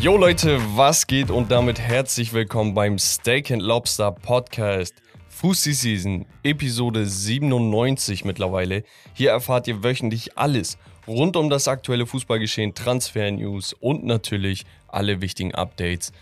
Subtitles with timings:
[0.00, 4.94] Jo Leute, was geht und damit herzlich willkommen beim Steak and Lobster Podcast.
[5.28, 8.84] Fussi Season, Episode 97 mittlerweile.
[9.14, 10.78] Hier erfahrt ihr wöchentlich alles
[11.08, 16.12] rund um das aktuelle Fußballgeschehen, Transfer-News und natürlich alle wichtigen Updates.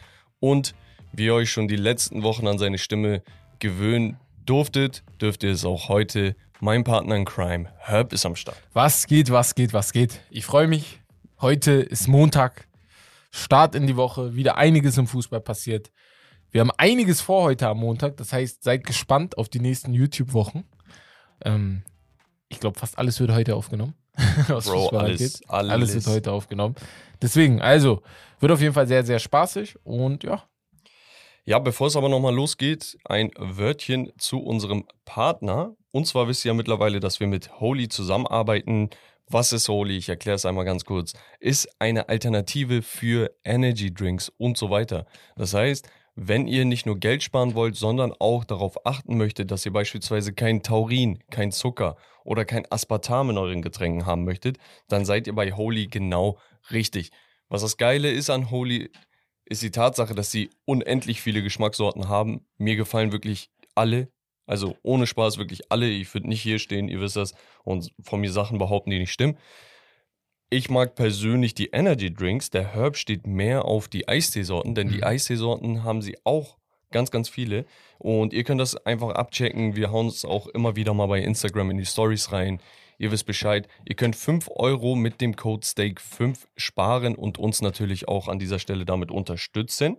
[0.41, 0.75] Und
[1.13, 3.23] wie ihr euch schon die letzten Wochen an seine Stimme
[3.59, 6.37] gewöhnen durftet, dürft ihr es auch heute.
[6.61, 8.57] Mein Partner in Crime, Herb, ist am Start.
[8.73, 10.21] Was geht, was geht, was geht?
[10.31, 11.01] Ich freue mich.
[11.41, 12.66] Heute ist Montag.
[13.37, 14.35] Start in die Woche.
[14.35, 15.93] Wieder einiges im Fußball passiert.
[16.51, 18.17] Wir haben einiges vor heute am Montag.
[18.17, 20.65] Das heißt, seid gespannt auf die nächsten YouTube-Wochen.
[21.45, 21.83] Ähm,
[22.49, 23.95] ich glaube, fast alles wird heute aufgenommen.
[24.49, 25.51] was Bro, Fußball alles, angeht.
[25.51, 25.73] alles.
[25.73, 26.77] alles wird heute aufgenommen.
[27.21, 28.03] Deswegen, also,
[28.41, 29.77] wird auf jeden Fall sehr, sehr spaßig.
[29.85, 30.43] Und ja,
[31.45, 35.77] Ja, bevor es aber nochmal losgeht, ein Wörtchen zu unserem Partner.
[35.91, 38.89] Und zwar wisst ihr ja mittlerweile, dass wir mit Holy zusammenarbeiten.
[39.29, 39.97] Was ist Holy?
[39.97, 41.13] Ich erkläre es einmal ganz kurz.
[41.41, 45.05] Ist eine Alternative für Energy Drinks und so weiter.
[45.35, 49.67] Das heißt, wenn ihr nicht nur Geld sparen wollt, sondern auch darauf achten möchtet, dass
[49.67, 55.05] ihr beispielsweise kein Taurin, kein Zucker oder kein Aspartam in euren Getränken haben möchtet, dann
[55.05, 56.39] seid ihr bei Holy genau
[56.71, 57.11] richtig.
[57.49, 58.91] Was das Geile ist an Holy,
[59.45, 62.47] ist die Tatsache, dass sie unendlich viele Geschmackssorten haben.
[62.59, 64.09] Mir gefallen wirklich alle.
[64.47, 65.89] Also ohne Spaß wirklich alle.
[65.89, 69.13] Ich würde nicht hier stehen, ihr wisst das, und von mir Sachen behaupten, die nicht
[69.13, 69.37] stimmen.
[70.49, 72.51] Ich mag persönlich die Energy Drinks.
[72.51, 75.05] Der Herb steht mehr auf die Eisteesorten, denn die Mhm.
[75.05, 76.57] Eisteesorten haben sie auch
[76.93, 77.67] ganz, ganz viele.
[77.99, 79.75] Und ihr könnt das einfach abchecken.
[79.75, 82.61] Wir hauen es auch immer wieder mal bei Instagram in die Stories rein.
[82.99, 83.69] Ihr wisst Bescheid.
[83.85, 88.61] Ihr könnt 5 Euro mit dem Code STAKE5 sparen und uns natürlich auch an dieser
[88.61, 89.99] Stelle damit unterstützen.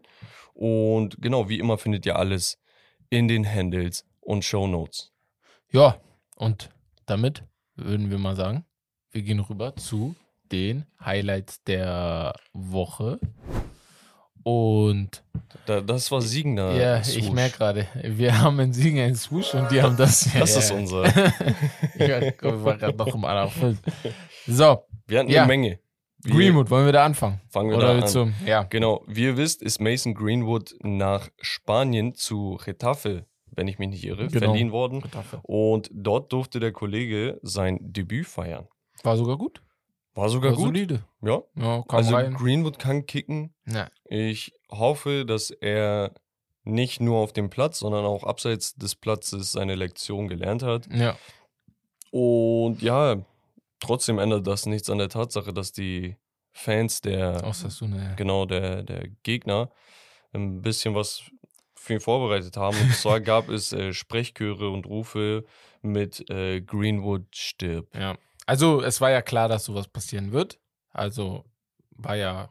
[0.53, 2.58] Und genau, wie immer findet ihr alles
[3.09, 5.11] in den Handles und Show Notes.
[5.72, 5.97] ja.
[6.36, 6.70] Und
[7.08, 7.44] damit
[7.75, 8.64] würden wir mal sagen,
[9.11, 10.14] wir gehen rüber zu
[10.52, 13.19] den Highlights der Woche.
[14.44, 15.23] Und
[15.66, 16.73] Da, das war Siegner.
[16.73, 17.31] Ja, ich Swoosh.
[17.31, 20.30] merke gerade, wir haben einen Siegen, einen Swoosh und die haben das.
[20.38, 20.75] Das ja, ist ja.
[20.78, 21.06] unser.
[21.96, 23.80] ich war, gerade noch im anderen.
[24.46, 25.41] So, Wir hatten Ja.
[25.44, 25.80] eine Menge.
[26.24, 27.41] Wir- Greenwood, wollen wir da anfangen?
[27.50, 28.35] Fangen wir Oder da willst an.
[28.46, 28.50] du?
[28.50, 28.63] Ja.
[28.63, 33.25] Genau, wie ihr wisst, ist Mason Greenwood nach Spanien zu Retafe,
[33.57, 34.45] wenn ich mich nicht irre, Genau.
[34.47, 35.03] verliehen worden.
[35.44, 38.68] Und dort durfte der Kollege sein Debüt feiern.
[39.03, 39.62] War sogar gut.
[40.13, 40.66] War sogar War gut.
[40.68, 41.03] solide.
[41.22, 41.41] Ja.
[41.56, 42.34] Ja, kam Also rein.
[42.34, 43.53] Greenwood kann kicken.
[43.68, 43.90] Ja.
[44.06, 46.13] Ich hoffe, dass er
[46.63, 50.88] nicht nur auf dem Platz, sondern auch abseits des Platzes seine Lektion gelernt hat.
[50.94, 51.18] ja.
[52.12, 53.18] Und ja,
[53.79, 56.16] trotzdem ändert das nichts an der Tatsache, dass die
[56.53, 58.16] Fans der Außer du eine.
[58.16, 59.69] genau der, der Gegner
[60.34, 61.24] ein bisschen was
[61.88, 62.78] für ihn vorbereitet haben.
[62.80, 65.46] Und zwar gab es äh, Sprechchöre und Rufe
[65.81, 67.88] mit äh, Greenwood stirb.
[67.96, 68.16] Ja.
[68.46, 70.59] Also, es war ja klar, dass sowas passieren wird.
[70.92, 71.46] Also,
[71.92, 72.50] war ja.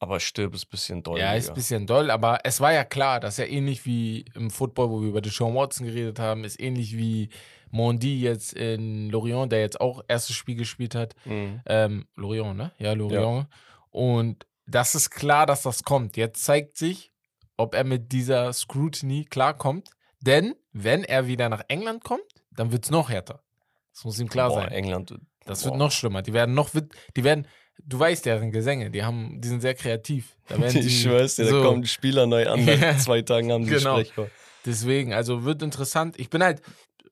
[0.00, 1.18] Aber stirb ist ein bisschen doll.
[1.18, 4.50] ja, ist ein bisschen doll, aber es war ja klar, dass ja ähnlich wie im
[4.50, 7.30] Football, wo wir über Deshaun Watson geredet haben, ist ähnlich wie
[7.70, 11.16] Mondi jetzt in Lorient, der jetzt auch erstes Spiel gespielt hat.
[11.24, 11.60] Mhm.
[11.66, 12.72] Ähm, Lorient, ne?
[12.78, 13.48] Ja, Lorient.
[13.90, 16.16] Und das ist klar, dass das kommt.
[16.16, 17.10] Jetzt zeigt sich,
[17.58, 19.90] ob er mit dieser Scrutiny klarkommt.
[20.20, 23.42] Denn wenn er wieder nach England kommt, dann wird es noch härter.
[23.94, 24.72] Das muss ihm klar Boah, sein.
[24.72, 25.14] England.
[25.44, 25.66] Das boah.
[25.70, 26.22] wird noch schlimmer.
[26.22, 26.70] Die werden noch,
[27.16, 27.46] die werden,
[27.84, 30.36] du weißt deren Gesänge, die haben, die sind sehr kreativ.
[30.48, 31.62] Da werden Ich schwör's dir, da so.
[31.62, 32.64] kommen die Spieler neu an.
[32.80, 33.96] Nach zwei Tagen haben die Genau.
[33.98, 34.28] Sprechchor.
[34.66, 36.18] Deswegen, also wird interessant.
[36.18, 36.62] Ich bin halt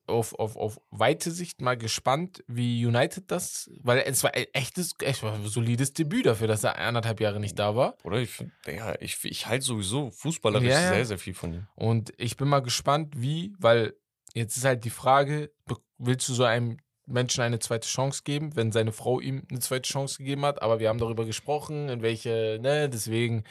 [0.07, 4.95] auf, auf, auf weite Sicht mal gespannt, wie United das, weil es war ein echtes,
[5.01, 7.95] echt war ein solides Debüt dafür, dass er anderthalb Jahre nicht da war.
[8.03, 8.19] Oder?
[8.19, 10.93] Ich, ja, ich, ich halte sowieso fußballerisch Ja, ja.
[10.93, 11.67] sehr, sehr viel von ihm.
[11.75, 13.93] Und ich bin mal gespannt, wie, weil
[14.33, 15.51] jetzt ist halt die Frage,
[15.97, 19.89] willst du so einem Menschen eine zweite Chance geben, wenn seine Frau ihm eine zweite
[19.89, 20.61] Chance gegeben hat?
[20.61, 23.43] Aber wir haben darüber gesprochen, in welche, ne, deswegen.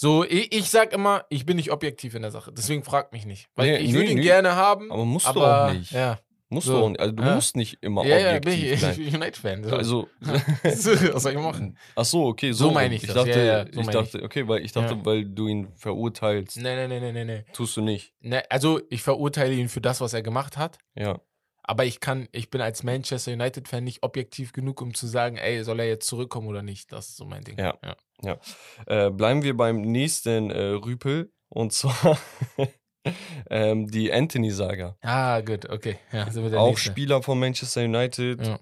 [0.00, 2.52] So, ich, ich sag immer, ich bin nicht objektiv in der Sache.
[2.56, 3.48] Deswegen frag mich nicht.
[3.56, 4.22] Weil Nee, ich würde ihn nö.
[4.22, 4.92] gerne haben.
[4.92, 5.90] Aber musst du aber, auch nicht.
[5.90, 6.20] Ja,
[6.50, 6.74] Musst So.
[6.78, 7.00] du auch nicht.
[7.00, 7.34] Also du Ja.
[7.34, 8.96] musst nicht immer ja, ja, bin objektiv ich, ich sein.
[8.96, 9.64] bin United-Fan.
[9.64, 9.76] So.
[9.76, 10.08] Also,
[10.62, 11.76] was soll ich machen?
[11.96, 13.16] ach so, okay, so, So meine ich Ich das.
[13.16, 16.86] dachte, Ja, so ich dachte, okay, weil ich dachte, weil du ihn verurteilst, Nee, nee,
[16.86, 17.44] nee, nee, nee, nee.
[17.52, 18.14] tust du nicht.
[18.20, 18.40] nee.
[18.50, 20.78] Also, ich verurteile ihn für das, was er gemacht hat.
[20.94, 21.20] Ja.
[21.68, 25.62] Aber ich kann, ich bin als Manchester United-Fan nicht objektiv genug, um zu sagen, ey,
[25.62, 26.90] soll er jetzt zurückkommen oder nicht?
[26.92, 27.58] Das ist so mein Ding.
[27.58, 27.76] Ja.
[28.86, 32.18] Äh, bleiben wir beim nächsten äh, Rüpel und zwar
[33.50, 34.96] ähm, die Anthony-Saga.
[35.02, 35.98] Ah, gut, okay.
[36.10, 36.26] Ja,
[36.56, 36.90] Auch Nächste.
[36.90, 38.46] Spieler von Manchester United.
[38.46, 38.58] Ja.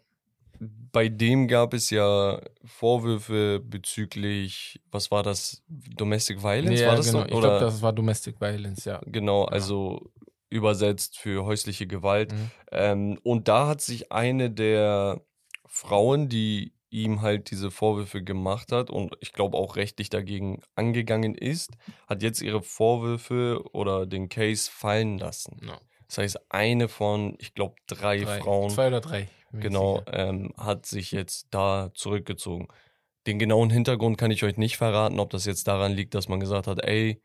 [0.59, 5.63] Bei dem gab es ja Vorwürfe bezüglich, was war das?
[5.69, 6.81] Domestic Violence?
[6.81, 7.21] Ja, war das genau.
[7.21, 7.25] so?
[7.27, 9.01] Ich glaube, das war Domestic Violence, ja.
[9.07, 10.11] Genau, also
[10.49, 12.33] übersetzt für häusliche Gewalt.
[12.33, 12.51] Mhm.
[12.73, 15.23] Ähm, und da hat sich eine der
[15.67, 21.35] Frauen, die ihm halt diese Vorwürfe gemacht hat und ich glaube auch rechtlich dagegen angegangen
[21.35, 21.71] ist,
[22.07, 25.61] hat jetzt ihre Vorwürfe oder den Case fallen lassen.
[25.67, 25.81] Ja.
[26.07, 28.41] Das heißt, eine von, ich glaube, drei, Drei.
[28.41, 29.29] Frauen Zwei oder drei.
[29.53, 32.69] genau, ähm, hat sich jetzt da zurückgezogen.
[33.27, 36.39] Den genauen Hintergrund kann ich euch nicht verraten, ob das jetzt daran liegt, dass man
[36.39, 37.21] gesagt hat, ey,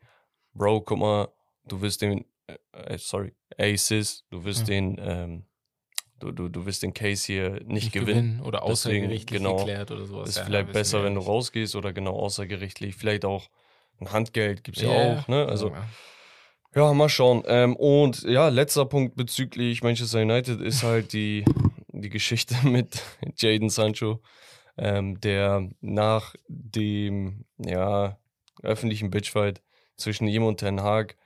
[0.52, 1.28] Bro, guck mal,
[1.64, 3.34] du wirst den, äh, äh, sorry,
[3.76, 4.74] Sis, du wirst Ja.
[4.74, 5.44] den, ähm,
[6.18, 8.40] du, du, du wirst den Case hier nicht, gewinnen.
[8.40, 10.30] Oder Deswegen, außergerichtlich genau, geklärt oder sowas.
[10.30, 11.28] Ist Ja, vielleicht besser, wenn du nicht.
[11.28, 12.94] rausgehst oder genau außergerichtlich.
[12.96, 13.48] Vielleicht auch
[14.00, 15.46] ein Handgeld gibt es ja, Ja, auch, ne?
[15.46, 15.86] Also, ja.
[16.74, 17.42] ja, mal schauen.
[17.46, 21.44] Ähm, und ja, letzter Punkt bezüglich Manchester United ist halt die,
[21.92, 23.02] die Geschichte mit
[23.36, 24.20] Jaden Sancho,
[24.76, 28.18] ähm, der nach dem ja,
[28.62, 29.62] öffentlichen Bitchfight
[29.96, 31.16] zwischen ihm und Ten Hag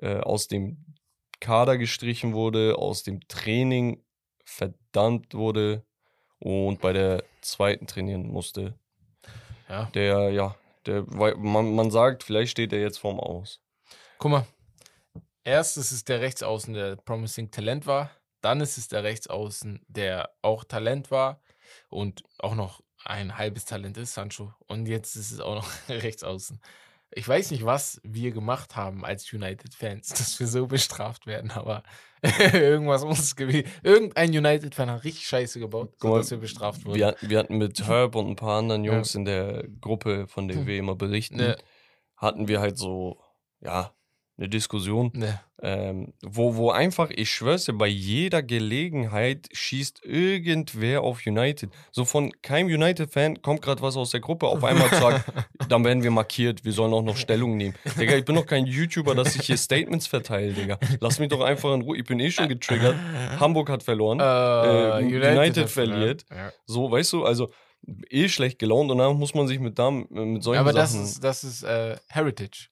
[0.00, 0.84] äh, aus dem
[1.40, 4.02] Kader gestrichen wurde, aus dem Training
[4.44, 5.84] verdammt wurde
[6.38, 8.78] und bei der zweiten trainieren musste.
[9.68, 9.84] ja.
[9.94, 10.56] Der, ja,
[10.86, 13.60] der, weil man, man sagt, vielleicht steht er jetzt vorm Aus.
[14.18, 14.46] Guck mal.
[15.44, 18.10] Erst ist es der Rechtsaußen, der Promising Talent war.
[18.40, 21.40] Dann ist es der Rechtsaußen, der auch Talent war
[21.88, 24.52] und auch noch ein halbes Talent ist, Sancho.
[24.66, 26.60] Und jetzt ist es auch noch Rechtsaußen.
[27.10, 31.82] Ich weiß nicht, was wir gemacht haben als United-Fans, dass wir so bestraft werden, aber
[32.52, 33.68] irgendwas muss es gewesen.
[33.82, 36.96] Irgendein United-Fan hat richtig Scheiße gebaut, sodass wir bestraft wurden.
[36.98, 40.48] Wir, hatten- wir hatten mit Herb und ein paar anderen Jungs in der Gruppe, von
[40.48, 41.56] der wir immer berichten, Ne,
[42.16, 43.20] hatten wir halt so,
[43.60, 43.94] ja,
[44.38, 45.40] eine Diskussion, ne.
[45.60, 51.70] ähm, wo, wo einfach, ich schwör's dir, bei jeder Gelegenheit schießt irgendwer auf United.
[51.90, 55.32] So von keinem United-Fan kommt gerade was aus der Gruppe, auf einmal sagt,
[55.68, 57.74] dann werden wir markiert, wir sollen auch noch Stellung nehmen.
[57.98, 60.78] Digga, ich bin doch kein YouTuber, dass ich hier Statements verteile, Digga.
[61.00, 62.94] Lass mich doch einfach in Ruhe, ich bin eh schon getriggert.
[63.40, 64.20] Hamburg hat verloren.
[64.20, 65.68] Äh, United verloren.
[65.68, 66.26] verliert.
[66.30, 66.52] Ja.
[66.66, 67.50] So, weißt du, also
[68.08, 71.04] eh schlecht gelaunt und dann muss man sich mit, Damen, mit solchen Aber das Sachen.
[71.04, 72.68] ist, das ist äh, Heritage.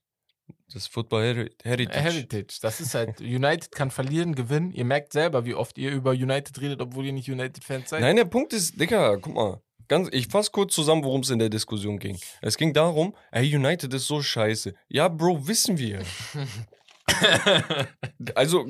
[0.72, 2.00] Das Football Heri- Heritage.
[2.00, 2.58] Heritage.
[2.62, 4.72] Das ist halt, United kann verlieren, gewinnen.
[4.72, 8.00] Ihr merkt selber, wie oft ihr über United redet, obwohl ihr nicht United-Fans seid.
[8.00, 9.60] Nein, der Punkt ist, Digga, guck mal.
[9.88, 12.18] Ganz, ich fasse kurz zusammen, worum es in der Diskussion ging.
[12.42, 14.74] Es ging darum, ey, United ist so scheiße.
[14.88, 16.02] Ja, Bro, wissen wir.
[18.34, 18.66] Also,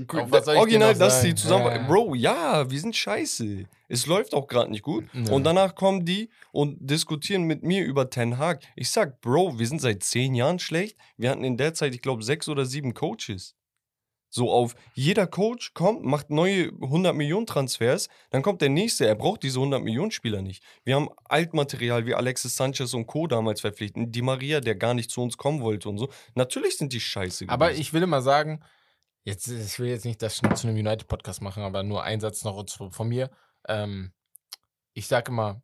[0.47, 1.67] original, dass die zusammen.
[1.67, 1.87] Ja.
[1.87, 3.65] Bro, ja, wir sind scheiße.
[3.89, 5.05] Es läuft auch gerade nicht gut.
[5.13, 5.33] Ja.
[5.33, 8.61] Und danach kommen die und diskutieren mit mir über Ten Hag.
[8.75, 10.97] Ich sag, Bro, wir sind seit zehn Jahren schlecht.
[11.17, 13.55] Wir hatten in der Zeit, ich glaube, sechs oder sieben Coaches.
[14.29, 19.07] So auf jeder Coach kommt, macht neue 100 Millionen Transfers, dann kommt der nächste.
[19.07, 20.63] Er braucht diese 100 Millionen Spieler nicht.
[20.85, 23.27] Wir haben Altmaterial wie Alexis Sanchez und Co.
[23.29, 24.15] damals verpflichtet.
[24.15, 26.09] Die Maria, der gar nicht zu uns kommen wollte und so.
[26.35, 27.47] Natürlich sind die scheiße.
[27.49, 27.81] Aber gewesen.
[27.81, 28.63] ich will immer sagen,
[29.25, 32.69] jetzt, ich will jetzt nicht das zu einem United-Podcast machen, aber nur ein Satz noch
[32.69, 33.31] von- von mir.
[33.69, 34.13] Ähm,
[34.93, 35.63] ich sage immer,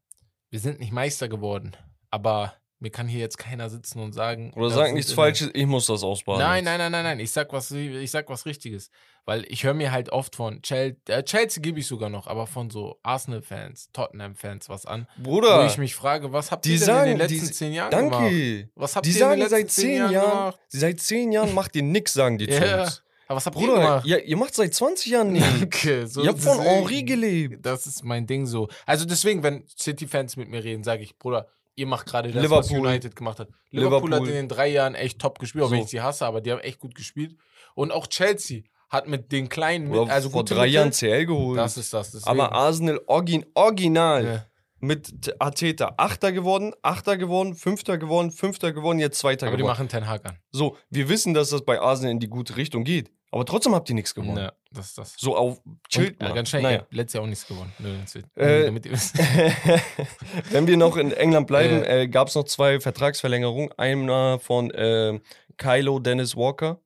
[0.50, 1.76] wir sind nicht Meister geworden,
[2.10, 4.52] aber mir kann hier jetzt keiner sitzen und sagen.
[4.54, 6.42] Oder sag nichts Falsches, ich muss das ausbaden.
[6.42, 7.20] Nein, nein, nein, nein, nein.
[7.20, 8.90] Ich sag was, ich sag was Richtiges.
[9.24, 12.48] Weil ich höre mir halt oft von Chelsea, äh, Chelsea gebe ich sogar noch, aber
[12.48, 15.06] von so Arsenal-Fans, Tottenham-Fans was an.
[15.16, 17.72] Wo Bruder, ich mich frage, was habt ihr denn sagen- in den letzten die- zehn
[17.72, 18.20] Jahren gemacht?
[18.24, 18.68] danke.
[18.74, 20.58] Was habt Die ihr in den sagen letzten seit zehn Jahren, gemacht?
[20.68, 22.82] seit zehn Jahren macht ihr nix, sagen die Ja.
[22.82, 23.02] uns.
[23.28, 24.06] Aber was habt ihr Bruder, gemacht?
[24.06, 25.48] ja, ihr macht seit 20 Jahren nichts.
[25.60, 26.06] Danke.
[26.08, 27.64] So, ihr habt von Henri gelebt.
[27.64, 28.68] Das ist mein Ding so.
[28.86, 32.68] Also deswegen, wenn City-Fans mit mir reden, sage ich, Bruder, ihr macht gerade das, was
[32.70, 32.86] Liverpool.
[32.88, 33.48] United gemacht hat.
[33.70, 34.28] Liverpool, hat Liverpool.
[34.28, 35.84] in den drei Jahren echt top gespielt, auch wenn So.
[35.84, 37.36] ich sie hasse, aber die haben echt gut gespielt.
[37.74, 41.58] Und auch Chelsea hat mit den kleinen, mit, also vor drei Mittel- Jahren CL geholt.
[41.58, 42.10] Das ist das.
[42.12, 42.28] Deswegen.
[42.30, 44.46] Aber Arsenal origin, original Ja.
[44.80, 49.72] mit Arteta Achter geworden, Achter geworden, Fünfter geworden, Fünfter geworden, jetzt Zweiter aber die geworden.
[49.78, 50.36] machen Ten Hag an.
[50.50, 53.10] So, wir wissen, dass das bei Arsenal in die gute Richtung geht.
[53.32, 54.36] Aber trotzdem habt ihr nichts gewonnen.
[54.36, 55.14] Ja, das ist das.
[55.16, 56.76] So auf chillt Und, äh, ganz schnell, Naja.
[56.78, 57.72] ja, letztes Jahr auch nichts gewonnen.
[57.78, 57.96] Nö,
[58.36, 59.16] Äh, damit ihr wisst.
[60.50, 61.84] Wenn wir noch in England bleiben, Ja.
[61.86, 63.72] äh, gab es noch zwei Vertragsverlängerungen.
[63.78, 65.18] Einer von äh,
[65.56, 66.78] Kylo Dennis Walker.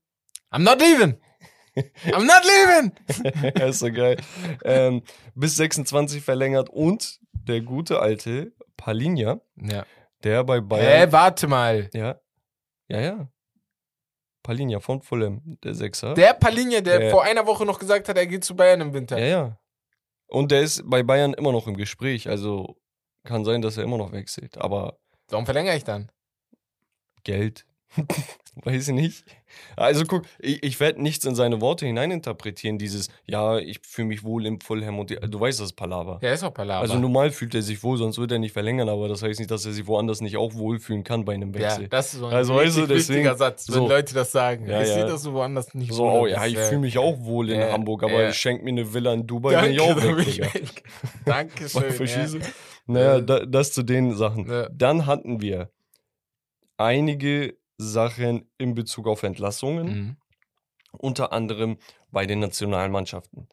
[0.52, 1.16] I'm not leaving!
[2.06, 3.52] I'm not leaving!
[3.58, 4.16] ja, ist so geil.
[4.64, 5.02] ähm,
[5.34, 9.84] bis 26 verlängert und der gute alte Palinja, Ja.
[10.22, 11.12] der bei Hä, Bayern.
[11.12, 11.90] warte mal.
[11.92, 12.20] Ja.
[12.88, 13.28] Ja, ja.
[14.46, 16.14] Palinja von Fulham, der Sechser.
[16.14, 18.94] Der Palinja, der Der- vor einer Woche noch gesagt hat, er geht zu Bayern im
[18.94, 19.18] Winter.
[19.18, 19.58] ja, ja.
[20.28, 22.28] Und der ist bei Bayern immer noch im Gespräch.
[22.28, 22.76] Also
[23.24, 24.56] kann sein, dass er immer noch wechselt.
[24.58, 24.98] Aber
[25.28, 26.10] Warum verlängere ich dann?
[27.24, 27.66] Geld.
[28.64, 29.24] Weiß ich nicht.
[29.76, 32.78] Also guck, ich, ich werde nichts in seine Worte hineininterpretieren.
[32.78, 36.18] Dieses, ja, ich fühle mich wohl im Fulham und die, du weißt, das ist Palaver.
[36.22, 36.80] Ja, ist auch Palaver.
[36.80, 39.50] Also normal fühlt er sich wohl, sonst wird er nicht verlängern, aber das heißt nicht,
[39.50, 41.88] dass er sich woanders nicht auch wohlfühlen kann bei einem ja, Wechsel.
[41.88, 43.88] das ist so ein Also, richtig weißt du, deswegen- wichtiger Satz, wenn so.
[43.88, 44.66] Leute das sagen.
[44.66, 44.94] Ja, ich ja.
[44.94, 45.92] sehe das so woanders nicht.
[45.92, 48.28] so, wohl, oh ja, ich fühle mich auch wohl in ja, Hamburg, aber ja.
[48.30, 50.82] ich schenk mir eine Villa in Dubai, Danke, bin ich auch weg, ich weg.
[51.24, 51.80] Dankeschön.
[51.82, 52.42] Mal verschießen.
[52.86, 54.48] Naja, da, das zu den Sachen.
[54.48, 54.68] Ja.
[54.70, 55.70] Dann hatten wir
[56.78, 60.16] einige Sachen in Bezug auf Entlassungen, Mhm.
[60.92, 61.78] unter anderem
[62.10, 63.48] bei den Nationalmannschaften.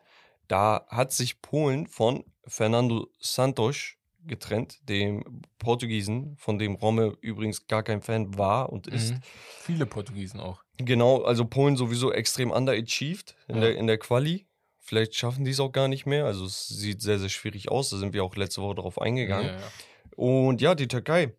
[0.48, 3.94] Da hat sich Polen von Fernando Santos
[4.26, 9.12] getrennt, dem Portugiesen, von dem Romme übrigens gar kein Fan war und ist.
[9.14, 9.20] Mhm.
[9.60, 10.64] Viele Portugiesen auch.
[10.78, 13.62] Genau, also Polen sowieso extrem underachieved in, Ja.
[13.62, 14.46] der, in der Quali.
[14.80, 16.26] Vielleicht schaffen die es auch gar nicht mehr.
[16.26, 17.90] Also es sieht sehr, sehr schwierig aus.
[17.90, 19.48] Da sind wir auch letzte Woche darauf eingegangen.
[19.48, 19.68] Ja, ja.
[20.16, 21.34] Und ja, die Türkei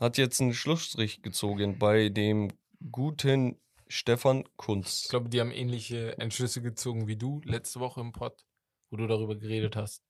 [0.00, 2.48] hat jetzt einen Schlussstrich gezogen bei dem
[2.92, 3.56] guten
[3.88, 5.02] Stefan Kunz.
[5.04, 8.44] Ich glaube, die haben ähnliche Entschlüsse gezogen wie du letzte Woche im Pod,
[8.90, 10.02] wo du darüber geredet hast.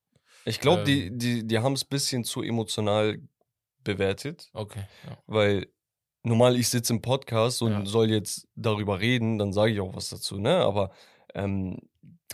[0.45, 3.21] Ich glaube, die, ähm, die, die haben es ein bisschen zu emotional
[3.85, 4.83] bewertet, Okay.
[5.07, 5.19] Ja.
[5.27, 5.69] weil
[6.23, 7.87] normal ich sitze im Podcast und Ja.
[7.87, 10.57] soll jetzt darüber reden, dann sage ich auch was dazu, ne?
[10.59, 10.91] Aber
[11.35, 11.79] ähm,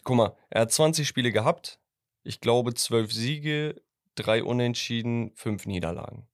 [0.03, 1.79] guck mal, er hat 20 Spiele gehabt,
[2.25, 3.81] ich glaube 12 Siege,
[4.15, 6.27] drei Unentschieden, fünf Niederlagen.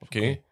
[0.00, 0.38] Okay?
[0.40, 0.42] Okay.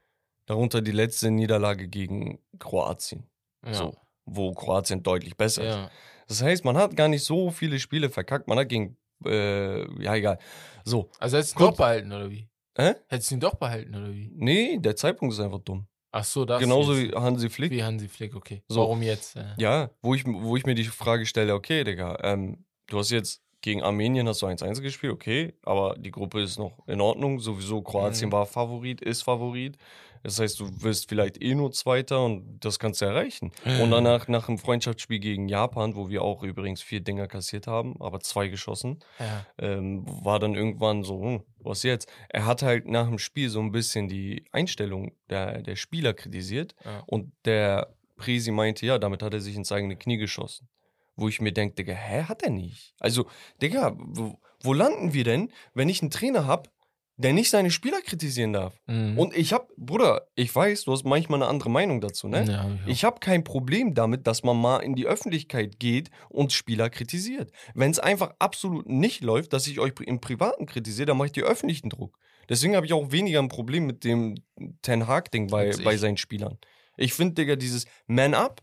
[0.46, 3.24] Darunter die letzte Niederlage gegen Kroatien.
[3.64, 3.74] Ja.
[3.74, 3.94] So,
[4.26, 5.74] wo Kroatien deutlich besser ist.
[5.74, 5.90] ja.
[6.26, 8.48] Das heißt, man hat gar nicht so viele Spiele verkackt.
[8.48, 8.96] Man hat gegen,
[9.26, 10.38] äh, ja egal.
[10.84, 12.48] So, Also hättest du ihn doch behalten, oder wie?
[12.76, 12.94] Hä?
[13.08, 14.30] Hättest du ihn doch behalten, oder wie?
[14.34, 15.86] nee, der Zeitpunkt ist einfach dumm.
[16.12, 17.70] Ach so, das Genauso wie Hansi Flick.
[17.72, 18.62] wie Hansi Flick, okay.
[18.68, 18.80] So.
[18.80, 19.34] Warum jetzt?
[19.36, 19.54] Ja.
[19.58, 23.42] Ja, wo ich, wo ich mir die Frage stelle, okay, Digga, ähm, du hast jetzt
[23.60, 27.40] gegen Armenien hast du 1-1 gespielt, okay, aber die Gruppe ist noch in Ordnung.
[27.40, 28.32] Sowieso Kroatien Mhm.
[28.32, 29.76] war Favorit, ist Favorit.
[30.24, 33.52] Das heißt, du wirst vielleicht eh nur Zweiter und das kannst du erreichen.
[33.80, 37.94] Und danach, nach dem Freundschaftsspiel gegen Japan, wo wir auch übrigens vier Dinger kassiert haben,
[38.00, 39.46] aber zwei geschossen, Ja.
[39.58, 42.10] ähm, war dann irgendwann so, hm, was jetzt?
[42.30, 46.74] Er hat halt nach dem Spiel so ein bisschen die Einstellung der, der Spieler kritisiert
[46.84, 47.04] Ja.
[47.06, 50.68] und der Prisi meinte, ja, damit hat er sich ins eigene Knie geschossen.
[51.16, 52.94] Wo ich mir denke, Digga, hä, hat er nicht?
[52.98, 53.26] Also,
[53.62, 56.70] Digga, wo, wo landen wir denn, wenn ich einen Trainer habe,
[57.16, 58.74] der nicht seine Spieler kritisieren darf?
[58.86, 59.16] Mhm.
[59.18, 62.44] Und ich hab, Bruder, ich weiß, du hast manchmal eine andere Meinung dazu, ne?
[62.48, 66.52] Ja, hab ich habe kein Problem damit, dass man mal in die Öffentlichkeit geht und
[66.52, 67.50] Spieler kritisiert.
[67.74, 71.32] Wenn es einfach absolut nicht läuft, dass ich euch im Privaten kritisiere, dann mache ich
[71.32, 72.18] dir öffentlichen Druck.
[72.48, 74.34] Deswegen habe ich auch weniger ein Problem mit dem
[74.82, 76.58] Ten Hag-Ding bei, bei seinen Spielern.
[76.96, 78.62] Ich finde, Digga, dieses Man Up,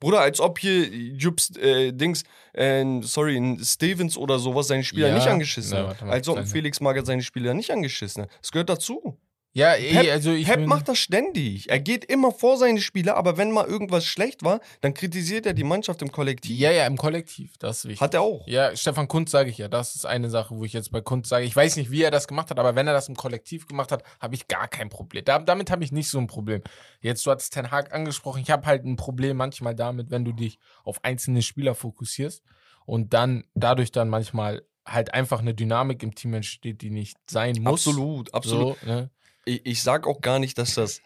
[0.00, 5.14] Bruder, als ob hier Jups, äh, Dings, äh, sorry, Stevens oder sowas seine Spieler Ja.
[5.14, 6.02] nicht angeschissen Ja, hat.
[6.02, 8.30] mal, Als ob Felix Magath seine Spieler nicht angeschissen hat.
[8.40, 9.18] Das gehört dazu.
[9.56, 11.70] Ja, ey, Pep- also ich Pep macht das ständig.
[11.70, 15.54] Er geht immer vor seine Spieler, aber wenn mal irgendwas schlecht war, dann kritisiert er
[15.54, 16.58] die Mannschaft im Kollektiv.
[16.58, 18.00] Ja, ja, im Kollektiv, das ist wichtig.
[18.00, 18.46] Hat er auch.
[18.48, 19.68] Ja, Stefan Kunz sage ich ja.
[19.68, 22.10] Das ist eine Sache, wo ich jetzt bei Kunz sage, ich weiß nicht, wie er
[22.10, 24.88] das gemacht hat, aber wenn er das im Kollektiv gemacht hat, habe ich gar kein
[24.88, 25.24] Problem.
[25.24, 26.60] Da, damit habe ich nicht so ein Problem.
[27.00, 30.32] Jetzt, du hattest Ten Hag angesprochen, ich habe halt ein Problem manchmal damit, wenn du
[30.32, 32.42] dich auf einzelne Spieler fokussierst
[32.86, 37.54] und dann dadurch dann manchmal halt einfach eine Dynamik im Team entsteht, die nicht sein
[37.60, 37.86] muss.
[37.86, 38.78] Absolut, absolut.
[38.80, 39.10] So, ne?
[39.44, 41.00] Ich, ich sag auch gar nicht, dass das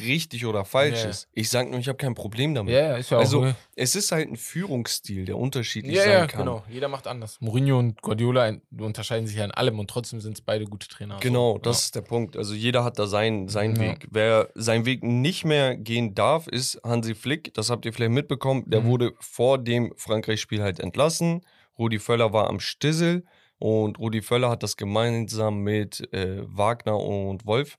[0.00, 1.10] richtig oder falsch Ja.
[1.10, 1.26] ist.
[1.32, 2.72] Ich sag nur, ich habe kein Problem damit.
[2.72, 3.22] Ja, ja, ist ja auch.
[3.22, 3.56] Also, ne?
[3.74, 6.40] Es ist halt ein Führungsstil, der unterschiedlich ja, sein ja, kann.
[6.46, 6.64] genau.
[6.70, 7.40] Jeder macht anders.
[7.40, 11.18] Mourinho und Guardiola unterscheiden sich ja in allem und trotzdem sind es beide gute Trainer.
[11.20, 12.36] Genau, So, das ist der Punkt.
[12.36, 13.82] Also jeder hat da seinen, seinen Ja.
[13.82, 14.06] Weg.
[14.12, 17.52] Wer seinen Weg nicht mehr gehen darf, ist Hansi Flick.
[17.54, 18.62] Das habt ihr vielleicht mitbekommen.
[18.68, 18.86] Der Mhm.
[18.86, 21.40] wurde vor dem Frankreich-Spiel halt entlassen.
[21.76, 23.24] Rudi Völler war am Stissel
[23.62, 27.78] und Rudi Völler hat das gemeinsam mit äh, Wagner und Wolf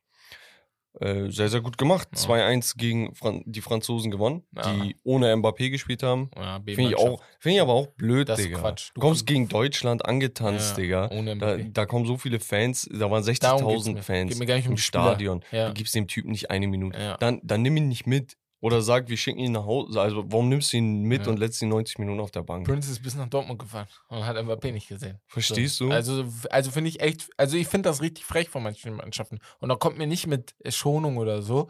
[1.00, 2.08] äh, sehr, sehr gut gemacht.
[2.14, 2.20] Ja.
[2.22, 4.72] 2-1 gegen Fran die Franzosen gewonnen, Ja.
[4.74, 6.30] die ohne Mbappé gespielt haben.
[6.38, 8.60] Ja, Finde ich, auch- finde ich aber auch blöd, Das ist Digga.
[8.60, 8.92] Quatsch.
[8.94, 11.10] Du kommst komm- gegen Deutschland angetanzt, Ja, Digga.
[11.12, 11.72] Ohne Da, Mbappé.
[11.74, 14.04] da kommen so viele Fans, da waren Darum geht's 60.000 mir.
[14.04, 15.04] Fans Geht mir gar nicht im Spieler.
[15.04, 15.44] Stadion.
[15.52, 15.68] Ja.
[15.70, 17.18] Du gibst dem Typen nicht eine Minute.
[17.20, 18.38] Dann, dann nimm ihn nicht mit.
[18.64, 20.00] Oder sag, wir schicken ihn nach Hause.
[20.00, 21.32] Also, warum nimmst du ihn mit Ja.
[21.34, 22.66] und lässt ihn 90 Minuten auf der Bank?
[22.66, 25.20] Prince ist bis nach Dortmund gefahren und hat Mbappé nicht gesehen.
[25.28, 25.90] Verstehst so.
[25.90, 25.92] du?
[25.94, 29.40] Also, also finde ich echt, also ich finde das richtig frech von manchen Mannschaften.
[29.60, 31.70] Und da kommt mir nicht mit Schonung oder so.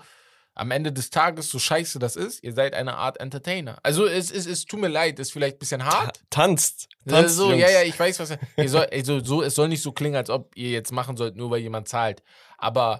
[0.53, 3.79] Am Ende des Tages, so scheiße das ist, ihr seid eine Art Entertainer.
[3.81, 6.21] Also es, es, es tut mir leid, ist vielleicht ein bisschen hart.
[6.29, 6.89] Tanzt.
[7.05, 7.59] Ja, Tanzt, so, Jungs.
[7.59, 10.29] ja, ja, ich weiß, was ihr soll, also, so, es soll nicht so klingen, als
[10.29, 12.21] ob ihr jetzt machen sollt, nur weil jemand zahlt.
[12.59, 13.00] Aber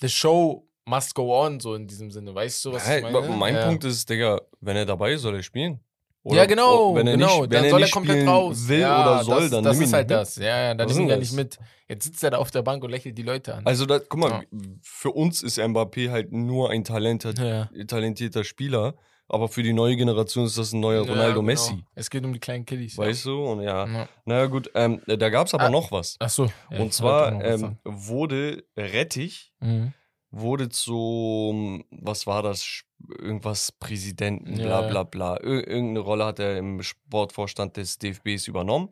[0.00, 2.34] the show must go on, so in diesem Sinne.
[2.34, 3.28] Weißt du, was Hey, ich meine?
[3.36, 3.66] mein ja.
[3.66, 5.80] Punkt ist, Digga, wenn er dabei ist, soll er spielen.
[6.24, 7.26] ja, genau, wenn er genau.
[7.26, 8.68] nicht, wenn dann er soll er komplett raus.
[8.68, 10.16] will ja, oder soll, das, dann das ist halt mit.
[10.18, 10.36] das.
[10.36, 11.30] Ja, ja, dann Was nimm ihn ist ja das?
[11.30, 11.58] nicht mit.
[11.88, 13.66] Jetzt sitzt er da auf der Bank und lächelt die Leute an.
[13.66, 14.42] Also, da, guck mal, Ja.
[14.82, 17.68] für uns ist Mbappé halt nur ein Talent, ja.
[17.86, 18.94] talentierter Spieler.
[19.26, 21.42] Aber für die neue Generation ist das ein neuer Ja, Ronaldo genau.
[21.46, 21.82] Messi.
[21.94, 22.98] Es geht um die kleinen Kiddies.
[22.98, 23.42] Weißt du?
[23.42, 23.92] Und ja, Ja.
[24.00, 24.08] Ja.
[24.26, 25.70] naja, gut, ähm, da gab es aber Ah.
[25.70, 26.16] noch was.
[26.18, 26.50] Ach so.
[26.70, 29.94] Ja, Und zwar ähm, wurde Rettich Mhm.
[30.36, 32.82] Wurde zum, was war das,
[33.18, 34.88] irgendwas Präsidenten, Ja, bla ja.
[34.88, 35.36] bla bla.
[35.36, 38.88] Ir irgendeine Rolle hat er im Sportvorstand des DFBs übernommen.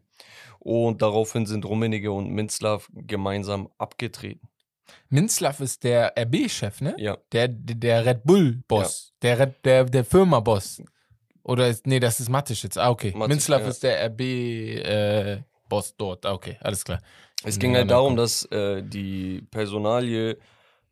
[0.58, 4.48] Und daraufhin sind Rummenigge und Minzlaff gemeinsam abgetreten.
[5.08, 6.94] Minzlaff ist der RB-Chef, ne?
[6.98, 7.16] Ja.
[7.32, 9.12] Der, der, der Red Bull-Boss.
[9.22, 10.82] Der, Red- der, der Firma-Boss.
[11.44, 12.78] Oder ist, nee, das ist Mattisch jetzt.
[12.78, 13.12] Ah, okay.
[13.16, 13.68] Mattisch, Minzlaff ja.
[13.68, 16.24] ist der RB-Boss dort.
[16.26, 17.00] Ah, okay, alles klar.
[17.44, 20.36] Es Ja, ging halt darum, dass äh, die Personalie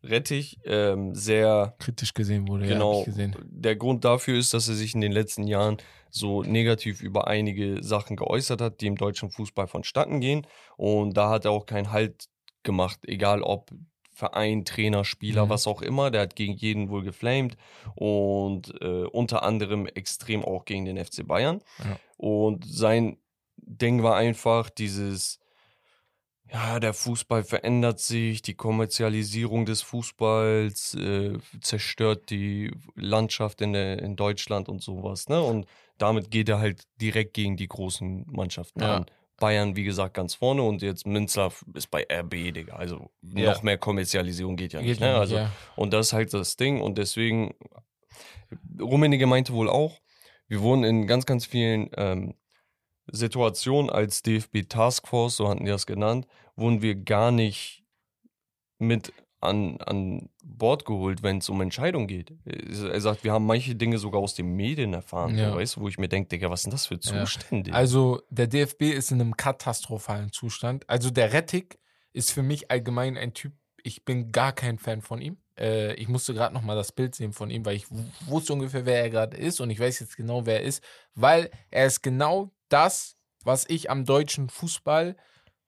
[0.03, 3.03] Rettich ähm, sehr Kritisch gesehen wurde, ja, genau.
[3.03, 3.35] gesehen.
[3.43, 5.77] Der Grund dafür ist, dass er sich in den letzten Jahren
[6.09, 10.45] so negativ über einige Sachen geäußert hat, die im deutschen Fußball vonstatten gehen.
[10.75, 12.25] Und da hat er auch keinen Halt
[12.63, 13.69] gemacht, egal ob
[14.13, 15.49] Verein, Trainer, Spieler, Mhm.
[15.49, 16.11] was auch immer.
[16.11, 17.55] Der hat gegen jeden wohl geflamed
[17.95, 21.61] und äh, unter anderem extrem auch gegen den FC Bayern.
[21.79, 21.97] Ja.
[22.17, 23.17] Und sein
[23.57, 25.39] Ding war einfach dieses,
[26.51, 33.99] ja, der Fußball verändert sich, die Kommerzialisierung des Fußballs äh, zerstört die Landschaft in, der,
[34.01, 35.29] in Deutschland und sowas.
[35.29, 35.41] Ne?
[35.41, 35.65] Und
[35.97, 38.97] damit geht er halt direkt gegen die großen Mannschaften Ja.
[38.97, 39.05] an.
[39.37, 42.75] Bayern, wie gesagt, ganz vorne und jetzt Münster ist bei RB, Digga.
[42.75, 43.53] Also Ja.
[43.53, 45.01] noch mehr Kommerzialisierung geht ja Geht nicht.
[45.01, 45.17] ja Ne?
[45.19, 45.51] Also, ja.
[45.75, 47.55] und das ist halt das Ding und deswegen,
[48.79, 49.99] Rummenigge meinte wohl auch,
[50.47, 52.35] wir wurden in ganz, ganz vielen ähm,
[53.07, 57.83] Situationen als DFB Taskforce, so hatten die das genannt, wurden wir gar nicht
[58.77, 62.31] mit an, an Bord geholt, wenn es um Entscheidungen geht.
[62.45, 65.55] Er sagt, wir haben manche Dinge sogar aus den Medien erfahren, Ja.
[65.55, 67.25] weißt du, wo ich mir denke, Digga, was sind das für Ja.
[67.25, 67.73] Zustände?
[67.73, 70.87] Also der DFB ist in einem katastrophalen Zustand.
[70.87, 71.79] Also der Rettig
[72.13, 75.37] ist für mich allgemein ein Typ, ich bin gar kein Fan von ihm.
[75.57, 77.87] Äh, ich musste gerade noch mal das Bild sehen von ihm, weil ich
[78.27, 80.83] wusste ungefähr, wer er gerade ist und ich weiß jetzt genau, wer er ist,
[81.15, 85.15] weil er ist genau das, was ich am deutschen Fußball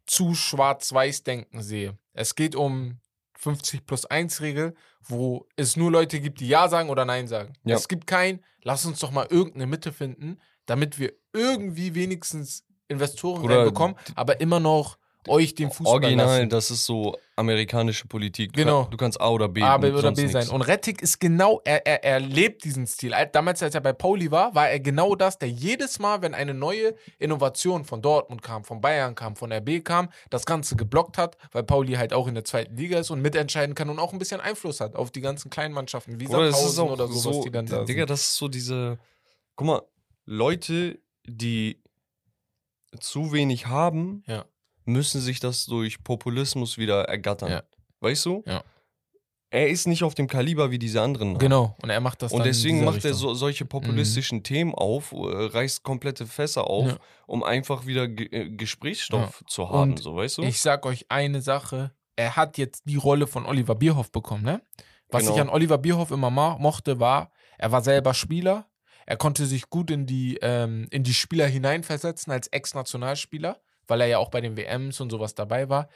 [0.05, 1.98] zu schwarz-weiß denken sehe.
[2.13, 3.00] Es geht um
[3.36, 7.53] 50 plus 1 Regel, wo es nur Leute gibt, die Ja sagen oder Nein sagen.
[7.63, 7.75] Ja.
[7.75, 13.43] Es gibt kein, lass uns doch mal irgendeine Mitte finden, damit wir irgendwie wenigstens Investoren
[13.43, 16.49] Oder reinbekommen, aber immer noch euch den Fußball Original, lassen.
[16.49, 18.53] das ist so amerikanische Politik.
[18.53, 18.83] Du Genau.
[18.83, 19.61] kann- Du kannst A oder B.
[19.61, 20.33] A oder B nix.
[20.33, 20.49] sein.
[20.49, 23.13] Und Rettig ist genau, er, er, er lebt diesen Stil.
[23.13, 26.33] Al- Damals, als er bei Pauli war, war er genau das, der jedes Mal, wenn
[26.33, 31.17] eine neue Innovation von Dortmund kam, von Bayern kam, von RB kam, das Ganze geblockt
[31.17, 34.13] hat, weil Pauli halt auch in der zweiten Liga ist und mitentscheiden kann und auch
[34.13, 37.43] ein bisschen Einfluss hat auf die ganzen kleinen Mannschaften, wie ist Sandhausen oder sowas, so,
[37.43, 38.09] die dann da Digga, sind.
[38.09, 38.99] das ist so diese,
[39.55, 39.81] guck mal,
[40.25, 41.79] Leute, die
[42.99, 44.45] zu wenig haben, Ja.
[44.86, 47.52] Müssen sich das durch Populismus wieder ergattern.
[47.52, 47.63] Ja.
[48.00, 48.43] Weißt du?
[48.46, 48.63] Ja.
[49.50, 51.38] Er ist nicht auf dem Kaliber wie diese anderen.
[51.38, 53.12] Genau, und er macht das Und deswegen macht er Richtung.
[53.13, 53.17] Mhm.
[53.19, 56.98] so, solche populistischen Themen auf, äh, reißt komplette Fässer auf, Ja.
[57.28, 60.41] um einfach wieder Ge äh, Gesprächsstoff zu haben, Und so weißt du?
[60.43, 61.91] Ich sag euch eine Sache.
[62.15, 64.62] Er hat jetzt die Rolle von Oliver Bierhoff bekommen, ne?
[65.10, 65.36] Was Genau.
[65.36, 68.67] ich an Oliver Bierhoff immer mochte, war, er war selber Spieler.
[69.06, 74.08] Er konnte sich gut in die, ähm, in die Spieler hineinversetzen als Ex-Nationalspieler, weil er
[74.08, 75.89] ja auch bei den WMs und sowas dabei war.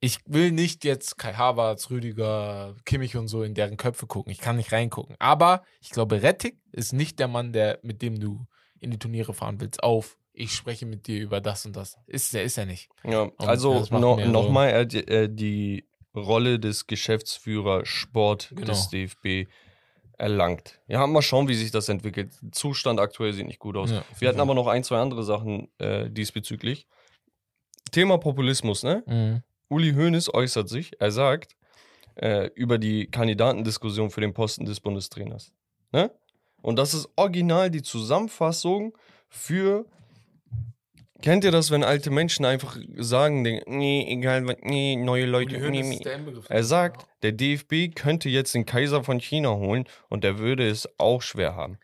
[0.00, 4.30] Ich will nicht jetzt Kai Havertz, Rüdiger, Kimmich und so in deren Köpfe gucken.
[4.30, 5.16] Ich kann nicht reingucken.
[5.18, 8.46] Aber ich glaube, Rettig ist nicht der Mann, der, mit dem du
[8.78, 9.82] in die Turniere fahren willst.
[9.82, 11.96] Auf, ich spreche mit dir über das und das.
[12.06, 12.88] Ist er, ist er nicht.
[13.02, 18.66] Ja, also no, nochmal, er hat äh, die Rolle des Geschäftsführer Sport Genau.
[18.68, 19.48] des DFB
[20.16, 20.80] erlangt.
[20.88, 22.32] Ja, mal schauen, wie sich das entwickelt.
[22.52, 23.90] Zustand aktuell sieht nicht gut aus.
[23.90, 26.86] Ja, Wir hatten aber noch ein, zwei andere Sachen äh, diesbezüglich.
[27.90, 29.02] Thema Populismus, ne?
[29.06, 29.42] Mhm.
[29.68, 31.56] Uli Hoeneß äußert sich, er sagt,
[32.16, 35.52] äh, über die Kandidatendiskussion für den Posten des Bundestrainers.
[35.92, 36.10] Ne?
[36.62, 38.96] Und das ist original die Zusammenfassung
[39.28, 39.86] für.
[41.20, 45.70] Kennt ihr das, wenn alte Menschen einfach sagen, nee, egal, was, nee, neue Leute, Uli
[45.70, 45.94] nee, nee.
[45.96, 46.46] ist der Inbegriff.
[46.48, 50.88] Er sagt, der DFB könnte jetzt den Kaiser von China holen und der würde es
[50.96, 51.78] auch schwer haben.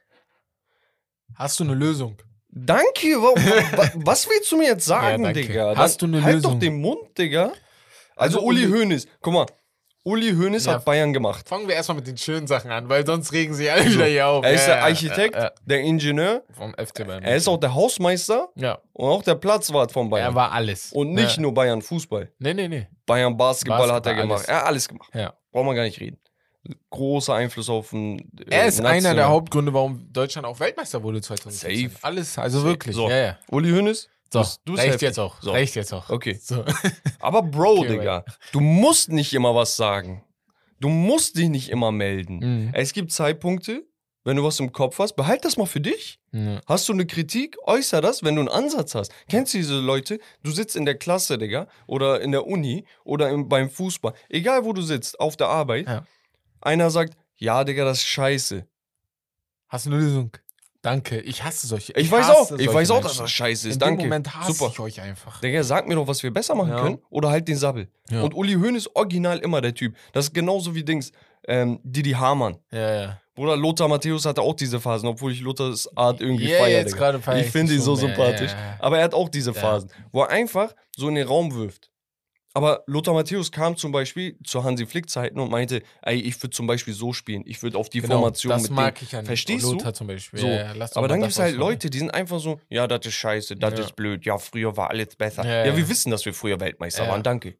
[1.35, 2.17] Hast du eine Lösung?
[2.57, 3.35] Danke, wa-
[3.77, 5.33] wa- was willst du mir jetzt sagen, Ja.
[5.33, 5.75] Digga?
[5.77, 6.53] Hast Dann du eine halt Lösung?
[6.53, 7.53] doch den Mund, Digga.
[8.17, 9.47] Also, Also Uli Hoeneß, guck mal,
[10.05, 10.75] Uli Hoeneß Ja.
[10.75, 11.49] hat Bayern gemacht.
[11.49, 14.27] Fangen wir erstmal mit den schönen Sachen an, weil sonst regen sie alle wieder hier
[14.29, 14.45] auf.
[14.45, 17.23] Er ist Ja, der Architekt, Ja, der Ingenieur, Vom FC Bayern.
[17.25, 20.33] er ist auch der Hausmeister Ja, und auch der Platzwart von Bayern.
[20.33, 20.93] er war alles.
[20.93, 22.31] und nicht nur Bayern Fußball.
[22.39, 22.87] Nee, nee, nee.
[23.07, 24.39] Bayern Basketball, hat er Basketball, gemacht.
[24.41, 24.49] alles.
[24.49, 25.11] Er hat alles gemacht.
[25.15, 25.35] Ja.
[25.51, 26.19] Braucht man gar nicht reden.
[26.91, 28.19] Großer Einfluss auf den.
[28.49, 31.91] äh, Er ist einer national- der Hauptgründe, warum Deutschland auch Weltmeister wurde 2015.
[31.91, 32.07] Safe.
[32.07, 32.71] Alles, also Safe.
[32.71, 32.95] wirklich.
[32.97, 33.09] So.
[33.11, 33.39] Ja, ja.
[33.51, 34.09] Uli Hoeneß?
[34.33, 35.41] So, Du reicht jetzt auch.
[35.41, 35.53] So.
[35.53, 36.11] Reicht jetzt auch.
[36.11, 36.39] Okay.
[36.43, 36.65] So.
[37.21, 40.25] Aber Bro, Okay, Digga, du musst nicht immer was sagen.
[40.81, 42.39] Du musst dich nicht immer melden.
[42.39, 42.71] Mhm.
[42.75, 43.85] Es gibt Zeitpunkte,
[44.25, 46.19] wenn du was im Kopf hast, behalt das mal für dich.
[46.33, 46.61] Ja.
[46.67, 49.13] Hast du eine Kritik, äußer das, wenn du einen Ansatz hast.
[49.29, 50.19] Kennst du diese Leute?
[50.43, 54.15] Du sitzt in der Klasse, Digga, oder in der Uni oder im, beim Fußball.
[54.31, 55.87] Egal, wo du sitzt, auf der Arbeit.
[55.87, 56.05] Ja.
[56.65, 58.67] Einer sagt, ja, Digga, das ist scheiße.
[59.69, 60.31] Hast du eine Lösung?
[60.83, 61.95] Danke, ich hasse solche.
[61.95, 63.75] Ich, weiß hasse auch, ich weiß auch, dass das scheiße ist.
[63.77, 64.03] In Danke.
[64.03, 64.71] dem Moment hasse Super.
[64.71, 65.41] ich euch einfach.
[65.41, 66.83] Digga, sag mir doch, was wir besser machen Ja.
[66.83, 67.89] können oder halt den Sabbel.
[68.11, 68.23] Ja.
[68.23, 69.97] Und Uli Hoen ist original immer der Typ.
[70.13, 71.11] Das ist genauso wie Dings,
[71.49, 72.59] ähm, Didi Hamann.
[72.71, 73.21] Ja, ja.
[73.35, 76.81] Bruder, Lothar Matthäus hatte auch diese Phasen, obwohl ich Lothars Art irgendwie Ja, feiere.
[76.83, 78.53] jetzt feier Ich ich finde ihn so sympathisch.
[78.79, 79.53] Aber er hat auch diese.
[79.55, 81.91] Phasen, wo er einfach so in den Raum wirft.
[82.57, 86.51] Aber Lothar Matthäus kam zum Beispiel zu Hansi Flick Zeiten und meinte, ey, ich würde
[86.51, 87.43] zum Beispiel so spielen.
[87.47, 89.05] Ich würde auf die Genau, Formation das mit mag dem.
[89.05, 89.99] ich an Verstehst Lothar du?
[89.99, 90.39] zum Beispiel.
[90.39, 90.47] So.
[90.47, 91.57] Ja, ja, Aber dann gibt es halt.
[91.57, 93.81] Leute, die sind einfach so, ja, das ist scheiße, das Ja.
[93.81, 95.45] ist blöd, ja, früher war alles besser.
[95.45, 95.77] Ja, Ja, ja.
[95.77, 97.11] wir wissen, dass wir früher Weltmeister Ja.
[97.11, 97.57] waren, danke.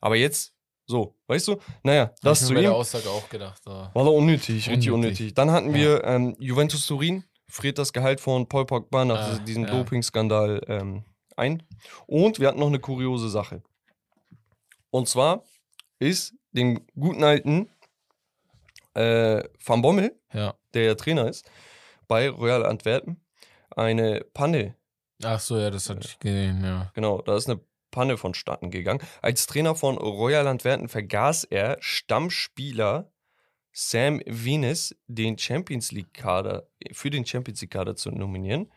[0.00, 0.52] Aber jetzt,
[0.86, 1.56] so, weißt du?
[1.82, 2.76] Naja, das ich zu bei der ihm.
[2.76, 3.66] Aussage auch gedacht.
[3.66, 4.92] War doch unnötig, richtig Unnötig.
[4.92, 5.34] unnötig.
[5.34, 9.64] Dann hatten wir ähm, Juventus Turin, friert das Gehalt von Paul Pogba nach Ah, diesem
[9.64, 9.70] ja.
[9.70, 11.04] Dopingskandal ähm,
[11.36, 11.64] ein.
[12.06, 13.62] Und wir hatten noch eine kuriose Sache.
[14.96, 15.44] Und zwar
[15.98, 17.68] ist den guten alten
[18.94, 20.54] äh, Van Bommel, Ja.
[20.72, 21.44] der ja Trainer ist,
[22.08, 23.20] bei Royal Antwerpen,
[23.70, 24.74] eine Panne,
[25.22, 26.90] Ach so, ja, das hatte ich gesehen, ja.
[26.94, 29.02] genau, da ist eine Panne vonstatten gegangen.
[29.20, 33.10] Als Trainer von Royal Antwerpen vergaß er Stammspieler
[33.72, 38.72] Sam Venus den Champions League Kader für den Champions League Kader zu nominieren.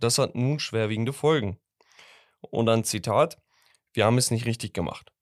[0.00, 1.58] Das hat nun schwerwiegende Folgen.
[2.40, 3.38] Und dann Zitat:
[3.94, 5.12] Wir haben es nicht richtig gemacht.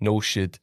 [0.00, 0.60] No shit.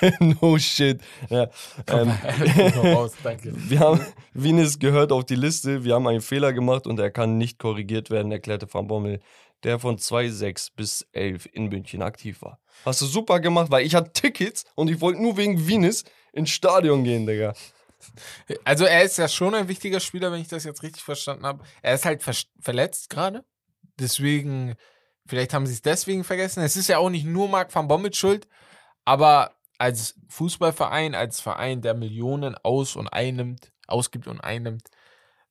[0.20, 1.00] no shit.
[1.30, 1.48] Ja,
[1.86, 3.52] Komm, ähm, raus, danke.
[3.54, 4.00] wir haben,
[4.34, 5.84] Venus gehört auf die Liste.
[5.84, 9.20] Wir haben einen Fehler gemacht und er kann nicht korrigiert werden, erklärte Van Bommel,
[9.62, 12.58] der von 2,6 bis 11 in München aktiv war.
[12.84, 16.50] Hast du super gemacht, weil ich hatte Tickets und ich wollte nur wegen Venus ins
[16.50, 17.54] Stadion gehen, Digga.
[18.64, 21.64] Also er ist ja schon ein wichtiger Spieler, wenn ich das jetzt richtig verstanden habe.
[21.82, 23.44] Er ist halt ver verletzt gerade.
[23.98, 24.74] Deswegen,
[25.26, 26.62] vielleicht haben sie es deswegen vergessen.
[26.62, 28.46] Es ist ja auch nicht nur Marc van Bommel schuld,
[29.04, 34.88] aber als Fußballverein, als Verein, der Millionen aus und einnimmt, ausgibt und einnimmt,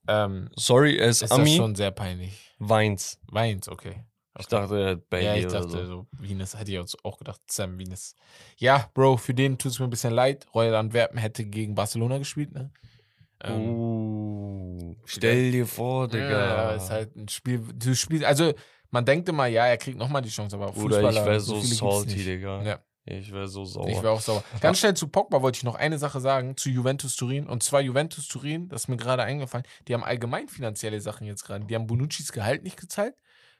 [0.07, 2.53] ähm, Sorry, er ist, ist das Ami schon sehr peinlich.
[2.59, 3.19] Weins.
[3.27, 4.03] Weins, okay.
[4.37, 5.85] Ich dachte, Belgier Ja, ich dachte, so.
[5.85, 6.07] so.
[6.11, 8.15] Venus hätte ich auch gedacht, Sam Venus.
[8.57, 10.45] Ja, Bro, für den tut es mir ein bisschen leid.
[10.53, 12.71] Royal Antwerpen hätte gegen Barcelona gespielt, ne?
[13.41, 16.29] Ähm, Uh, stell dir vor, Digga.
[16.29, 17.61] Ja, ist halt ein Spiel.
[17.73, 18.53] Du spielst, also
[18.91, 21.55] man denkt immer, ja, er kriegt nochmal die Chance, aber Bruder, Fußballer, ich wäre so,
[21.55, 22.23] viele gibt's salty.
[22.23, 22.63] Digga.
[22.63, 23.87] Ja, Ich wäre so sauer.
[23.87, 24.43] ich wäre auch sauer.
[24.61, 27.47] Ganz schnell zu Pogba wollte ich noch eine Sache sagen, zu Juventus Turin.
[27.47, 31.43] Und zwar Juventus Turin, das ist mir gerade eingefallen, die haben allgemein finanzielle Sachen jetzt
[31.45, 31.65] gerade.
[31.65, 33.15] Die haben Bonuccis Gehalt nicht gezahlt.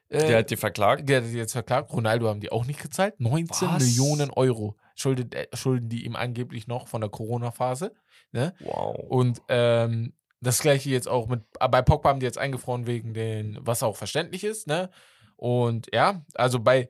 [0.09, 1.09] Äh, Der hat die verklagt.
[1.09, 1.91] der hat die jetzt verklagt.
[1.91, 3.19] Ronaldo haben die auch nicht gezahlt.
[3.19, 3.83] 19 Was?
[3.83, 7.93] Millionen Euro schuldet, äh, schulden die ihm angeblich noch von der Corona-Phase.
[8.31, 8.53] Ne?
[8.59, 8.95] Wow.
[9.09, 13.13] Und ähm, das gleiche jetzt auch mit, ah, bei Pogba haben die jetzt eingefroren wegen
[13.15, 14.91] den, was auch verständlich ist, ne?
[15.35, 16.89] Und ja, also bei,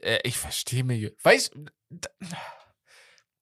[0.00, 1.52] äh, ich verstehe mir, weißt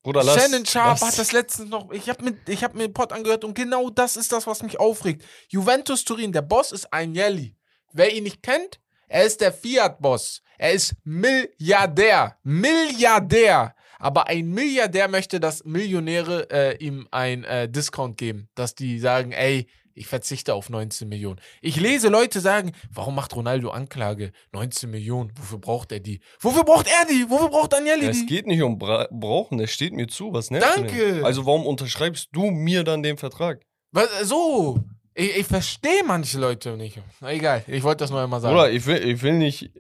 [0.03, 0.41] Bruder, lass.
[0.41, 3.13] Shannon Sharp lass- hat das letztens noch, ich habe mir, ich hab mir den Pod
[3.13, 5.25] angehört und genau das ist das, was mich aufregt.
[5.49, 7.57] Juventus Turin, der Boss ist ein Jelly.
[7.93, 10.43] Wer ihn nicht kennt, er ist der Fiat-Boss.
[10.59, 12.39] Er ist Milliardär.
[12.43, 13.75] Milliardär.
[13.99, 18.49] Aber ein Milliardär möchte, dass Millionäre äh, ihm ein äh, Discount geben.
[18.55, 21.41] Dass die sagen, ey, ich verzichte auf 19 Millionen.
[21.63, 24.31] Ich lese Leute sagen, warum macht Ronaldo Anklage?
[24.53, 26.21] 19 Millionen, wofür braucht er die?
[26.39, 27.29] Wofür braucht er die?
[27.29, 28.27] Wofür braucht Danielli Es die?
[28.27, 30.33] geht nicht um Bra brauchen, es steht mir zu.
[30.33, 31.23] Was nervt Danke.
[31.25, 33.63] Also warum unterschreibst du mir dann den Vertrag?
[33.93, 34.85] Was, so.
[35.15, 37.01] Ich, ich verstehe manche Leute nicht.
[37.21, 38.55] Na egal, ich wollte das nur einmal sagen.
[38.55, 39.71] Bruder, ich will, ich will nicht,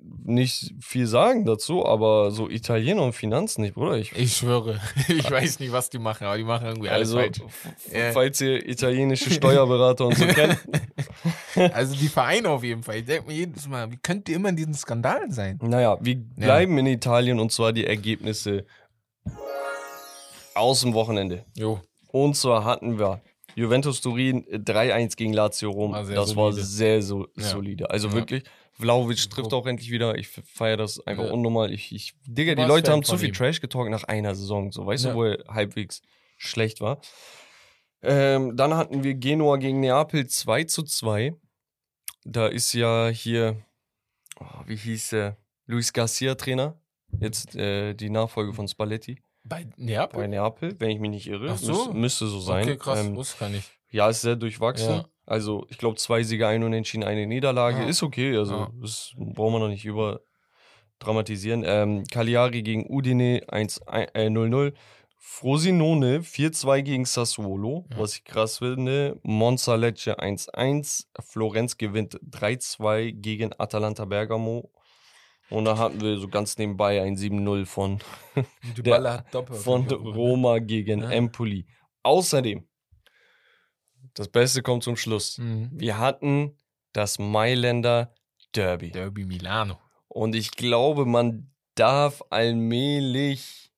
[0.00, 3.96] nicht viel sagen dazu, aber so Italiener und Finanzen nicht, Bruder.
[3.96, 7.18] Ich, ich schwöre, ich weiß nicht, was die machen, aber die machen irgendwie alles also,
[7.18, 7.38] falsch.
[7.92, 8.12] Ja.
[8.12, 10.58] falls ihr italienische Steuerberater und so kennt.
[11.74, 12.96] Also die Vereine auf jeden Fall.
[12.96, 15.58] Ich denke mir jedes Mal, wie könnt ihr immer in diesen Skandalen sein?
[15.62, 18.66] Naja, wir bleiben in Italien und zwar die Ergebnisse
[20.54, 21.44] aus dem Wochenende.
[21.56, 21.80] Jo.
[22.10, 23.20] Und zwar hatten wir
[23.54, 25.92] Juventus Turin äh, 3-1 gegen Lazio Rom.
[25.92, 26.66] War sehr das war solide.
[26.66, 27.42] sehr so, Ja.
[27.44, 27.90] solide.
[27.90, 28.44] Also wirklich,
[28.78, 30.16] Vlaovic trifft auch endlich wieder.
[30.16, 31.32] Ich feiere das einfach Ja.
[31.32, 31.72] unnormal.
[31.72, 33.34] Ich, ich, Digga, die Leute haben zu viel ihm.
[33.34, 34.70] Trash getalkt nach einer Saison.
[34.72, 35.10] So, weißt Ja.
[35.12, 36.02] du, wo er halbwegs
[36.36, 37.00] schlecht war.
[38.02, 41.34] Ähm, dann hatten wir Genua gegen Neapel 2 zu 2.
[42.24, 43.56] Da ist ja hier,
[44.38, 45.36] oh, wie hieß der?
[45.66, 46.80] Luis Garcia Trainer.
[47.20, 50.20] Jetzt äh, die Nachfolge von Spalletti Bei Neapel?
[50.20, 51.56] bei Neapel, wenn ich mich nicht irre.
[51.56, 51.72] So.
[51.72, 52.64] Müsste, müsste so sein.
[52.64, 53.68] Okay, krass, Ähm, wusste gar nicht.
[53.90, 54.88] ja, ist sehr durchwachsen.
[54.96, 55.08] Ja.
[55.28, 57.82] Also, ich glaube, zwei Siege, ein Unentschieden, eine Niederlage.
[57.82, 57.86] Ja.
[57.88, 58.70] Ist okay, also Ja.
[58.80, 61.64] das brauchen wir noch nicht überdramatisieren.
[61.66, 64.72] Ähm, Cagliari gegen Udine 1 äh, 0-0.
[65.20, 67.98] Frosinone 4-2 gegen Sassuolo, Ja.
[67.98, 69.18] was ich krass finde.
[69.22, 71.06] Monza Lecce 1-1.
[71.20, 74.70] Florenz gewinnt 3-2 gegen Atalanta Bergamo.
[75.50, 77.98] Und da hatten wir so ganz nebenbei ein 7-0 von,
[78.78, 81.10] der- von Roma gegen Ja.
[81.10, 81.66] Empoli.
[82.02, 82.64] Außerdem
[84.18, 85.38] Das Beste kommt zum Schluss.
[85.38, 85.70] Mhm.
[85.72, 86.56] Wir hatten
[86.92, 88.12] das Mailänder
[88.52, 88.90] Derby.
[88.90, 89.78] Derby Milano.
[90.08, 93.70] Und ich glaube, man darf allmählich.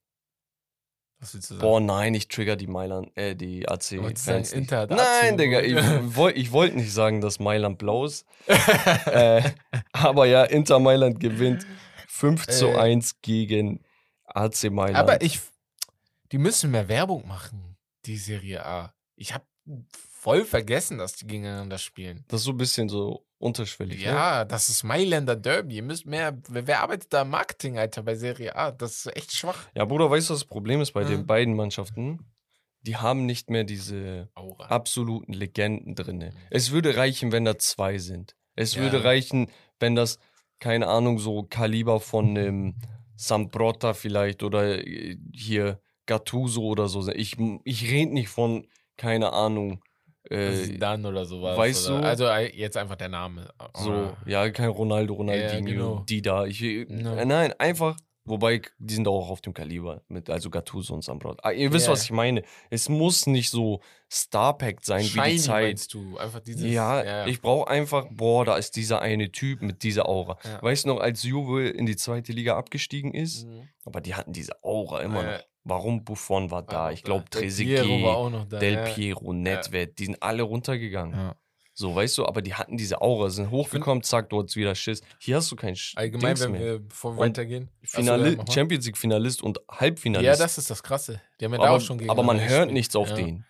[1.18, 1.62] Was willst du sagen?
[1.66, 4.50] Boah, nein, ich trigger die Mailand, äh, die sagen, AC-Fans.
[4.53, 4.53] nicht.
[4.55, 5.76] Inter hat AC Nein, Digga, ich
[6.16, 8.24] wollte ich wollt nicht sagen, dass Mailand blau ist.
[8.46, 9.42] äh,
[9.92, 11.66] aber ja, Inter Mailand gewinnt
[12.09, 12.76] 5 zu Äh.
[12.79, 13.85] 1 gegen
[14.24, 14.96] AC Mailand.
[14.96, 15.40] Aber ich,
[16.33, 17.76] die müssen mehr Werbung machen,
[18.07, 18.94] die Serie A.
[19.16, 19.44] Ich habe
[20.20, 22.24] voll vergessen, dass die gegeneinander spielen.
[22.28, 23.98] das ist so ein bisschen so unterschwellig.
[24.00, 24.04] Ne?
[24.04, 25.76] Ja, das ist Mailänder Derby.
[25.76, 26.37] Ihr müsst mehr.
[26.48, 28.70] Wer, wer arbeitet da im Marketing, Alter, bei Serie A?
[28.70, 29.66] Das ist echt schwach.
[29.74, 31.09] Ja, Bruder, weißt du, was das Problem ist bei Ja.
[31.09, 32.18] den beiden Mannschaften?
[32.83, 34.66] Die haben nicht mehr diese Aura.
[34.66, 36.33] absoluten Legenden drinne.
[36.50, 38.37] Es würde reichen, wenn da zwei sind.
[38.56, 38.83] Es Ja.
[38.83, 40.18] würde reichen, wenn das,
[40.59, 42.74] keine Ahnung, so Kaliber von einem
[43.16, 47.16] Samprota vielleicht oder äh, hier Gattuso oder so sind.
[47.16, 49.80] Ich, ich rede nicht von, keine Ahnung,
[50.30, 51.56] äh, dann oder sowas.
[51.58, 52.06] weißt oder, du?
[52.06, 53.48] Also äh, jetzt einfach der Name.
[53.76, 56.04] so, Oder- ja, kein Ronaldo, Ronaldinho, genau.
[56.08, 56.46] die da.
[56.46, 57.22] Ich, äh, No.
[57.24, 61.40] Nein, einfach, wobei, die sind auch auf dem Kaliber, mit, also Gattuso und Samprota.
[61.42, 61.92] Ah, ihr wisst, Ja.
[61.92, 62.42] was ich meine.
[62.70, 65.94] Es muss nicht so Star-Packed sein wie Shiny die Zeit.
[65.94, 66.16] du?
[66.18, 66.70] Einfach dieses.
[66.70, 70.36] Ja, ich brauche einfach, boah, da ist dieser eine Typ mit dieser Aura.
[70.44, 70.62] Ja.
[70.62, 73.46] Weißt du noch, als Juve in die zweite Liga abgestiegen ist?
[73.46, 73.68] Mhm.
[73.84, 75.32] Aber die hatten diese Aura immer Ja.
[75.38, 75.44] noch.
[75.70, 76.90] Warum Buffon war da?
[76.90, 78.59] Ich glaube, Del Piero war Trezeguet, auch noch da.
[78.59, 78.85] Del.
[78.94, 81.33] Piero, Nedved, die sind alle runtergegangen.
[81.72, 85.00] So, weißt du, aber die hatten diese Aura, sind hochgekommen, zack, du hattest wieder Schiss.
[85.18, 86.61] Hier hast du keinen Sch Allgemein, Dings wenn mehr.
[86.61, 87.70] wir, bevor wir Und weitergehen.
[87.83, 88.44] Finali mal.
[88.52, 90.26] Champions League Finalist und Halbfinalist.
[90.26, 91.22] Ja, das ist das Krasse.
[91.40, 92.72] Die haben ja da aber, auch schon aber man hört gespielt.
[92.72, 93.14] nichts auf Ja.
[93.16, 93.46] den.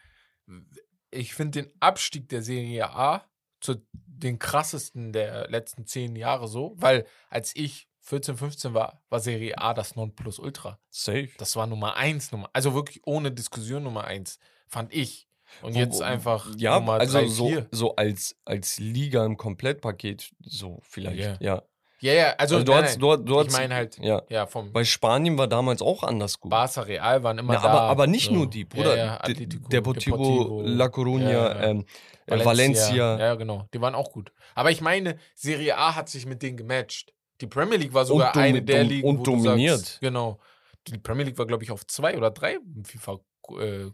[1.11, 3.25] Ich finde den Abstieg der Serie A
[3.61, 9.21] zu den krassesten der letzten zehn Jahre so, weil als ich 14, 15 war, war
[9.21, 10.79] Serie A das Nonplusultra.
[10.91, 11.29] Safe.
[11.39, 15.29] Das war Nummer eins, Nummer, also wirklich ohne Diskussion Nummer eins, fand ich.
[15.63, 17.69] Und Wo- jetzt einfach Ja, Nummer also drei, so, vier.
[17.71, 21.19] so als, als Liga im Komplettpaket, so vielleicht.
[21.41, 21.55] Ja.
[21.55, 21.63] Ja.
[22.03, 24.23] Ja, ja, also, Also, du nein, hast, nein, du, du ich meine halt, ja.
[24.31, 26.51] ja, vom Bei Spanien war damals auch anders gut.
[26.51, 27.69] Barca Real waren immer Ja, da.
[27.69, 28.33] aber, aber nicht so.
[28.33, 28.97] nur die, Bruder.
[28.97, 31.61] Ja, ja, Atletico, Deportivo, Deportivo, La Coruña, ja.
[31.63, 31.85] Ähm,
[32.27, 33.19] äh, Valencia.
[33.19, 33.69] Ja, genau.
[33.75, 34.33] Die waren auch gut.
[34.55, 37.13] Aber ich meine, Serie A hat sich mit denen gematcht.
[37.41, 39.79] Die Premier League war sogar Und eine der Ligen, und wo du dominiert.
[39.79, 40.39] Sagst, genau.
[40.87, 43.21] Die Premier League war, glaube ich, auf zwei oder drei im FIFA
[43.59, 43.91] äh,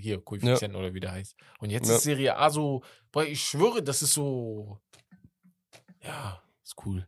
[0.00, 1.34] hier Koeffizienten oder wie der heißt.
[1.58, 1.96] Und jetzt Ja.
[1.96, 2.82] ist Serie A so,
[3.12, 4.78] boah, ich schwöre, das ist so,
[6.02, 7.06] ja, ist cool.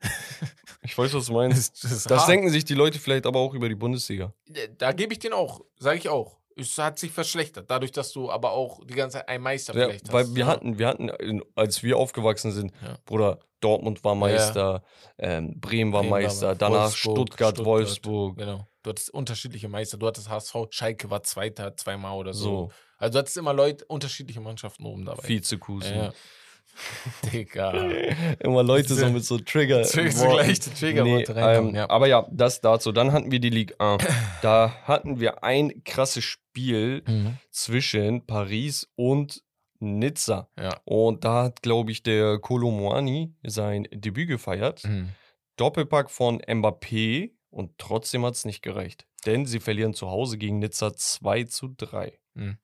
[0.82, 1.82] Ich weiß, was du meinst.
[1.84, 4.32] Das, Das denken sich die Leute vielleicht aber auch über die Bundesliga.
[4.78, 6.39] Da gebe ich den auch, sage ich auch.
[6.60, 9.86] Es hat sich verschlechtert, dadurch, dass du aber auch die ganze Zeit einen Meister Ja,
[9.86, 10.34] vielleicht weil hast.
[10.34, 10.46] wir ja.
[10.46, 12.96] hatten, wir hatten, als wir aufgewachsen sind, Ja.
[13.04, 14.14] Bruder, Dortmund war.
[14.14, 14.82] Meister,
[15.18, 17.66] ähm, Bremen war Bremen war Meister, Meister, danach Wolfsburg, Stuttgart, Stuttgart.
[17.66, 18.36] Wolfsburg.
[18.38, 18.66] Genau.
[18.82, 19.98] Du hattest unterschiedliche Meister.
[19.98, 22.42] Du hattest HSV, Schalke war Zweiter zweimal oder so.
[22.44, 25.28] So, Also du hattest immer Leute, unterschiedliche Mannschaften oben dabei.
[25.28, 25.94] Vizekusen.
[25.94, 26.12] Ja.
[27.32, 27.72] Digga.
[28.40, 29.82] Immer Leute so mit so Trigger.
[29.82, 30.42] Zögst du Boah.
[30.42, 31.88] gleich die Trigger Nee, ähm, ja.
[31.90, 32.92] Aber ja, das dazu.
[32.92, 34.02] Dann hatten wir die Ligue 1.
[34.42, 37.36] Da hatten wir ein krasses Spiel Mhm.
[37.50, 39.42] zwischen Paris und
[39.78, 40.48] Nizza.
[40.58, 40.76] Ja.
[40.84, 44.84] Und da hat, glaube ich, der Kolomoani sein Debüt gefeiert.
[44.84, 45.10] Mhm.
[45.56, 49.06] Doppelpack von Mbappé und trotzdem hat es nicht gereicht.
[49.26, 52.18] Denn sie verlieren zu Hause gegen Nizza 2 zu 3.
[52.34, 52.58] Mhm.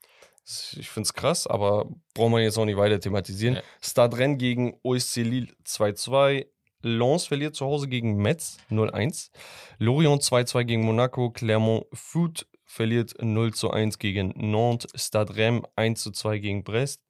[0.47, 3.57] Ich finde es krass, aber braucht man jetzt auch nicht weiter thematisieren.
[3.57, 3.63] Ja.
[3.81, 6.47] Stade Rennes gegen OSC Lille 2-2.
[6.83, 9.31] Lens verliert zu Hause gegen Metz 0-1.
[9.79, 11.31] Lorient 2-2 gegen Monaco.
[11.31, 14.93] Clermont Foot verliert 0-1 gegen Nantes.
[14.95, 17.03] Stade Rennes 1-2 gegen Brest.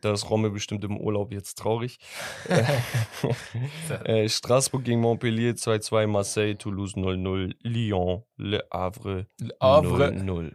[0.00, 1.98] Da ist Romme bestimmt im Urlaub jetzt traurig.
[4.04, 6.06] äh, Straßburg gegen Montpellier 2-2.
[6.08, 7.54] Marseille, Toulouse 0-0.
[7.62, 9.26] Lyon, Le Havre
[9.60, 10.08] Havre.
[10.08, 10.52] 0-0.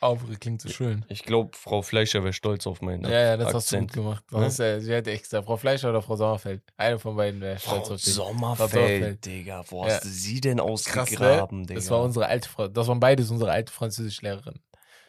[0.00, 1.04] Havre klingt so schön.
[1.08, 3.92] Ich glaube, Frau Fleischer wäre stolz auf meinen Ja, ja, das hast du Akzent.
[3.92, 4.24] gut gemacht.
[4.30, 5.42] Das, äh, sie hätte extra.
[5.42, 6.62] Frau Fleischer oder Frau Sommerfeld.
[6.76, 8.14] Eine von beiden wäre stolz Frau auf dich.
[8.14, 9.24] Sommerfeld, Sommerfeld.
[9.24, 9.64] Digga.
[9.68, 11.66] Wo hast du sie denn Krass, ausgegraben, ne?
[11.66, 11.80] Digga?
[11.80, 12.68] Das war unsere alte Frau.
[12.68, 14.60] Das waren beides unsere alte Französischlehrerin.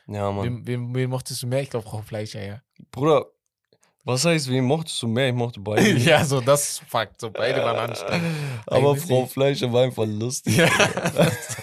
[0.07, 0.45] ja, Mann.
[0.45, 1.61] Wen, wen, wen mochtest du mehr?
[1.61, 2.61] Ich glaube, Frau Fleischer, ja.
[2.91, 3.25] Bruder,
[4.05, 5.29] was heißt, wen mochtest du mehr?
[5.29, 5.89] Ich mochte beide.
[5.97, 7.19] ja, so, das ist Fakt.
[7.19, 8.27] So, beide waren anstrengend.
[8.67, 9.33] Aber Eigentlich Frau nicht.
[9.33, 10.57] Fleischer war einfach lustig.
[10.57, 10.69] Ja.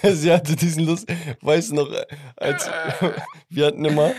[0.13, 1.07] Sie hatte diesen Lust.
[1.41, 1.89] Weißt du noch,
[2.35, 2.69] als
[3.49, 4.11] wir hatten immer,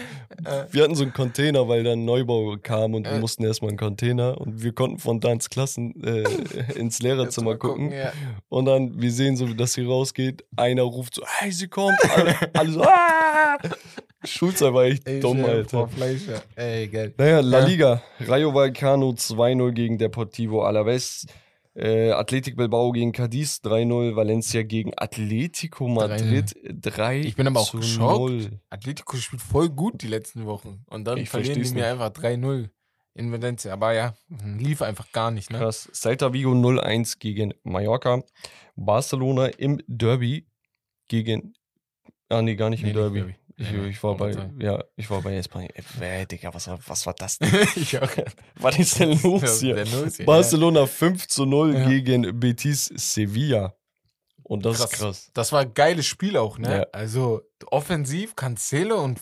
[0.71, 3.21] wir hatten so einen Container, weil da ein Neubau kam und wir Äh.
[3.21, 6.23] mussten erstmal einen Container und wir konnten von da ins Klassen, äh,
[6.79, 7.93] ins Lehrerzimmer gucken.
[7.93, 8.13] Ja.
[8.49, 10.45] Und dann, wir sehen so, dass sie rausgeht.
[10.57, 11.99] Einer ruft so, hey, sie kommt.
[12.17, 13.59] Alle, alle so, ah!
[14.25, 15.89] Schulzeit war echt Ey, dumm, Alter.
[15.89, 16.43] Fleischer.
[16.57, 17.15] Ey, geil.
[17.19, 17.67] Naja, La Ja.
[17.67, 18.03] Liga.
[18.21, 21.27] Rayo Vallecano 2-0 gegen Deportivo Alaves.
[21.77, 24.15] Äh, Athletic Bilbao gegen Cadiz 3-0.
[24.15, 28.19] Valencia gegen Atletico Madrid 3 Ich bin aber auch geschockt.
[28.21, 28.61] 0.
[28.71, 30.85] Atletico spielt voll gut die letzten Wochen.
[30.87, 32.69] Und dann Ich verlieren die mir einfach 3-0
[33.15, 33.73] in Valencia.
[33.73, 34.15] Aber ja,
[34.57, 35.59] lief einfach gar nicht, ne?
[35.59, 35.89] Krass.
[35.93, 38.23] Celta Vigo 0-1 gegen Mallorca.
[38.77, 40.47] Barcelona im Derby
[41.09, 41.55] gegen.
[42.29, 43.19] Ah, nee, gar nicht im Nee, nicht Derby.
[43.19, 43.35] Derby.
[43.57, 44.59] Ich, Ja, ich, war bei, sagen.
[44.61, 45.71] ja, ich war bei Espanyol.
[46.01, 47.51] Äh, Digga, was, war- was war das denn?
[47.77, 48.09] ich auch.
[48.57, 49.77] was ist denn los hier?
[49.77, 51.89] Der Los hier, Barcelona 5 zu 0 Ja.
[51.89, 53.75] gegen Betis Sevilla.
[54.47, 54.93] Und das Krass.
[54.93, 55.31] ist krass.
[55.33, 56.79] Das war ein geiles Spiel auch, ne?
[56.79, 56.87] Ja.
[56.93, 57.41] Also
[57.71, 59.21] offensiv, Cancelo und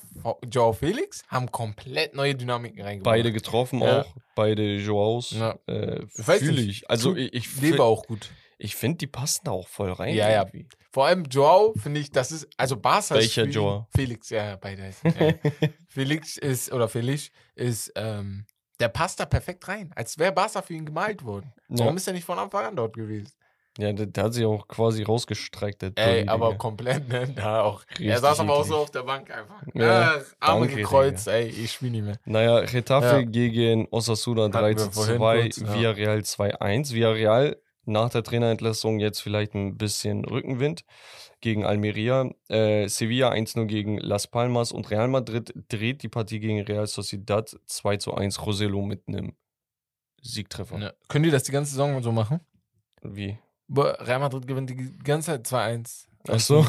[0.50, 3.04] Joao Felix haben komplett neue Dynamiken reingebracht.
[3.14, 4.06] Beide getroffen auch.
[4.34, 5.30] Beide Joaos.
[5.32, 5.56] Ja.
[5.68, 6.06] Äh,
[6.40, 6.90] Ich.
[6.90, 8.30] Also ich, ich, Leber fi- auch gut.
[8.64, 10.14] Ich finde, die passen da auch voll rein.
[10.14, 10.42] Ja, ja.
[10.42, 10.68] irgendwie.
[10.92, 13.86] Vor allem Joao, finde ich, das ist, also Barca ist Welcher Joao?
[13.94, 14.90] Felix, ja, ja, beide.
[15.04, 15.34] Ja.
[15.88, 18.44] Felix ist, oder Felix ist, ähm,
[18.78, 21.52] der passt da perfekt rein, als wäre Barca für ihn gemalt worden.
[21.68, 21.96] Warum Ja.
[21.96, 23.32] ist er nicht von Anfang an dort gewesen?
[23.78, 25.82] Ja, der, der hat sich auch quasi rausgestreckt.
[25.98, 26.58] Ey, aber Digga.
[26.58, 27.26] komplett, ne?
[27.34, 27.82] Da auch.
[27.94, 29.62] er Richtig saß aber auch so auf der Bank einfach.
[29.72, 29.84] Ja,
[30.16, 32.18] Ja, Arme danke, gekreuzt, ey, ich spiele nicht mehr.
[32.26, 33.22] Naja, Retafe Ja.
[33.22, 35.74] gegen Osasuna 3 Hatten zu wir vorhin 2, kurz, ja.
[35.74, 36.92] Villarreal 2-1.
[36.92, 40.84] Villarreal nach der Trainerentlassung jetzt vielleicht ein bisschen Rückenwind
[41.40, 42.30] gegen Almeria.
[42.48, 47.56] Äh, Sevilla 1-0 gegen Las Palmas und Real Madrid dreht die Partie gegen Real Sociedad
[47.66, 48.44] 2 zu 1.
[48.46, 49.34] Roselo mit einem
[50.22, 50.78] Siegtreffer.
[50.78, 50.92] Ja.
[51.08, 52.40] Können die das die ganze Saison so machen?
[53.02, 53.38] Wie?
[53.74, 56.06] Real Madrid gewinnt die ganze Zeit 2-1.
[56.28, 56.66] Ach so.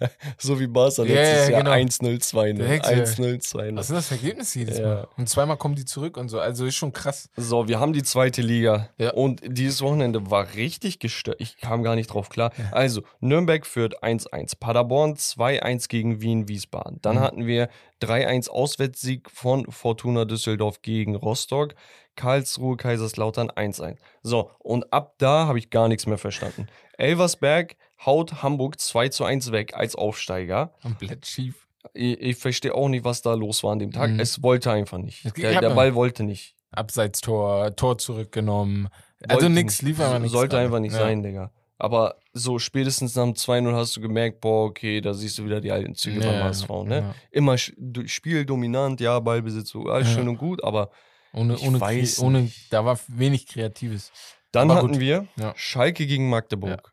[0.38, 1.72] so wie Barca Ja, letztes ja, Jahr genau.
[1.72, 2.52] 1-0, 2-0.
[2.54, 2.92] Direkt, ja.
[2.92, 3.76] 1-0, 2-0.
[3.76, 4.86] Was sind das für Ergebnisse jedes Ja.
[4.86, 5.08] Mal?
[5.16, 6.40] Und zweimal kommen die zurück und so.
[6.40, 7.28] Also ist schon krass.
[7.36, 8.88] So, wir haben die zweite Liga.
[8.98, 9.12] Ja.
[9.12, 11.40] Und dieses Wochenende war richtig gestört.
[11.40, 12.52] Ich kam gar nicht drauf klar.
[12.58, 12.64] Ja.
[12.72, 14.56] Also, Nürnberg führt 1-1.
[14.58, 16.98] Paderborn 2-1 gegen Wien-Wiesbaden.
[17.02, 17.20] Dann Mhm.
[17.20, 17.68] hatten wir
[18.00, 21.74] 3-1 Auswärtssieg von Fortuna Düsseldorf gegen Rostock.
[22.16, 23.96] Karlsruhe, Kaiserslautern 1-1.
[24.22, 26.68] So, und ab da habe ich gar nichts mehr verstanden.
[26.96, 27.74] Elversberg
[28.06, 30.72] haut Hamburg 2 zu 1 weg als Aufsteiger.
[30.82, 31.66] Komplett schief.
[31.92, 34.10] Ich, ich verstehe auch nicht, was da los war an dem Tag.
[34.10, 34.20] Mhm.
[34.20, 35.24] Es wollte einfach nicht.
[35.36, 36.54] Der, der Ball wollte nicht.
[36.70, 38.88] Abseitstor, Tor zurückgenommen.
[39.28, 39.88] Also Wollte nix, nicht.
[39.96, 40.32] lief einfach nichts.
[40.32, 40.98] Sollte einfach nicht Ja.
[41.00, 41.50] sein, Digga.
[41.78, 45.60] Aber so spätestens nach dem 2-0 hast du gemerkt, boah, okay, da siehst du wieder
[45.60, 46.98] die alten Züge Ja, HSV, ne?
[47.00, 47.14] ja.
[47.30, 50.90] Immer spieldominant, ja, Ballbesitz, alles schön und gut, aber
[51.32, 51.78] Ohne, ohne,
[52.20, 54.12] ohne da war wenig Kreatives.
[54.52, 55.00] dann hatten gut.
[55.00, 55.52] wir Ja.
[55.56, 56.92] Schalke gegen Magdeburg.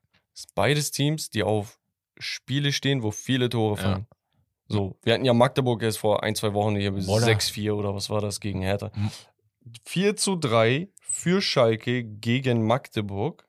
[0.55, 1.79] Beides Teams, die auf
[2.17, 3.81] Spiele stehen, wo viele Tore Ja.
[3.83, 4.07] fallen.
[4.67, 7.75] So, wir hatten ja Magdeburg erst vor ein, zwei Wochen hier bis Boah, da- 6-4
[7.75, 8.91] oder was war das gegen Hertha.
[8.95, 9.11] Mhm.
[9.85, 13.47] 4 zu 3 für Schalke gegen Magdeburg.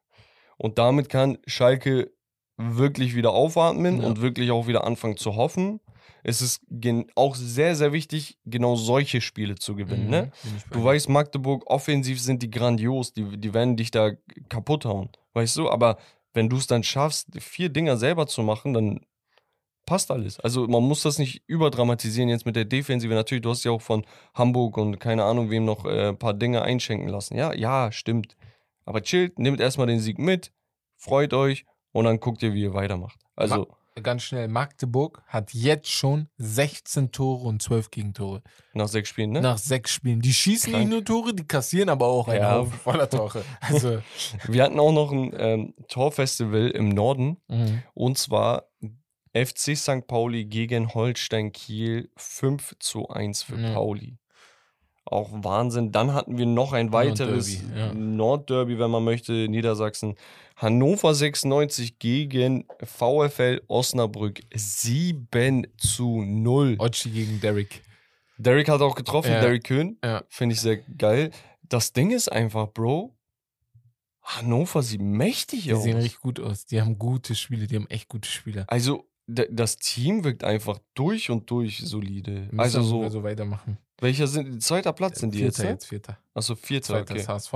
[0.58, 2.12] Und damit kann Schalke
[2.56, 4.06] wirklich wieder aufatmen Ja.
[4.08, 5.80] und wirklich auch wieder anfangen zu hoffen.
[6.24, 6.60] Es ist
[7.16, 10.04] auch sehr, sehr wichtig, genau solche Spiele zu gewinnen.
[10.04, 10.32] Mhm, Ne?
[10.70, 14.10] Du weißt, Magdeburg, offensiv sind die grandios, die, die werden dich da
[14.48, 15.08] kaputt hauen.
[15.34, 15.98] Weißt du, aber
[16.34, 19.00] wenn du es dann schaffst, vier Dinger selber zu machen, dann
[19.86, 20.40] passt alles.
[20.40, 23.12] Also man muss das nicht überdramatisieren jetzt mit der Defensive.
[23.14, 26.34] Natürlich, du hast ja auch von Hamburg und keine Ahnung wem noch äh, ein paar
[26.34, 27.36] Dinge einschenken lassen.
[27.36, 28.36] Ja, ja, stimmt.
[28.84, 30.52] Aber chillt, nehmt erstmal den Sieg mit,
[30.96, 33.18] freut euch und dann guckt ihr, wie ihr weitermacht.
[33.36, 33.68] Also,
[34.02, 38.42] Ganz schnell, Magdeburg hat jetzt schon 16 Tore und 12 Gegentore.
[38.72, 39.40] nach sechs Spielen, ne?
[39.42, 40.20] Nach sechs Spielen.
[40.20, 40.84] Die schießen Krank.
[40.84, 42.52] nicht nur Tore, die kassieren aber auch einen Ja.
[42.56, 43.44] Haufen voller Tore.
[43.60, 44.00] Also,
[44.48, 47.36] Wir hatten auch noch ein ähm, Torfestival im Norden.
[47.48, 47.82] mhm.
[47.94, 48.68] Und zwar
[49.34, 50.06] FC St.
[50.06, 53.74] Pauli gegen Holstein Kiel 5 zu 1 für Ja.
[53.74, 54.18] Pauli.
[55.04, 55.90] Auch Wahnsinn.
[55.92, 57.92] Dann hatten wir noch ein weiteres Nordderby, ja.
[57.94, 60.14] Nordderby, wenn man möchte, Niedersachsen.
[60.56, 66.76] Hannover 96 gegen VfL Osnabrück 7 zu 0.
[66.78, 67.82] Ochi gegen Derrick.
[68.38, 69.40] Derek hat auch getroffen, Ja.
[69.40, 69.98] Derek Köhn.
[70.04, 70.22] Ja.
[70.28, 71.30] Finde ich sehr geil.
[71.62, 73.14] Das Ding ist einfach, Bro,
[74.22, 75.82] Hannover sieht mächtig Die aus.
[75.82, 76.64] sehen richtig gut aus.
[76.66, 78.64] Die haben gute Spiele, die haben echt gute Spieler.
[78.68, 82.42] Also, das Team wirkt einfach durch und durch solide.
[82.50, 83.78] Müssen Also, so, so weitermachen.
[84.02, 85.56] Welcher sind, zweiter Platz sind die jetzt?
[85.56, 85.74] Vierter ne?
[85.74, 86.18] jetzt, Vierter.
[86.34, 87.20] Achso, vierter, Zweiter okay.
[87.20, 87.54] ist HSV.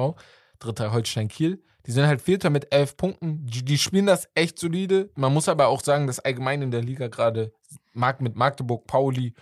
[0.59, 1.63] Dritter Holstein Kiel.
[1.87, 3.47] Die sind halt Vierter mit elf Punkten.
[3.47, 5.11] Die, die spielen das echt solide.
[5.15, 7.53] Man muss aber auch sagen, dass allgemein in der Liga gerade
[7.93, 9.35] Mark mit Magdeburg, Pauli,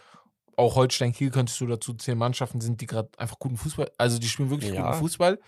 [0.56, 4.18] auch Holstein Kiel könntest du dazu zehn Mannschaften sind, die gerade einfach guten Fußball, also
[4.18, 4.86] die spielen wirklich Ja.
[4.86, 5.40] guten Fußball.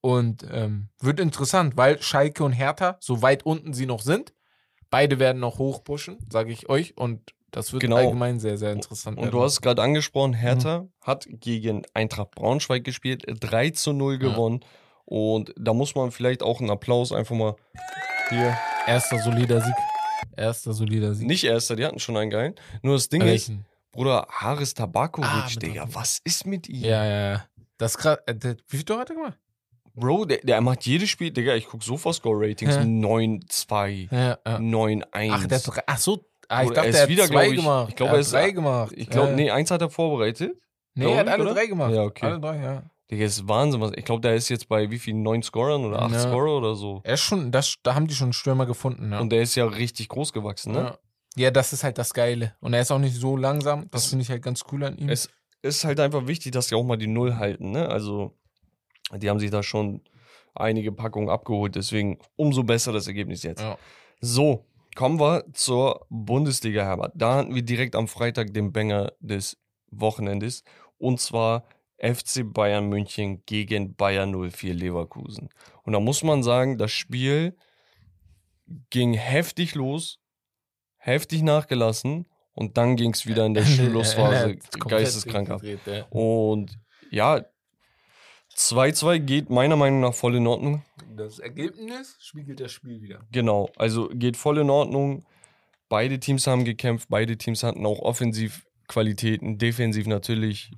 [0.00, 4.34] Und ähm, wird interessant, weil Schalke und Hertha, so weit unten sie noch sind,
[4.90, 6.96] beide werden noch hochpushen, sage ich euch.
[6.98, 7.96] Und das wird Genau.
[7.96, 9.18] allgemein sehr, sehr interessant.
[9.18, 10.88] Und du hast es gerade angesprochen, Hertha Mhm.
[11.00, 14.18] hat gegen Eintracht Braunschweig gespielt, 3 zu 0 Ja.
[14.30, 14.60] gewonnen.
[15.06, 17.56] Und da muss man vielleicht auch einen Applaus einfach mal
[18.30, 18.56] hier.
[18.86, 19.74] erster solider Sieg.
[20.36, 21.26] Erster solider Sieg.
[21.26, 22.54] Nicht erster, die hatten schon einen geilen.
[22.82, 23.66] Nur das Ding ist, Welchen?
[23.92, 26.82] Bruder, Haris Tabakovic, Ah, Digga, was ist mit ihm?
[26.82, 27.44] Ja, ja, ja.
[27.78, 28.18] Das ist krass.
[28.26, 28.34] Äh,
[28.68, 29.38] Wie viel Tore hat er gemacht?
[29.94, 32.82] Bro, der, der macht jedes Spiel, Digga, ich guck Sofa-Score-Ratings, Ja.
[32.84, 34.58] 9-2, Ja, ja.
[34.58, 35.30] 9-1.
[35.32, 37.48] Ach, der hat drei- ach so, ah, ich dachte, er ist der hat wieder, zwei
[37.48, 37.88] ich- gemacht.
[37.90, 38.92] ich glaub, er er hat ist- drei gemacht.
[38.96, 39.36] Ich glaube, ja.
[39.36, 40.56] nee, eins hat er vorbereitet.
[40.94, 41.54] Nee, er hat alle oder?
[41.54, 41.92] drei gemacht.
[41.92, 42.26] Ja, okay.
[42.26, 42.82] Alle drei, ja.
[43.10, 43.80] Digga, ist Wahnsinn.
[43.80, 45.14] Was, ich glaube, der ist jetzt bei wie viel?
[45.14, 46.20] Neun Scorern oder acht Ja.
[46.20, 47.00] Scorer oder so.
[47.04, 49.20] Er ist schon, das, da haben die schon einen Stürmer gefunden, ja.
[49.20, 50.78] Und der ist ja richtig groß gewachsen, ne?
[50.78, 50.98] ja.
[51.36, 52.54] ja, das ist halt das Geile.
[52.60, 53.82] Und er ist auch nicht so langsam.
[53.90, 55.08] Das Das- finde ich halt ganz cool an ihm.
[55.08, 55.28] Es
[55.62, 57.88] ist halt einfach wichtig, dass die auch mal die Null halten, ne?
[57.88, 58.32] Also,
[59.14, 60.00] die haben sich da schon
[60.54, 63.60] einige Packungen abgeholt, deswegen umso besser das Ergebnis jetzt.
[63.60, 63.76] ja.
[64.20, 64.64] So,
[64.94, 67.12] kommen wir zur Bundesliga, Herbert.
[67.14, 69.56] Da hatten wir direkt am Freitag den Banger des
[69.90, 70.64] Wochenendes.
[70.98, 71.64] Und zwar
[71.98, 75.48] FC Bayern München gegen Bayern 04 Leverkusen.
[75.84, 77.56] Und da muss man sagen, das Spiel
[78.90, 80.18] ging heftig los,
[80.96, 84.56] heftig nachgelassen und dann ging es wieder in der Schlussphase
[84.88, 85.62] geisteskrank ab.
[86.10, 86.78] Und
[87.10, 87.44] ja,
[88.56, 90.82] 2-2 geht meiner Meinung nach voll in Ordnung.
[91.16, 93.20] Das Ergebnis spiegelt das Spiel wieder.
[93.32, 95.24] Genau, also geht voll in Ordnung.
[95.88, 100.72] Beide Teams haben gekämpft, beide Teams hatten auch offensiv Qualitäten, defensiv natürlich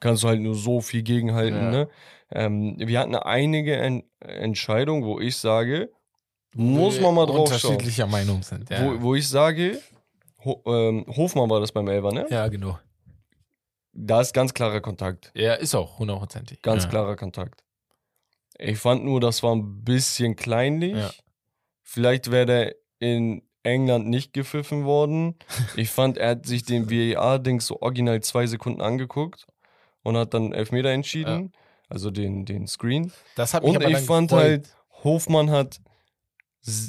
[0.00, 1.56] kannst du halt nur so viel gegenhalten.
[1.56, 1.70] Ja.
[1.70, 1.88] Ne?
[2.30, 5.90] Ähm, wir hatten einige en Entscheidungen, wo ich sage,
[6.54, 7.72] muss man mal drauf schauen.
[7.72, 8.84] Unterschiedlicher Meinung sind, ja.
[8.84, 9.80] Wo, wo ich sage,
[10.44, 12.26] Ho ähm, Hofmann war das beim Elfer, ne?
[12.30, 12.78] ja, genau.
[14.00, 15.32] Da ist ganz klarer Kontakt.
[15.34, 16.62] Ja, ist auch hundertprozentig.
[16.62, 16.90] Ganz ja.
[16.90, 17.64] klarer Kontakt.
[18.56, 20.96] Ich fand nur, das war ein bisschen kleinlich.
[20.96, 21.10] Ja.
[21.82, 25.34] Vielleicht wäre der in England nicht gepfiffen worden.
[25.76, 29.46] Ich fand, er hat sich den VAR-Dings so original zwei Sekunden angeguckt
[30.02, 31.52] und hat dann Elfmeter entschieden.
[31.88, 33.12] Also den, den Screen.
[33.34, 34.44] Das hat mich Und ich fand gefreut.
[34.44, 35.80] halt, Hofmann hat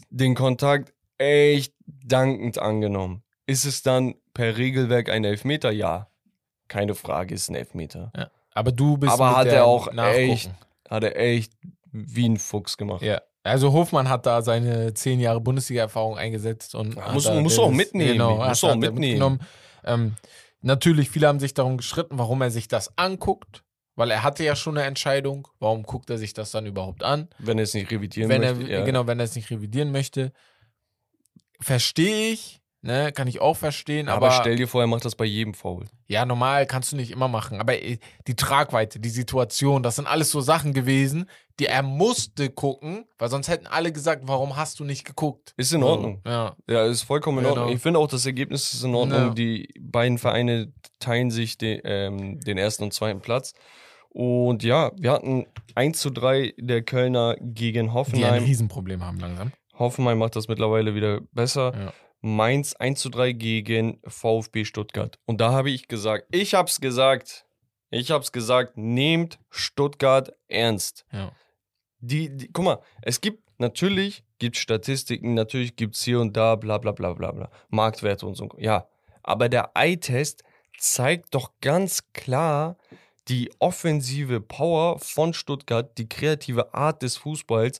[0.09, 3.23] den Kontakt echt dankend angenommen.
[3.47, 5.71] Ist es dann per Regelwerk ein Elfmeter?
[5.71, 6.09] Ja.
[6.69, 8.11] Keine Frage, ist ein Elfmeter.
[8.53, 10.29] Aber du bist Aber mit hat der er auch Nachgucken.
[10.31, 10.51] echt-
[10.89, 11.51] Hat er echt
[11.91, 13.01] wie ein Fuchs gemacht.
[13.01, 13.21] Ja.
[13.43, 18.13] Also Hofmann hat da seine zehn Jahre Bundesliga-Erfahrung eingesetzt und Ja, muss- muss auch mitnehmen.
[18.13, 19.39] Genau, Muss auch mitnehmen.
[19.83, 20.15] Ähm,
[20.61, 23.63] natürlich, viele haben sich darum gestritten, warum er sich das anguckt,
[23.95, 25.47] weil er hatte ja schon eine Entscheidung.
[25.59, 27.29] Warum guckt er sich das dann überhaupt an?
[27.39, 28.63] Wenn er es nicht revidieren wenn möchte.
[28.71, 28.85] er, ja.
[28.85, 30.31] Genau, wenn er es nicht revidieren möchte.
[31.61, 35.15] Verstehe ich, ne, kann ich auch verstehen, Aber, aber, stell dir vor, er macht das
[35.15, 35.85] bei jedem Foul.
[36.07, 37.59] ja, normal kannst du nicht immer machen.
[37.59, 42.49] Aber äh, die Tragweite, die Situation, das sind alles so Sachen gewesen, die er musste
[42.49, 45.53] gucken, weil sonst hätten alle gesagt, warum hast du nicht geguckt?
[45.57, 46.21] Ist in So, Ordnung.
[46.25, 46.55] Ja.
[46.69, 47.55] Ja, ist vollkommen in Genau.
[47.61, 47.75] Ordnung.
[47.75, 49.19] Ich finde auch, das Ergebnis ist in Ordnung.
[49.19, 49.29] Ja.
[49.33, 53.53] Die beiden Vereine teilen sich den, ähm, den ersten und zweiten Platz.
[54.09, 58.43] Und ja, wir hatten 1 zu 3 der Kölner gegen Die ein Hoffenheim.
[58.43, 59.51] Riesenproblem haben langsam.
[59.77, 61.73] Hoffenheim macht das mittlerweile wieder besser.
[61.77, 61.93] Ja.
[62.21, 65.19] Mainz 1 zu 3 gegen VfB Stuttgart.
[65.25, 67.45] Und da habe ich gesagt, ich habe es gesagt,
[67.91, 71.05] ich habe es gesagt, nehmt Stuttgart ernst.
[71.11, 71.31] Ja.
[71.99, 76.55] Die, die, guck mal, es gibt natürlich gibt Statistiken, natürlich gibt es hier und da,
[76.55, 77.49] bla bla bla bla bla.
[77.69, 78.49] Marktwerte und so.
[78.57, 78.87] Ja.
[79.21, 80.43] Aber der Eye-Test
[80.77, 82.77] zeigt doch ganz klar
[83.27, 87.79] die offensive Power von Stuttgart, die kreative Art des Fußballs,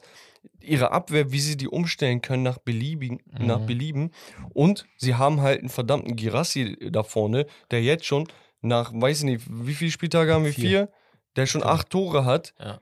[0.62, 3.46] ihre Abwehr, wie sie die umstellen können nach Belieben, Mhm.
[3.48, 4.12] nach Belieben.
[4.54, 8.28] Und sie haben halt einen verdammten Girassi da vorne, der jetzt schon
[8.62, 10.54] nach, weiß ich nicht, wie viele Spieltage haben wir?
[10.54, 10.70] Vier.
[10.70, 10.90] Vier?
[11.36, 11.68] Der schon Ja.
[11.68, 12.82] acht Tore hat Ja.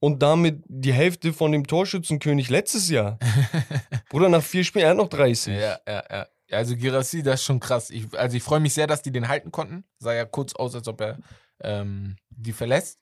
[0.00, 3.18] und damit die Hälfte von dem Torschützenkönig letztes Jahr.
[4.10, 5.54] Bruder, nach vier Spielen, er hat noch 30.
[5.54, 6.26] Ja, ja, ja.
[6.48, 7.88] Ja, Also Girassi, das ist schon krass.
[7.90, 9.84] Ich, also ich freue mich sehr, dass die den halten konnten.
[9.98, 11.18] Sah ja kurz aus, als ob er
[11.62, 12.98] ähm, die verlässt.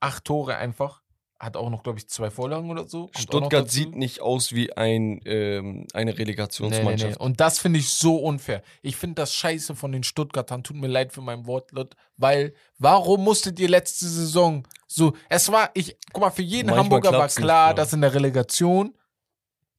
[0.00, 1.02] Acht Tore einfach.
[1.38, 3.02] Hat auch noch, glaube ich, zwei Vorlagen oder so.
[3.02, 7.20] Kommt Stuttgart sieht nicht aus wie ein, ähm, eine Nee, nee, Relegationsmannschaft.
[7.20, 7.24] nee.
[7.24, 8.62] Und das finde ich so unfair.
[8.82, 10.64] Ich finde das scheiße von den Stuttgartern.
[10.64, 15.12] Tut mir leid für meinen Wortlaut, weil warum musstet ihr letzte Saison so?
[15.28, 17.74] Es war, ich, guck mal, für jeden Manchmal Hamburger war nicht, klar, ja.
[17.74, 18.94] dass in der Relegation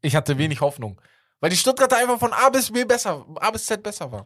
[0.02, 1.00] ich hatte wenig Hoffnung.
[1.40, 4.26] Weil die Stuttgarter einfach von A bis B besser, A bis Z besser waren.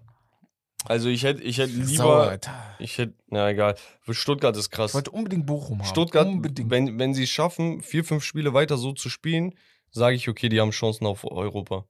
[0.86, 2.38] Also ich hätte ich hätte lieber,
[2.80, 4.92] ich hätte, na egal, für Stuttgart ist krass.
[4.92, 5.88] Ich wollte unbedingt Bochum haben.
[5.88, 6.70] Stuttgart, Unbedingt.
[6.70, 9.54] wenn, wenn sie es schaffen, vier, fünf Spiele weiter so zu spielen,
[9.92, 11.86] sage ich, okay, die haben Chancen auf Europa.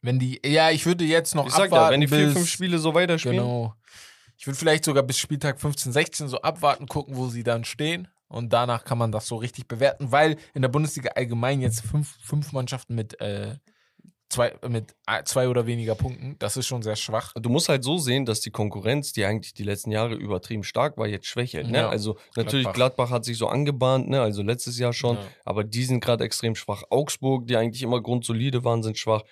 [0.00, 1.74] Wenn die, ja, ich würde jetzt noch Ich abwarten.
[1.74, 3.74] ja, wenn die vier, bis, fünf Spiele so weiterspielen, Genau.
[4.36, 8.06] Ich würde vielleicht sogar bis Spieltag 15, 16 so abwarten, gucken, wo sie dann stehen.
[8.28, 12.16] Und danach kann man das so richtig bewerten, weil in der Bundesliga allgemein jetzt fünf,
[12.22, 13.56] fünf Mannschaften mit, äh,
[14.30, 17.32] zwei, mit zwei oder weniger Punkten, das ist schon sehr schwach.
[17.40, 20.96] Du musst halt so sehen, dass die Konkurrenz, die eigentlich die letzten Jahre übertrieben stark
[20.98, 21.70] war, jetzt schwächelt.
[21.70, 21.78] Ne?
[21.78, 22.74] Ja, Also natürlich Gladbach.
[22.74, 24.20] Gladbach hat sich so angebahnt, ne?
[24.20, 25.22] also letztes Jahr schon, Ja.
[25.44, 26.82] aber die sind gerade extrem schwach.
[26.90, 29.22] Augsburg, die eigentlich immer grundsolide waren, sind schwach.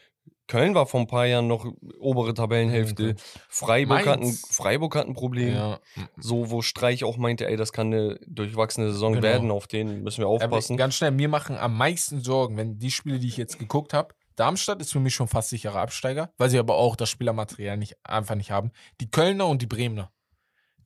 [0.49, 1.67] Köln war vor ein paar Jahren noch
[1.99, 3.11] obere Tabellenhälfte.
[3.11, 3.15] Okay.
[3.49, 4.47] Freiburg, hat ein, Mainz.
[4.49, 5.53] Freiburg hat ein Problem.
[5.55, 5.81] Ja.
[6.19, 9.25] So, wo Streich auch meinte, ey, das kann eine durchwachsene Saison Genau.
[9.25, 10.77] werden, auf den müssen wir Aber aufpassen.
[10.77, 14.15] ganz schnell, mir machen am meisten Sorgen, wenn die Spiele, die ich jetzt geguckt habe,
[14.37, 17.97] Darmstadt ist für mich schon fast sicherer Absteiger, weil sie aber auch das Spielermaterial nicht,
[18.05, 18.71] einfach nicht haben.
[19.01, 20.11] Die Kölner und die Bremer.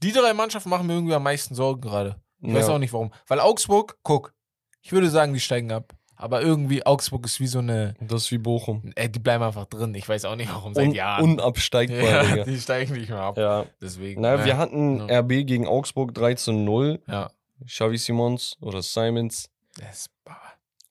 [0.03, 2.16] Die drei Mannschaften machen mir irgendwie am meisten Sorgen gerade.
[2.40, 2.74] Ich weiß Ja.
[2.74, 3.12] auch nicht warum.
[3.26, 4.32] Weil Augsburg, guck,
[4.80, 5.92] ich würde sagen, die steigen ab.
[6.16, 8.92] Aber irgendwie Augsburg ist wie so eine, Das ist wie Bochum.
[8.94, 9.94] äh, die bleiben einfach drin.
[9.94, 11.24] Ich weiß auch nicht warum, seit Un Jahren.
[11.24, 13.38] unabsteigbar, ja, die steigen nicht mehr ab.
[13.38, 13.64] Ja.
[13.80, 14.20] Deswegen.
[14.20, 14.44] Na, ja.
[14.44, 15.20] wir hatten Ja.
[15.20, 17.03] RB gegen Augsburg 3 zu 0.
[17.07, 17.30] Ja.
[17.66, 19.48] Xavi Simons oder Simons.
[19.78, 20.11] Das ist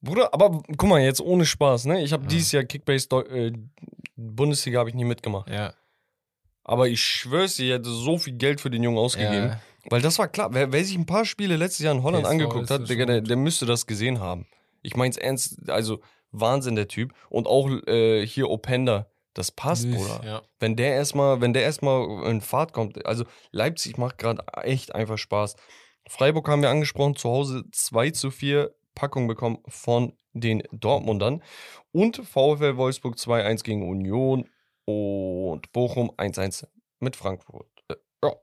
[0.01, 2.01] Bruder, aber guck mal, jetzt ohne Spaß, ne?
[2.03, 2.29] Ich habe Ja.
[2.29, 3.51] dieses Jahr Kickbase äh,
[4.15, 5.49] Bundesliga habe ich nie mitgemacht.
[5.49, 5.73] ja.
[6.63, 9.47] Aber ich schwör's dir, ich hätte so viel Geld für den Jungen ausgegeben.
[9.47, 9.61] ja.
[9.89, 10.53] Weil das war klar.
[10.53, 13.27] Wer, wer sich ein paar Spiele letztes Jahr in Holland PSV angeguckt hat, der, gut.
[13.29, 14.45] der müsste das gesehen haben.
[14.83, 15.99] Ich mein's ernst, also
[16.31, 17.13] Wahnsinn, der Typ.
[17.29, 20.21] Und auch äh, hier Openda, das passt, Bruder.
[20.23, 20.41] Ja.
[20.59, 25.17] Wenn der erstmal, wenn der erstmal in Fahrt kommt, also Leipzig macht gerade echt einfach
[25.17, 25.55] Spaß.
[26.07, 28.69] Freiburg haben wir angesprochen, zu Hause 2 zu 4
[28.99, 31.41] Packung bekommen von den Dortmundern.
[31.93, 34.49] Und VfL Wolfsburg 2-1 gegen Union
[34.83, 36.67] und Bochum 1-1
[36.99, 37.67] mit Frankfurt.
[37.89, 38.33] Äh, Ja.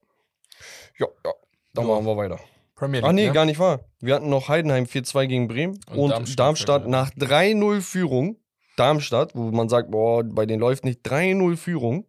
[0.98, 1.32] Ja, ja.
[1.74, 1.94] Dann Ja.
[1.94, 2.40] machen wir weiter.
[2.74, 3.32] Premier Ach nee, ne?
[3.32, 3.80] gar nicht wahr.
[4.00, 6.88] Wir hatten noch Heidenheim 4-2 gegen Bremen Und und, Darmstadt, Darmstadt, ja.
[6.88, 8.38] nach 3-0 Führung.
[8.76, 12.06] Darmstadt, wo man sagt, boah, bei denen läuft nicht 3-0 Führung.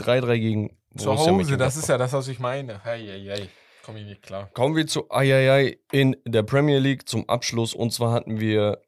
[0.00, 2.82] 3-3 gegen Zu Hause, das ist ja das, was ich meine.
[2.84, 3.48] Hei, hei, hei.
[3.84, 4.48] Komm ich nicht klar.
[4.54, 7.74] Kommen wir zu Ayayay in der Premier League zum Abschluss.
[7.74, 8.80] Und zwar hatten wir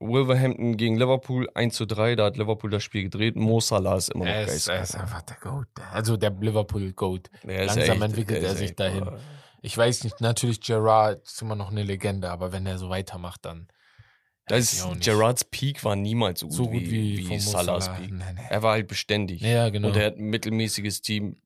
[0.00, 2.14] Wolverhampton gegen Liverpool 1 zu 3.
[2.16, 3.36] Da hat Liverpool das Spiel gedreht.
[3.36, 4.82] Mo Salah ist immer noch Er ist, er geil.
[4.84, 5.66] ist einfach der Goat.
[5.92, 7.28] Also der Liverpool-Goat.
[7.42, 9.06] Langsam echt- entwickelt er sich echt, dahin.
[9.06, 9.18] äh,
[9.60, 13.44] Ich weiß nicht, natürlich Gerard ist immer noch eine Legende, aber wenn er so weitermacht,
[13.44, 13.68] dann.
[14.46, 14.86] Das.
[15.00, 17.98] Gerards Peak war niemals so gut, so gut wie, wie, wie von Mo Salahs Salah.
[17.98, 18.12] Peak.
[18.12, 18.40] Nee, nee.
[18.48, 19.42] Er war halt beständig.
[19.42, 19.88] Ja, genau.
[19.88, 21.36] Und er hat ein mittelmäßiges Team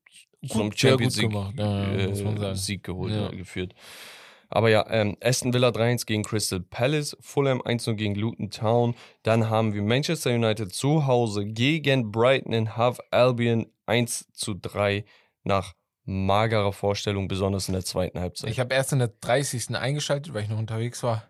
[0.47, 2.55] zum Champions League gemacht, ja, ja, äh.
[2.55, 3.29] Sieg geholt, Ja.
[3.29, 3.73] geführt.
[4.49, 8.93] Aber ja, ähm, Aston Villa 3-1 gegen Crystal Palace, Fulham 1-0 gegen Luton Town.
[9.23, 15.05] Dann haben wir Manchester United zu Hause gegen Brighton and Hove Albion 1 zu 3
[15.43, 15.73] nach
[16.05, 18.51] magerer Vorstellung, besonders in der zweiten Halbzeit.
[18.51, 19.75] Ich habe erst in der 30.
[19.75, 21.27] eingeschaltet, weil ich noch unterwegs war.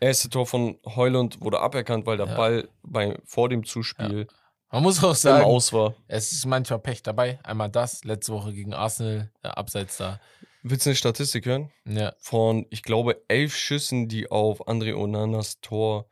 [0.00, 2.36] Erste Tor von Heuland wurde aberkannt, weil der Ja.
[2.36, 4.26] Ball bei, vor dem Zuspiel
[4.70, 5.94] Man muss auch sagen, Aus war.
[6.08, 7.38] es ist manchmal Pech dabei.
[7.44, 10.20] Einmal das, letzte Woche gegen Arsenal, äh, abseits da.
[10.62, 11.70] Willst du eine Statistik hören?
[11.84, 16.08] Ja, von, ich glaube, elf Schüssen, die auf André Onanas Tor,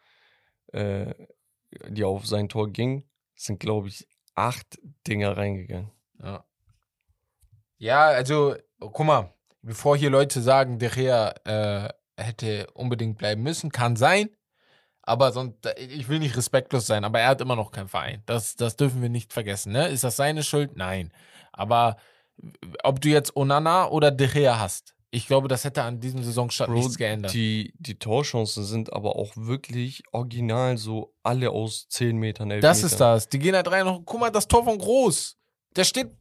[0.72, 1.14] äh,
[1.88, 5.90] die auf sein Tor gingen, sind, glaube ich, acht Dinger reingegangen.
[6.22, 6.44] Ja.
[7.78, 13.72] Ja, also, guck mal, bevor hier Leute sagen, der Gea äh, hätte unbedingt bleiben müssen,
[13.72, 14.30] kann sein.
[15.03, 18.22] Aber sonst, ich will nicht respektlos sein, aber er hat immer noch keinen Verein.
[18.26, 19.72] Das, das dürfen wir nicht vergessen.
[19.72, 19.88] Ne?
[19.88, 20.76] Ist das seine Schuld?
[20.76, 21.12] Nein.
[21.53, 21.96] Aber
[22.84, 26.70] ob du jetzt Onana oder De Gea hast, ich glaube, das hätte an diesem Saisonstart
[26.70, 27.34] Bro, nichts geändert.
[27.34, 32.78] Die, die Torchancen sind aber auch wirklich original so alle aus 10 Metern, 11 Das
[32.78, 32.90] Metern.
[32.92, 33.28] ist das.
[33.28, 35.36] Die gehen halt rein und guck mal, das Tor von Groß.
[35.76, 36.12] Der steht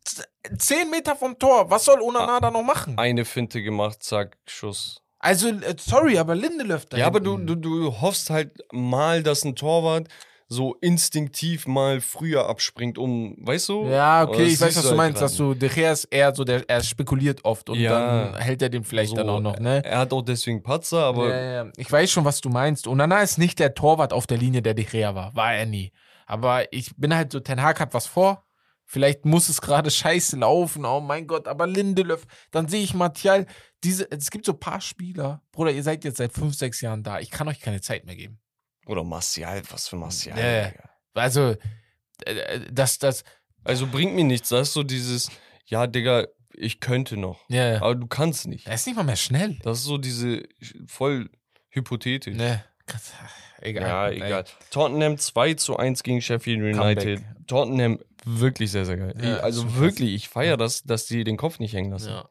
[0.57, 1.69] 10 Meter vom Tor.
[1.69, 2.97] Was soll Onana da noch machen?
[2.97, 5.00] Eine Finte gemacht, zack, Schuss.
[5.21, 9.45] Also, äh, sorry, aber Lindelöf da ja, aber du, du, du hoffst halt mal, dass
[9.45, 10.07] ein Torwart
[10.47, 13.87] so instinktiv mal früher abspringt, um, weißt du?
[13.87, 16.43] Ja, okay, ich weiß, was du halt meinst, dass du, De Gea ist eher so,
[16.43, 17.91] der, er spekuliert oft und Ja.
[17.91, 19.81] dann hält er den vielleicht So, dann auch noch, ne?
[19.85, 21.71] Er hat auch deswegen Patzer, aber ja, ja.
[21.77, 22.87] Ich weiß schon, was du meinst.
[22.87, 25.33] Onana ist nicht der Torwart auf der Linie, der De Gea war.
[25.35, 25.91] War er nie.
[26.25, 28.43] Aber ich bin halt so, Ten Hag hat was vor.
[28.91, 30.83] Vielleicht muss es gerade scheiße laufen.
[30.83, 32.27] Oh mein Gott, aber Lindelöf.
[32.51, 33.45] Dann sehe ich Martial.
[33.85, 35.41] Diese, es gibt so ein paar Spieler.
[35.53, 37.21] Bruder, ihr seid jetzt seit fünf, sechs Jahren da.
[37.21, 38.41] Ich kann euch keine Zeit mehr geben.
[38.87, 40.37] Oder Martial, was für Martial.
[40.37, 40.69] Ja.
[40.71, 40.89] Digga.
[41.13, 41.55] Also,
[42.25, 43.23] äh, das, das,
[43.63, 44.49] Also bringt mir nichts.
[44.49, 45.31] Das ist so dieses,
[45.67, 47.39] ja, Digga, ich könnte noch.
[47.47, 47.81] ja, ja.
[47.81, 48.67] Aber du kannst nicht.
[48.67, 49.57] Er ist nicht mal mehr schnell.
[49.63, 50.43] Das ist so diese
[50.85, 51.29] voll
[51.69, 52.35] hypothetisch.
[52.35, 52.65] Ne.
[53.61, 53.87] Egal.
[53.87, 54.15] Ja, Ey.
[54.17, 54.45] egal.
[54.69, 57.19] Tottenham 2 zu 1 gegen Sheffield United.
[57.19, 57.47] Comeback.
[57.47, 59.13] Tottenham wirklich sehr, sehr geil.
[59.21, 62.09] Ja, Ich- also wirklich, ich feiere das, dass die den Kopf nicht hängen lassen.
[62.09, 62.29] Ja.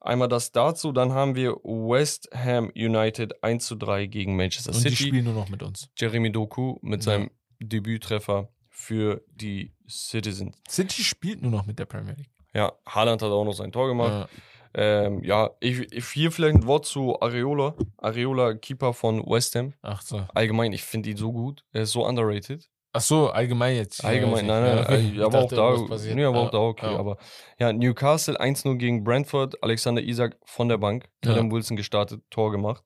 [0.00, 4.84] Einmal das dazu, dann haben wir West Ham United 1 zu 3 gegen Manchester Und
[4.84, 5.08] die City.
[5.08, 5.88] spielen nur noch mit uns.
[5.96, 7.12] Jeremy Doku mit Ja.
[7.12, 10.56] seinem Debüttreffer für die Citizens.
[10.68, 12.30] City spielt nur noch mit der Premier League.
[12.52, 14.12] Ja, Haaland hat auch noch sein Tor gemacht.
[14.12, 14.28] Ja.
[14.76, 17.74] Ähm, ja, ich, ich hier vielleicht ein Wort zu Areola.
[17.96, 19.72] Areola, Keeper von West Ham.
[19.82, 20.26] Ach so.
[20.34, 21.64] Allgemein, ich finde ihn so gut.
[21.72, 22.68] Er ist so underrated.
[22.96, 24.04] Ach so, allgemein jetzt.
[24.04, 26.14] Allgemein, Ja, nein, nein, äh, Ich aber auch dachte, da, irgendwas passiert.
[26.14, 26.92] nee, aber auch Ja, da okay.
[26.92, 26.96] ja.
[26.98, 27.16] Aber
[27.58, 31.32] ja, Newcastle 1-0 gegen Brentford, Alexander Isak von der Bank, Ja.
[31.32, 32.84] Callum Wilson gestartet, Tor gemacht.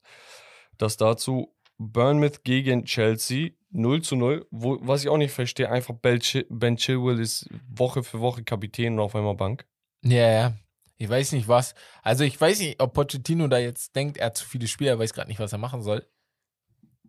[0.78, 4.46] Das dazu, Bournemouth gegen Chelsea, 0 zu 0.
[4.50, 8.42] Wo, was ich auch nicht verstehe, einfach Ben, Chil ben Chilwell ist Woche für Woche
[8.42, 9.66] Kapitän und auf einmal Bank.
[10.02, 10.52] Ja, ja.
[10.96, 11.74] Ich weiß nicht was.
[12.02, 14.98] Also ich weiß nicht, ob Pochettino da jetzt denkt, er hat zu viele Spieler, er
[14.98, 16.04] weiß gerade nicht, was er machen soll.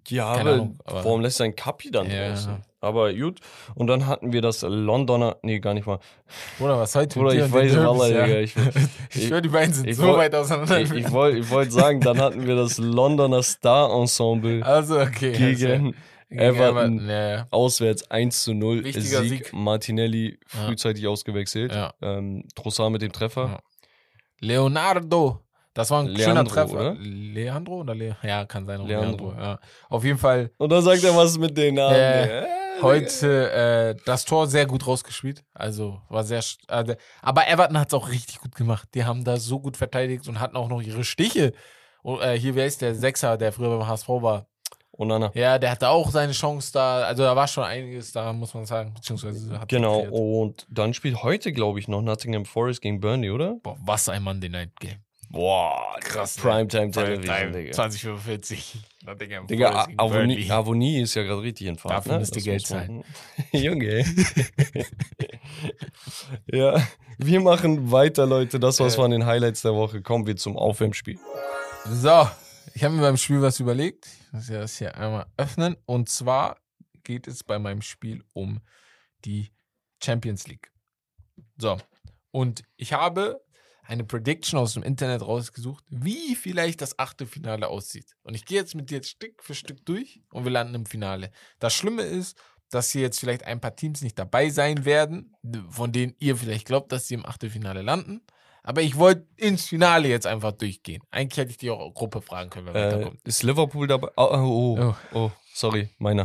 [0.09, 2.29] Ja, aber, Ahnung, aber- warum lässt er einen Kapi dann Ja.
[2.29, 2.61] draußen?
[2.81, 3.39] Aber gut.
[3.75, 5.99] Und dann hatten wir das Londoner, nee, gar nicht mal.
[6.59, 7.19] Oder was heute?
[7.19, 8.25] Bruder, ich weiß Wallah, ja.
[8.25, 8.39] Digga.
[8.39, 8.53] Ich,
[9.15, 10.79] Ich schwöre, die beiden sind ich so woll- weit auseinander.
[10.79, 15.31] ich, ich wollte ich wollt sagen, dann hatten wir das Londoner Star Ensemble also, okay.
[15.33, 15.95] gegen Gegen
[16.41, 17.07] Everton.
[17.09, 17.47] Ja, ja.
[17.49, 18.83] auswärts 1 zu 0.
[18.83, 19.53] Wichtiger Sieg, Sieg.
[19.53, 20.67] Martinelli Ja.
[20.67, 21.73] frühzeitig ausgewechselt.
[21.73, 21.91] ja.
[22.01, 23.45] Ähm, Trossard mit dem Treffer.
[23.45, 23.59] Ja.
[24.39, 25.41] Leonardo.
[25.73, 26.73] Das war ein schöner Leandro, Treffer.
[26.73, 26.95] oder?
[26.99, 28.85] Leandro oder Le Ja, kann sein.
[28.85, 29.29] Leandro.
[29.29, 29.33] Leandro.
[29.41, 29.59] ja.
[29.89, 31.95] Auf jeden Fall Und dann sagt er was mit den Namen.
[31.95, 32.47] Äh, Digga.
[32.81, 35.43] Heute äh, das Tor sehr gut rausgespielt.
[35.53, 36.43] Also war sehr.
[36.67, 38.89] Also, aber Everton hat es auch richtig gut gemacht.
[38.93, 41.53] Die haben da so gut verteidigt und hatten auch noch ihre Stiche.
[42.01, 44.47] Und, äh, hier, wer ist der Sechser, der früher beim HSV war?
[44.91, 45.31] Und Anna.
[45.33, 47.03] Ja, der hatte auch seine Chance da.
[47.03, 48.93] Also da war schon einiges da, muss man sagen.
[48.93, 50.01] Beziehungsweise hat Genau.
[50.01, 53.55] Und dann spielt heute, glaube ich, noch Nottingham Forest gegen Burnley, oder?
[53.63, 54.99] Boah, was ein Monday Night Game.
[55.31, 56.41] Boah, Krass, ne?
[56.43, 57.71] Primetime Television, Digga.
[57.71, 58.81] 2045.
[59.05, 60.51] Nottingham Digga, Forest A- gegen Avonie, Burnley.
[60.51, 61.93] Avonie ist ja gerade richtig in Fahrt.
[61.93, 62.19] Dafür ne?
[62.19, 63.03] müsst ihr Das Geld man-
[63.61, 64.05] Junge.
[66.51, 66.81] ja,
[67.17, 68.59] wir machen weiter, Leute.
[68.59, 68.97] Das was Äh.
[68.97, 70.01] waren den Highlights der Woche.
[70.01, 71.19] Kommen wir zum Aufwärmspiel.
[71.85, 72.27] So,
[72.73, 74.07] ich habe mir beim Spiel was überlegt.
[74.27, 75.75] Ich muss ja das hier einmal öffnen.
[75.85, 76.57] Und zwar
[77.03, 78.61] geht es bei meinem Spiel um
[79.25, 79.51] die
[80.03, 80.71] Champions League.
[81.57, 81.77] So,
[82.31, 83.41] und ich habe
[83.89, 88.15] eine Prediction aus dem Internet rausgesucht, wie vielleicht das Achtelfinale aussieht.
[88.23, 90.85] Und ich gehe jetzt mit dir jetzt Stück für Stück durch und wir landen im
[90.85, 91.31] Finale.
[91.59, 92.37] Das Schlimme ist,
[92.69, 95.33] dass hier jetzt vielleicht ein paar Teams nicht dabei sein werden,
[95.71, 98.21] von denen ihr vielleicht glaubt, dass sie im Achtelfinale landen.
[98.61, 101.01] Aber ich wollte ins Finale jetzt einfach durchgehen.
[101.09, 103.21] Eigentlich hätte ich die auch Gruppe fragen können, wer Äh, weiterkommt.
[103.27, 104.09] ist Liverpool dabei?
[104.17, 105.31] Oh, oh, oh, Oh.
[105.53, 106.23] sorry, meiner.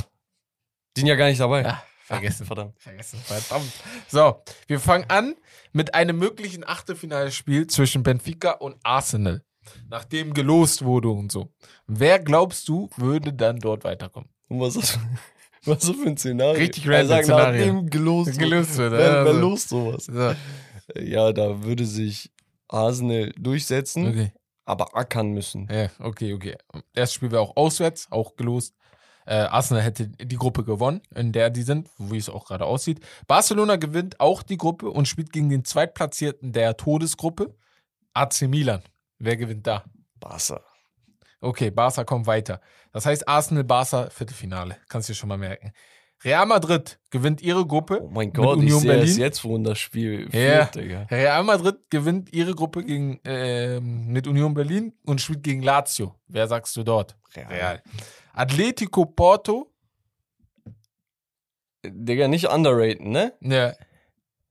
[0.96, 1.64] Die sind ja gar nicht dabei.
[1.64, 2.46] Ah, vergessen.
[2.46, 2.74] Verdammt.
[2.80, 3.72] Vergessen, verdammt.
[4.08, 5.34] So, wir fangen an
[5.72, 9.42] mit einem möglichen Achtelfinalspiel zwischen Benfica und Arsenal.
[9.88, 11.52] Nachdem gelost wurde und so.
[11.86, 14.28] Wer glaubst du, würde dann dort weiterkommen?
[14.48, 14.98] Und was ist das,
[15.64, 16.60] was ist für ein Szenario?
[16.60, 17.66] Richtig random sagt, Szenario.
[17.72, 19.40] nachdem gelost, Gelost wird, Wer, ja, wer also.
[19.40, 20.04] lost sowas?
[20.04, 20.34] So,
[21.00, 22.30] Ja, da würde sich
[22.68, 24.32] Arsenal durchsetzen, okay.
[24.66, 25.66] aber ackern müssen.
[25.72, 26.56] Ja, okay, okay.
[26.92, 28.74] Erstes Spiel wäre auch auswärts, auch gelost.
[29.26, 33.00] Äh, Arsenal hätte die Gruppe gewonnen, in der die sind, wie es auch gerade aussieht.
[33.26, 37.54] Barcelona gewinnt auch die Gruppe und spielt gegen den Zweitplatzierten der Todesgruppe,
[38.12, 38.82] AC Milan.
[39.18, 39.84] Wer gewinnt da?
[40.20, 40.60] Barca.
[41.40, 42.60] Okay, Barca kommt weiter.
[42.92, 44.76] Das heißt Arsenal, Barca, Viertelfinale.
[44.88, 45.72] Kannst du dir schon mal merken.
[46.22, 48.00] Real Madrid gewinnt ihre Gruppe.
[48.02, 49.18] Oh mein Gott, ich Union sehe es Berlin.
[49.18, 50.64] jetzt, wohin das Spiel Ja.
[50.66, 51.02] führt, Digga.
[51.10, 56.14] Real Madrid gewinnt ihre Gruppe gegen, ähm, mit Union Berlin und spielt gegen Lazio.
[56.28, 57.16] Wer sagst du dort?
[57.36, 57.82] Real.
[58.34, 59.70] Atletico Porto.
[61.86, 63.34] Digga, nicht underraten, ne?
[63.40, 63.74] Ja,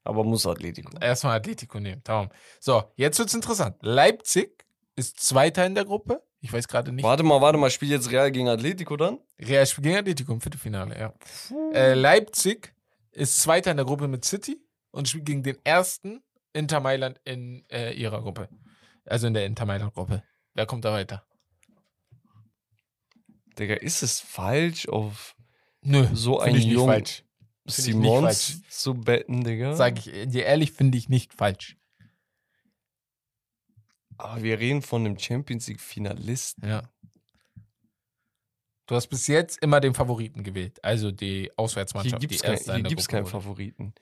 [0.04, 0.92] Aber muss Atletico.
[1.00, 2.04] erstmal Atletico nehmen.
[2.04, 2.30] Tamam.
[2.60, 3.78] So, jetzt wird's interessant.
[3.82, 4.66] Leipzig
[4.96, 6.22] ist Zweiter in der Gruppe.
[6.42, 7.04] Ich weiß gerade nicht.
[7.04, 9.18] Warte mal, warte mal, spielt jetzt Real gegen Atletico dann?
[9.40, 11.14] Real spielt gegen Atletico im Viertelfinale, ja.
[11.74, 12.76] Äh, Leipzig
[13.12, 14.62] ist Zweiter in der Gruppe mit City
[14.92, 16.22] und spielt gegen den ersten
[16.52, 18.50] Inter Mailand in äh, ihrer Gruppe.
[19.06, 20.22] Also in der Inter Mailand-Gruppe.
[20.54, 21.26] Wer kommt da weiter?
[23.60, 25.36] Digga, ist es falsch, auf
[25.82, 27.24] Nö, so einen ich jungen falsch.
[27.66, 29.76] Simons zu betten, Digga?
[29.76, 31.78] Sag ich dir ehrlich, finde ich nicht falsch.
[34.18, 36.68] Aber wir reden von einem Champions League-Finalisten.
[36.68, 36.84] Ja.
[38.86, 42.22] Du hast bis jetzt immer den Favoriten gewählt, also die Auswärtsmannschaft.
[42.22, 43.26] Hier gibt es keinen.
[43.26, 43.94] Favoriten.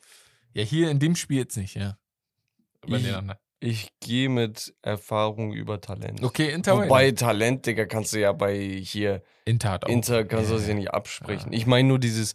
[0.54, 1.98] Ja, hier in dem Spiel jetzt nicht, ja.
[2.86, 3.40] Über Ich- den anderen.
[3.64, 6.24] Ich gehe mit Erfahrung über Talent.
[6.24, 7.12] Okay, Inter Wobei.
[7.12, 9.90] Talent, Digga, kannst du ja bei hier Inter hat auch.
[9.90, 10.80] Inter kannst du Ja, das ja ja.
[10.80, 11.54] nicht absprechen.
[11.54, 12.34] Ich meine nur dieses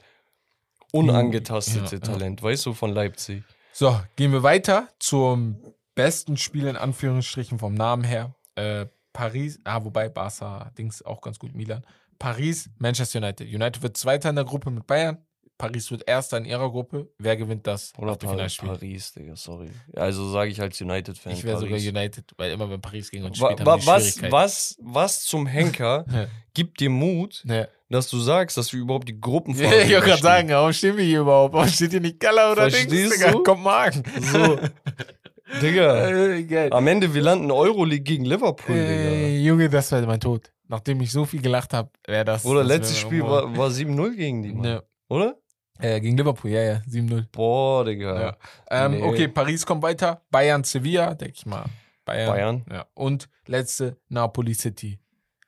[0.92, 1.98] unangetastete Ja, ja.
[1.98, 3.42] Talent, weißt du, von Leipzig.
[3.72, 5.60] So, gehen wir weiter zum
[5.96, 8.34] besten Spiel in Anführungsstrichen vom Namen her.
[8.54, 11.84] Äh, Paris, ah, wobei Barca, Dings auch ganz gut, Milan.
[12.20, 13.48] Paris, Manchester United.
[13.52, 15.18] United wird Zweiter in der Gruppe mit Bayern.
[15.58, 17.08] Paris wird Erster in ihrer Gruppe.
[17.18, 18.68] Wer gewinnt das Oder Achtelfinalspiel?
[18.68, 19.70] Paris, Digga, sorry.
[19.94, 21.32] Also sage ich als United-Fan.
[21.32, 21.88] Ich wäre sogar Paris.
[21.88, 26.26] United, weil immer wenn Paris gegen uns spielt, wa was, was, was zum Henker Ja.
[26.54, 27.66] gibt dir Mut, Ja.
[27.88, 30.96] dass du sagst, dass wir überhaupt die Gruppenphase Ja, ich wollte gerade sagen, warum stehen
[30.96, 31.54] wir hier überhaupt?
[31.54, 33.32] Warum steht hier nicht Gala oder Dings, Verstehst Digga?
[33.32, 33.42] du?
[33.42, 34.02] Kopenhagen.
[34.20, 34.58] So,
[35.62, 36.72] Digga, Äh, geil.
[36.72, 38.84] am Ende, wir landen Euroleague gegen Liverpool, Digga.
[38.90, 40.50] Äh, Junge, das wäre mein Tod.
[40.68, 42.44] Nachdem ich so viel gelacht habe, wäre das.
[42.44, 44.62] Oder das letztes Spiel war, war 7-0 gegen die, Mann.
[44.62, 45.36] Ne, oder?
[45.80, 47.26] Äh, gegen Liverpool, ja, ja, 7-0.
[47.32, 48.20] Boah, Digga.
[48.20, 48.36] Ja.
[48.70, 49.02] Ähm, Nee.
[49.02, 50.22] Okay, Paris kommt weiter.
[50.30, 51.64] Bayern, Sevilla, denke ich mal.
[52.04, 52.30] Bayern.
[52.30, 52.64] Bayern.
[52.70, 52.86] Ja.
[52.94, 54.98] Und letzte, Napoli City.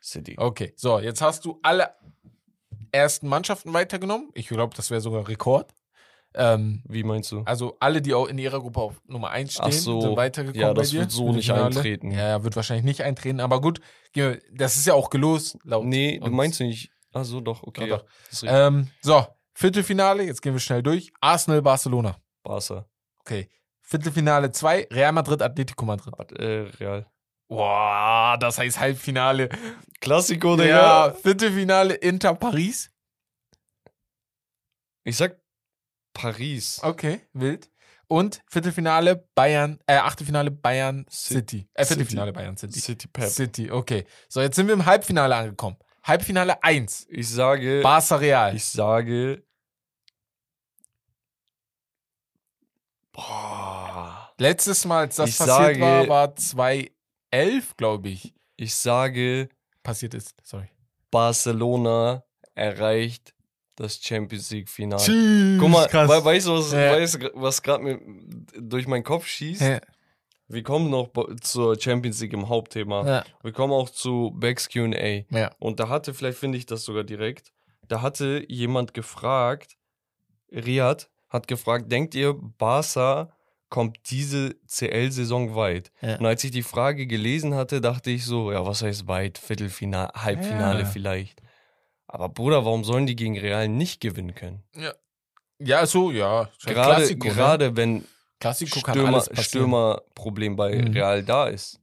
[0.02, 0.34] City.
[0.38, 1.90] Okay, so, jetzt hast du alle
[2.92, 4.30] ersten Mannschaften weitergenommen.
[4.34, 5.74] Ich glaube, das wäre sogar Rekord.
[6.34, 7.42] Ähm, Wie meinst du?
[7.46, 10.00] also alle, die auch in ihrer Gruppe auf Nummer 1 stehen, so.
[10.00, 12.10] sind weitergekommen Ja, bei das wird so nicht eintreten.
[12.10, 13.40] Ja, wird wahrscheinlich nicht eintreten.
[13.40, 13.80] Aber gut,
[14.52, 15.58] das ist ja auch gelost.
[15.64, 16.90] Laut Nee, du meinst nicht.
[17.12, 17.88] Ach so, doch, okay.
[17.88, 18.42] Doch, doch.
[18.44, 19.26] Ähm, so,
[19.58, 21.12] Viertelfinale, jetzt gehen wir schnell durch.
[21.20, 22.16] Arsenal, Barcelona.
[22.44, 22.88] Barca.
[23.18, 23.50] Okay.
[23.82, 26.14] Viertelfinale 2, Real Madrid, Atletico Madrid.
[26.38, 27.10] Äh, Real.
[27.48, 29.48] Boah, das heißt Halbfinale.
[30.00, 32.92] Klassiko, Ja, Viertelfinale Inter Paris.
[35.02, 35.40] Ich sag
[36.12, 36.78] Paris.
[36.80, 37.68] Okay, wild.
[38.06, 41.34] Und Viertelfinale Bayern, äh, Achtelfinale Bayern City.
[41.34, 41.68] City.
[41.74, 42.78] Äh, Viertelfinale Bayern City.
[42.78, 43.28] City Pep.
[43.28, 44.06] City, okay.
[44.28, 45.78] So, jetzt sind wir im Halbfinale angekommen.
[46.04, 47.08] Halbfinale 1.
[47.10, 48.54] Ich sage, Barca Real.
[48.54, 49.42] ich sage,
[53.26, 58.34] boah, Letztes Mal, als das Ich passiert sage- war, war 2011, glaube ich.
[58.56, 59.48] ich sage,
[59.82, 60.34] Passiert ist.
[60.42, 60.68] Sorry.
[61.10, 62.22] Barcelona
[62.54, 63.34] erreicht
[63.76, 65.02] das Champions League Finale.
[65.02, 66.08] Tschüss, Guck mal, krass.
[66.10, 66.92] we weißt du, was, Ja.
[66.92, 68.00] weißt, was gerade mir
[68.60, 69.62] durch meinen Kopf schießt?
[69.62, 69.80] Ja.
[70.48, 71.10] Wir kommen noch
[71.40, 73.06] zur Champions League im Hauptthema.
[73.06, 73.24] Ja.
[73.42, 75.24] Wir kommen auch zu Becks Q&A.
[75.30, 75.50] Ja.
[75.58, 77.52] Und da hatte, vielleicht finde ich das sogar direkt,
[77.86, 79.76] da hatte jemand gefragt,
[80.50, 83.30] Riyad hat gefragt, denkt ihr, Barca
[83.68, 85.92] kommt diese CL-Saison weit?
[86.00, 86.16] Ja.
[86.18, 89.36] Und als ich die Frage gelesen hatte, dachte ich so, ja, was heißt weit?
[89.38, 90.86] Viertelfinale, Halbfinale Ja.
[90.86, 91.42] vielleicht.
[92.06, 94.62] Aber Bruder, warum sollen die gegen Real nicht gewinnen können?
[95.60, 96.42] Ja, so, ja.
[96.44, 97.34] Ist halt Gerade, Klassiko, ne?
[97.34, 98.04] gerade wenn
[98.40, 99.22] Klassiko Stürmer.
[99.34, 100.92] Stürmerproblem bei Mhm.
[100.92, 101.80] Real da ist.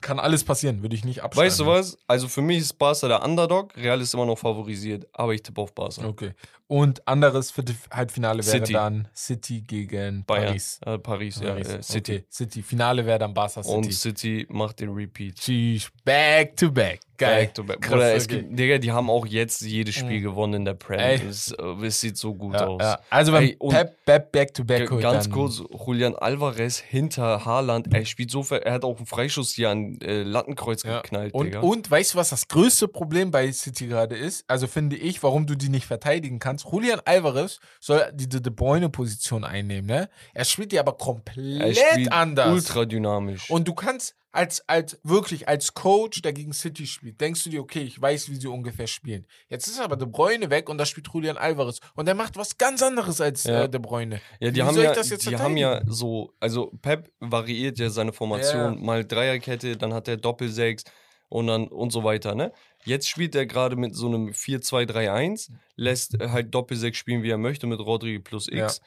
[0.00, 1.46] Kann alles passieren, würde ich nicht abschreiben.
[1.46, 1.96] Weißt du was?
[2.08, 5.60] Also für mich ist Barca der Underdog, Real ist immer noch favorisiert, aber ich tippe
[5.60, 6.04] auf Barca.
[6.04, 6.32] Okay.
[6.72, 7.52] Und anderes
[7.90, 8.72] Halbfinale wäre City.
[8.72, 10.46] dann City gegen Bayern.
[10.46, 10.80] Paris.
[10.86, 11.68] Äh, Paris, ja, Paris.
[11.68, 12.12] äh, City.
[12.14, 12.24] Okay.
[12.30, 12.62] City.
[12.62, 13.76] Finale wäre dann Barca City.
[13.76, 15.34] Und City macht den Repeat.
[15.36, 15.90] Tschüss.
[16.02, 17.00] Back to back.
[17.18, 17.44] Geil.
[17.44, 17.80] Back to back.
[17.82, 18.36] Krass, Bruder, es okay.
[18.40, 20.22] gibt, Digga, die haben auch jetzt jedes Spiel Mhm.
[20.24, 20.98] gewonnen in der Prem.
[20.98, 21.20] Ey.
[21.28, 22.82] Es, äh, es sieht so gut Ja, aus.
[22.82, 22.98] ja.
[23.10, 28.04] Also wenn Pep, Pep back to back holt, Ganz kurz, Julian Alvarez hinter Haaland, er
[28.06, 31.00] spielt so, ver- er hat auch einen Freischuss hier an äh, Lattenkreuz Ja.
[31.02, 31.60] geknallt, Und, Digga.
[31.60, 34.44] und weißt du, was das größte Problem bei City gerade ist?
[34.48, 36.61] Also finde ich, warum du die nicht verteidigen kannst.
[36.70, 40.08] Julian Alvarez soll diese De Bruyne-Position einnehmen, ne?
[40.34, 42.52] Er spielt die aber er komplett spielt anders.
[42.52, 43.48] ultra dynamisch.
[43.50, 47.60] Und du kannst als, als wirklich als Coach, der gegen City spielt, denkst du dir,
[47.60, 49.26] okay, ich weiß, wie sie ungefähr spielen.
[49.48, 51.80] Jetzt ist aber De Bruyne weg und da spielt Julian Alvarez.
[51.94, 53.64] Und der macht was ganz anderes als Ja.
[53.64, 54.20] äh, De Bruyne.
[54.40, 58.74] Ja, die Wie haben ja, die haben ja so, also Pep variiert ja seine Formation,
[58.78, 58.80] Ja.
[58.80, 60.84] mal Dreierkette, dann hat er Doppelsechs
[61.28, 62.52] und dann und so weiter, ne?
[62.84, 67.38] Jetzt spielt er gerade mit so einem 4-2-3-1, lässt äh, halt Doppelsechs spielen, wie er
[67.38, 68.80] möchte, mit Rodri plus X.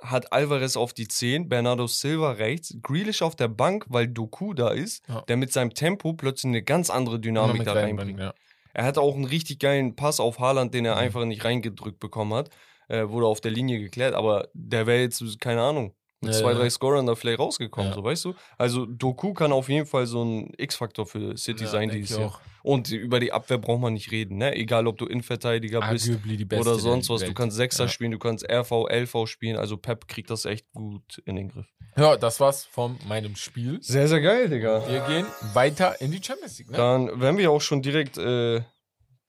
[0.00, 4.68] Hat Alvarez auf die 10, Bernardo Silva rechts, Grealish auf der Bank, weil Doku da
[4.70, 5.22] ist, Ja.
[5.22, 8.20] der mit seinem Tempo plötzlich eine ganz andere Dynamik da reinbringt.
[8.20, 8.32] ja.
[8.74, 11.00] Er hatte auch einen richtig geilen Pass auf Haaland, den er Mhm.
[11.00, 12.50] einfach nicht reingedrückt bekommen hat.
[12.86, 16.54] Äh, wurde auf der Linie geklärt, aber der wäre jetzt, keine Ahnung, mit Ja, zwei,
[16.54, 17.94] drei Scorern da vielleicht rausgekommen, Ja.
[17.94, 18.34] so weißt du?
[18.56, 22.40] Also Doku kann auf jeden Fall so ein X-Faktor für City Ja, sein dieses Jahr.
[22.62, 24.54] Und über die Abwehr braucht man nicht reden, ne?
[24.54, 27.22] Egal, ob du Innenverteidiger bist oder der sonst was.
[27.22, 29.56] Du kannst Sechser spielen, du kannst RV, LV spielen.
[29.56, 31.66] Also Pep kriegt das echt gut in den Griff.
[31.96, 33.78] Ja, das war's von meinem Spiel.
[33.80, 34.86] Sehr, sehr geil, Digga.
[34.88, 36.70] Wir gehen weiter in die Champions League.
[36.70, 36.76] Ne?
[36.76, 38.18] Dann werden wir auch schon direkt.
[38.18, 38.62] Äh,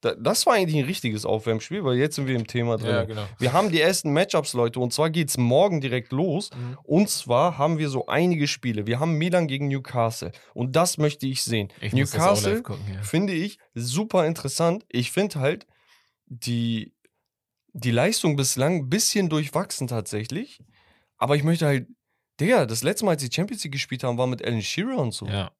[0.01, 2.89] das war eigentlich ein richtiges Aufwärmspiel, weil jetzt sind wir im Thema drin.
[2.89, 3.25] Ja, genau.
[3.37, 6.49] Wir haben die ersten Matchups, Leute, und zwar geht's morgen direkt los.
[6.55, 6.77] Mhm.
[6.83, 8.87] Und zwar haben wir so einige Spiele.
[8.87, 10.31] Wir haben Milan gegen Newcastle.
[10.53, 11.69] Und das möchte ich sehen.
[11.81, 13.01] Ich Newcastle gucken, ja.
[13.03, 14.85] finde ich super interessant.
[14.87, 15.67] Ich finde halt
[16.27, 16.93] die,
[17.73, 20.61] die Leistung bislang ein bisschen durchwachsen tatsächlich.
[21.17, 21.87] Aber ich möchte halt,
[22.39, 25.13] Digga, das letzte Mal, als die Champions League gespielt haben, war mit Alan Shearer und
[25.13, 25.25] so.
[25.25, 25.51] Ja.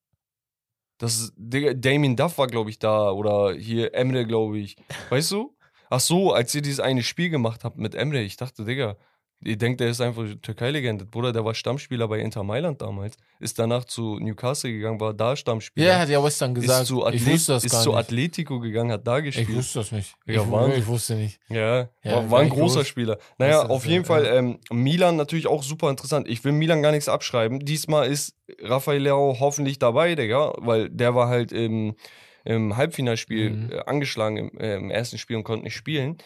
[0.99, 3.09] Das ist, Digga, Damien Duff war, glaube ich, da.
[3.11, 4.75] Oder hier Emre, glaube ich.
[5.09, 5.55] Weißt du?
[5.89, 8.95] Ach so, als ihr dieses eine Spiel gemacht habt mit Emre, ich dachte, Digga,
[9.43, 11.05] ihr denkt, der ist einfach Türkei-Legende.
[11.05, 13.15] Bruder, der war Stammspieler bei Inter Mailand damals.
[13.39, 15.87] Ist danach zu Newcastle gegangen, war da Stammspieler.
[15.87, 16.81] Ja, hat ja Western gesagt.
[16.81, 17.99] ist zu, ich Athlet wusste das ist gar zu nicht.
[17.99, 19.55] Atletico gegangen, hat da Ich gespielt.
[19.55, 20.13] wusste das nicht.
[20.25, 20.79] Ja, ich, Wahnsinn.
[20.79, 21.39] ich wusste nicht.
[21.49, 22.87] Ja, Ja, war, war war ein ich großer groß.
[22.87, 23.17] Spieler.
[23.37, 26.27] Naja, auf jeden Fall ähm, Milan natürlich auch super interessant.
[26.27, 27.59] Ich will Milan gar nichts abschreiben.
[27.59, 31.95] Diesmal ist Rafael Leao hoffentlich dabei, Digga, weil der war halt im,
[32.43, 33.71] im Halbfinalspiel Mhm.
[33.71, 36.17] äh, angeschlagen im, äh, im ersten Spiel und konnte nicht spielen.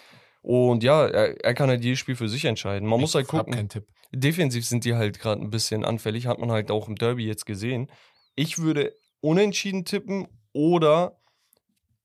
[0.44, 2.88] Und ja, er, er kann halt jedes Spiel für sich entscheiden.
[2.88, 3.54] Man muss halt Ich gucken.
[3.54, 3.88] keinen Tipp.
[4.12, 7.46] Defensiv sind die halt gerade ein bisschen anfällig, hat man halt auch im Derby jetzt
[7.46, 7.90] gesehen.
[8.36, 11.18] Ich würde unentschieden tippen oder.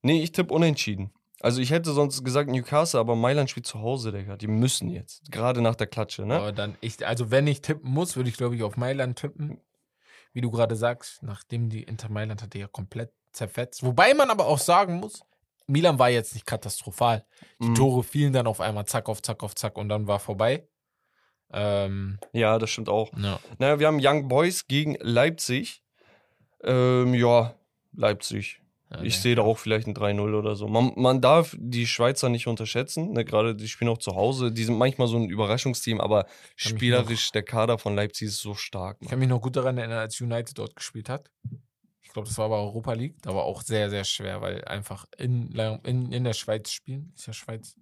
[0.03, 1.11] Nee, ich tippe unentschieden.
[1.41, 4.37] Also ich hätte sonst gesagt Newcastle, aber Mailand spielt zu Hause, Digga.
[4.37, 5.31] Die müssen jetzt.
[5.31, 6.37] Gerade nach der Klatsche, ne?
[6.37, 9.61] Aber dann, ich, also wenn ich tippen muss, würde ich glaube ich auf Mailand tippen.
[10.33, 13.83] Wie du gerade sagst, nachdem die Inter Mailand hatte ja komplett zerfetzt.
[13.83, 15.23] Wobei man aber auch sagen muss,
[15.69, 17.25] Milan war jetzt nicht katastrophal.
[17.63, 17.75] Die Mhm.
[17.75, 20.67] Tore fielen dann auf einmal zack auf zack auf zack und dann war vorbei.
[21.53, 23.11] Ähm, Ja, das stimmt auch.
[23.17, 23.39] ja.
[23.59, 25.83] Naja, wir haben Young Boys gegen Leipzig.
[26.63, 27.55] Ähm, ja,
[27.93, 28.61] Leipzig.
[28.91, 29.21] Ja, Ich nee.
[29.21, 30.67] sehe da auch vielleicht ein 3-0 oder so.
[30.69, 33.13] Man, man darf die Schweizer nicht unterschätzen.
[33.13, 33.25] Ne?
[33.25, 34.51] Gerade die spielen auch zu Hause.
[34.51, 38.97] Die sind manchmal so ein Überraschungsteam, aber spielerisch der Kader von Leipzig ist so stark.
[39.01, 41.31] Ich kann mich noch gut daran erinnern, als United dort gespielt hat.
[42.09, 43.21] Ich glaube, das war aber Europa League.
[43.21, 45.53] Da war auch sehr, sehr schwer, weil einfach in,
[45.85, 47.13] in, in der Schweiz spielen.
[47.15, 47.77] Ist ja Schweiz.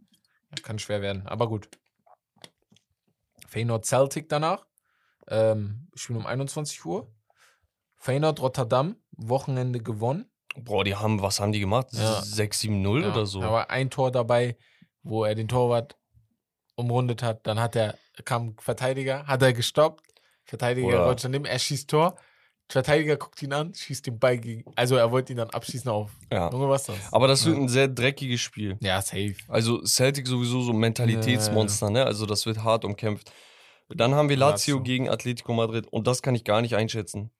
[0.51, 1.29] Ja, kann schwer werden.
[1.29, 1.69] Aber gut.
[3.47, 4.67] Feyenoord Celtic danach.
[5.29, 7.09] Ähm, spielen um 21 Uhr.
[7.99, 8.97] Feyenoord Rotterdam.
[9.13, 10.29] Wochenende gewonnen.
[10.57, 11.87] Boah, die haben, was haben die gemacht?
[11.93, 12.19] Ja.
[12.19, 13.41] 6-7-0 Ja, oder so.
[13.41, 14.59] Da war ein Tor dabei,
[15.05, 15.97] wo er den Torwart
[16.75, 17.47] umrundet hat.
[17.47, 20.03] Dann hat er, kam Verteidiger, hat er gestoppt.
[20.43, 22.17] Verteidiger Oder- wollte schon nehmen, er schießt Tor.
[22.69, 24.65] Verteidiger guckt ihn an, schießt den Ball gegen.
[24.75, 26.11] Also er wollte ihn dann abschießen auf.
[26.33, 26.51] ja.
[26.51, 26.97] Junge, was das?
[27.13, 27.63] Aber das wird Ja.
[27.63, 28.77] ein sehr dreckiges Spiel.
[28.81, 29.37] Ja, safe.
[29.49, 32.05] Also Celtic sowieso so ein Mentalitätsmonster, ne?
[32.05, 33.31] Also das wird hart umkämpft.
[33.89, 34.83] Dann haben wir Lazio, Lazio.
[34.83, 37.31] gegen Atletico Madrid und das kann ich gar nicht einschätzen.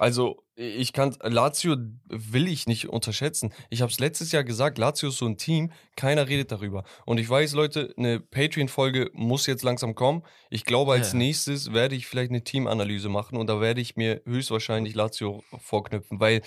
[0.00, 1.76] Also ich kann Lazio
[2.08, 3.52] will ich nicht unterschätzen.
[3.68, 6.84] Ich habe es letztes Jahr gesagt, Lazio ist so ein Team, keiner redet darüber.
[7.04, 10.22] Und ich weiß, Leute, eine Patreon-Folge muss jetzt langsam kommen.
[10.48, 11.18] Ich glaube, als Ja.
[11.18, 16.18] nächstes werde ich vielleicht eine Teamanalyse machen und da werde ich mir höchstwahrscheinlich Lazio vorknüpfen,
[16.18, 16.40] weil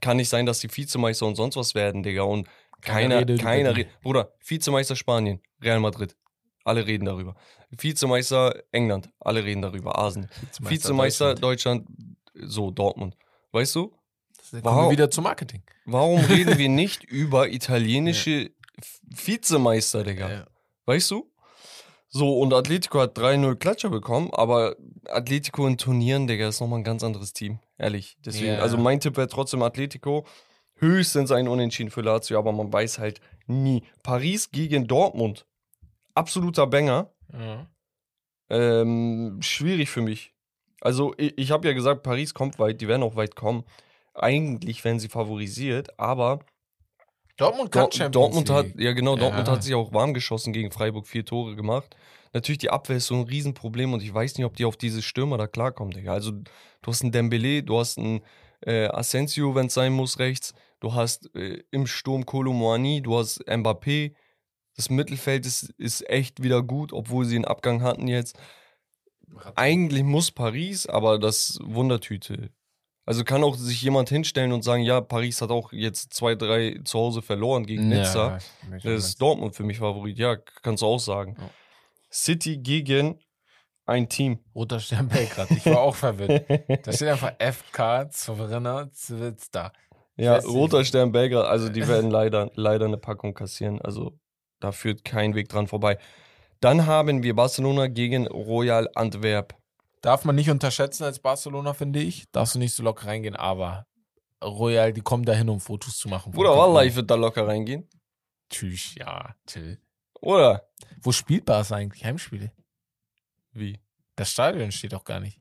[0.00, 2.22] kann nicht sein, dass die Vizemeister und sonst was werden, Digga.
[2.22, 2.48] Und
[2.80, 4.00] keiner, redet keiner redet.
[4.02, 6.16] Bruder, Vizemeister Spanien, Real Madrid.
[6.64, 7.36] Alle reden darüber.
[7.70, 9.96] Vizemeister England, alle reden darüber.
[9.96, 10.28] Arsenal.
[10.60, 11.86] Vizemeister Deutschland,
[12.42, 13.16] so Dortmund.
[13.52, 13.88] Weißt du?
[14.50, 14.84] Kommen Wow.
[14.86, 15.62] wir wieder zum Marketing.
[15.86, 20.30] Warum reden wir nicht über italienische V- Vizemeister, Digga?
[20.30, 20.46] Ja.
[20.84, 21.30] Weißt du?
[22.08, 24.76] So, und Atletico hat 3-0 Klatscher bekommen, aber
[25.06, 27.58] Atletico in Turnieren, Digga, ist nochmal ein ganz anderes Team.
[27.78, 28.16] Ehrlich.
[28.24, 28.58] Deswegen, Ja.
[28.60, 30.24] also mein Tipp wäre trotzdem Atletico.
[30.76, 33.82] Höchstens ein Unentschieden für Lazio, aber man weiß halt nie.
[34.02, 35.46] Paris gegen Dortmund.
[36.14, 37.10] Absoluter Banger.
[37.32, 37.66] Ja.
[38.48, 40.32] Ähm, schwierig für mich.
[40.80, 43.64] Also, ich, ich habe ja gesagt, Paris kommt weit, die werden auch weit kommen.
[44.14, 46.40] Eigentlich werden sie favorisiert, aber
[47.36, 49.54] Dortmund kann Dor Champions Dortmund hat, ja genau, Dortmund Ja.
[49.54, 51.96] hat sich auch warm geschossen gegen Freiburg, vier Tore gemacht.
[52.32, 55.02] Natürlich, die Abwehr ist so ein Riesenproblem und ich weiß nicht, ob die auf diese
[55.02, 56.12] Stürmer da klarkommen, Digga.
[56.12, 56.44] Also, du
[56.86, 58.22] hast einen Dembele, du hast einen
[58.60, 60.54] äh, Asensio, wenn es sein muss, rechts.
[60.80, 64.14] Du hast äh, im Sturm Kolo Moani, du hast Mbappé.
[64.76, 68.38] Das Mittelfeld ist, ist echt wieder gut, obwohl sie einen Abgang hatten jetzt.
[69.56, 72.50] Eigentlich muss Paris, aber das Wundertüte.
[73.04, 76.80] Also kann auch sich jemand hinstellen und sagen, ja, Paris hat auch jetzt zwei, drei
[76.84, 78.38] zu Hause verloren gegen Nizza.
[78.70, 81.36] Ja, Das ist Dortmund für mich Favorit, ja, kannst du auch sagen.
[81.38, 81.50] Ja.
[82.10, 83.20] City gegen
[83.84, 84.40] ein Team.
[84.54, 85.50] Roter Stern Belgrad.
[85.52, 86.48] Ich war auch verwirrt.
[86.84, 89.72] Da steht einfach FK Souveräner Zvezda.
[90.16, 90.38] ja.
[90.38, 93.80] Roter Stern Belgrad, also die werden leider, leider eine Packung kassieren.
[93.80, 94.18] Also
[94.58, 95.98] da führt kein Weg dran vorbei.
[96.66, 99.54] Dann haben wir Barcelona gegen Royal Antwerp.
[100.00, 102.28] Darf man nicht unterschätzen als Barcelona, finde ich.
[102.32, 103.86] Darfst du nicht so locker reingehen, aber
[104.42, 106.32] Royal, die kommen dahin, um Fotos zu machen.
[106.32, 107.88] Bruder, Wallah, ich würde da locker reingehen.
[108.50, 109.80] Tschüss, ja, chill.
[110.20, 110.68] Oder?
[111.02, 112.04] Wo spielt Barca eigentlich?
[112.04, 112.50] Heimspiele?
[113.52, 113.78] Wie?
[114.16, 115.40] Das Stadion steht doch gar nicht.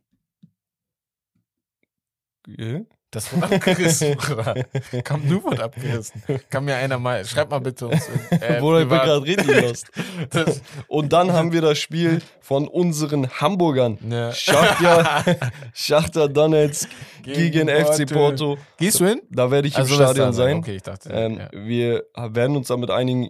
[2.45, 2.81] Ja?
[3.15, 4.65] Das wurde abgerissen, Bruder.
[5.03, 6.21] Kam nur wurde abgerissen.
[6.49, 8.09] Kann mir einer mal, schreib mal bitte uns.
[8.29, 9.91] Äh, Bruder, ich bin gerade richtig lost.
[10.87, 13.97] Und dann haben wir das Spiel von unseren Hamburgern.
[14.01, 14.31] Ne.
[14.33, 15.23] Schachtja,
[15.73, 16.89] Schachter Donetsk
[17.23, 18.57] gegen, FC Porto.
[18.77, 19.21] Gehst du hin?
[19.31, 20.57] Da werde ich Also im Stadion da sein.
[20.57, 21.09] Okay, ich dachte.
[21.09, 21.49] Ähm, ja.
[21.53, 23.29] Wir werden uns da mit einigen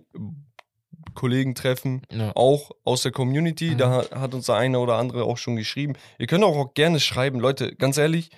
[1.14, 2.32] Kollegen treffen, Ja.
[2.36, 3.72] auch aus der Community.
[3.72, 3.78] Mhm.
[3.78, 5.94] Da hat- hat uns der eine oder andere auch schon geschrieben.
[6.18, 7.40] Ihr könnt auch, auch gerne schreiben.
[7.40, 8.32] Leute, ganz ehrlich,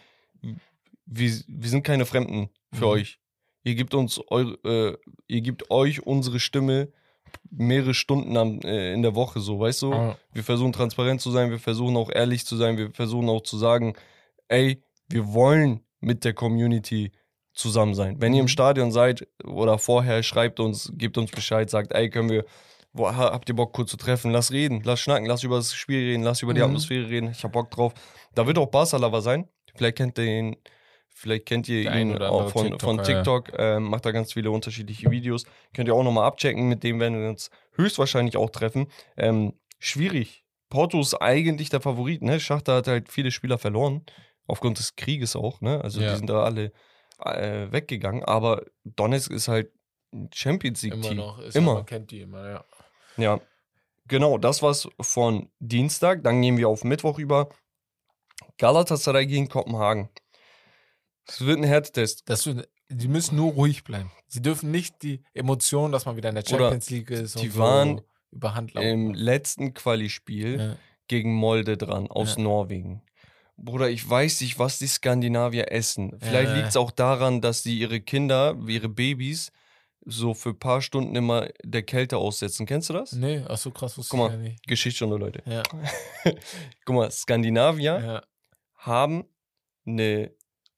[1.08, 2.92] wir, wir sind keine Fremden für Mhm.
[2.92, 3.20] euch.
[3.64, 4.98] Ihr gebt uns eure, äh,
[5.28, 6.90] ihr gebt euch unsere Stimme
[7.50, 9.94] mehrere Stunden am, äh, in der Woche, so, weißt du?
[9.94, 13.42] Ah, Wir versuchen transparent zu sein, wir versuchen auch ehrlich zu sein, wir versuchen auch
[13.42, 13.94] zu sagen,
[14.48, 17.12] ey, wir wollen mit der Community
[17.54, 18.22] zusammen sein.
[18.22, 18.50] Wenn ihr im Mhm.
[18.50, 22.46] Stadion seid oder vorher, schreibt uns, gebt uns Bescheid, sagt, ey, können wir,
[22.94, 24.32] wo, ha- habt ihr Bock kurz zu treffen?
[24.32, 26.68] Lass reden, lass schnacken, lass über das Spiel reden, lass über die Mhm.
[26.68, 27.32] Atmosphäre reden.
[27.32, 27.94] Ich hab Bock drauf.
[28.36, 29.48] Da wird auch Barca Lover sein.
[29.76, 30.56] Vielleicht kennt ihr ihn,
[31.18, 33.16] vielleicht kennt ihr Der ihn auch von, von TikToker, ja.
[33.24, 33.60] TikTok.
[33.60, 35.46] Ähm, macht da ganz viele unterschiedliche Videos.
[35.74, 36.68] Könnt ihr auch nochmal abchecken.
[36.70, 38.88] Mit dem werden wir uns höchstwahrscheinlich auch treffen.
[39.18, 40.44] Ähm, schwierig.
[40.70, 42.40] Porto ist eigentlich der Favorit, ne?
[42.40, 44.06] Schachter hat halt viele Spieler verloren.
[44.48, 45.82] Aufgrund des Krieges auch, ne?
[45.84, 46.12] Also Ja.
[46.12, 46.72] die sind da alle
[47.24, 48.24] äh, weggegangen.
[48.24, 49.72] Aber Donetsk ist halt
[50.14, 51.18] ein Champions immer League-Team.
[51.18, 51.40] noch.
[51.40, 51.72] Ist Immer.
[51.72, 52.66] Ja, man kennt die immer, ja.
[53.18, 53.40] Ja.
[54.08, 56.24] Genau, das war's von Dienstag.
[56.24, 57.50] Dann gehen wir auf Mittwoch über.
[58.58, 60.10] Galatasaray gegen Kopenhagen.
[61.28, 62.24] Es wird ein Härtetest.
[62.30, 64.12] Das wird, die müssen nur ruhig bleiben.
[64.28, 67.54] Sie dürfen nicht die Emotionen, dass man wieder in der Champions League ist die und
[67.54, 68.02] so waren
[68.32, 68.88] überhand laufen.
[68.88, 70.76] Im letzten Quali-Spiel ja.
[71.08, 72.44] gegen Molde dran aus Ja.
[72.44, 73.02] Norwegen.
[73.58, 76.16] Bruder, ich weiß nicht, was die Skandinavier essen.
[76.20, 76.56] Vielleicht Ja.
[76.58, 79.52] liegt es auch daran, dass die ihre Kinder, ihre Babys,
[80.06, 82.66] so für ein paar Stunden immer der Kälte aussetzen.
[82.66, 83.12] Kennst du das?
[83.14, 84.28] Nee, ach so krass wusste Guck mal.
[84.28, 84.68] ich ja nicht.
[84.68, 85.42] Geschichtsstunde, Leute.
[85.46, 85.64] Ja,
[86.86, 88.24] Guck mal, Skandinavier
[88.76, 89.26] haben
[89.86, 90.32] eine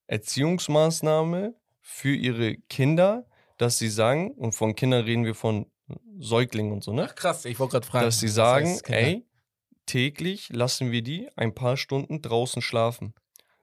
[0.10, 3.26] Erziehungsmaßnahme für ihre Kinder,
[3.57, 5.66] dass sie sagen, und von Kindern reden wir von
[6.20, 7.07] Säuglingen und so, ne?
[7.10, 8.05] Ach krass, ich wollte gerade fragen.
[8.05, 8.99] dass sie sagen, heißt Kinder?
[9.01, 9.26] ey,
[9.86, 13.14] täglich lassen wir die ein paar Stunden draußen schlafen.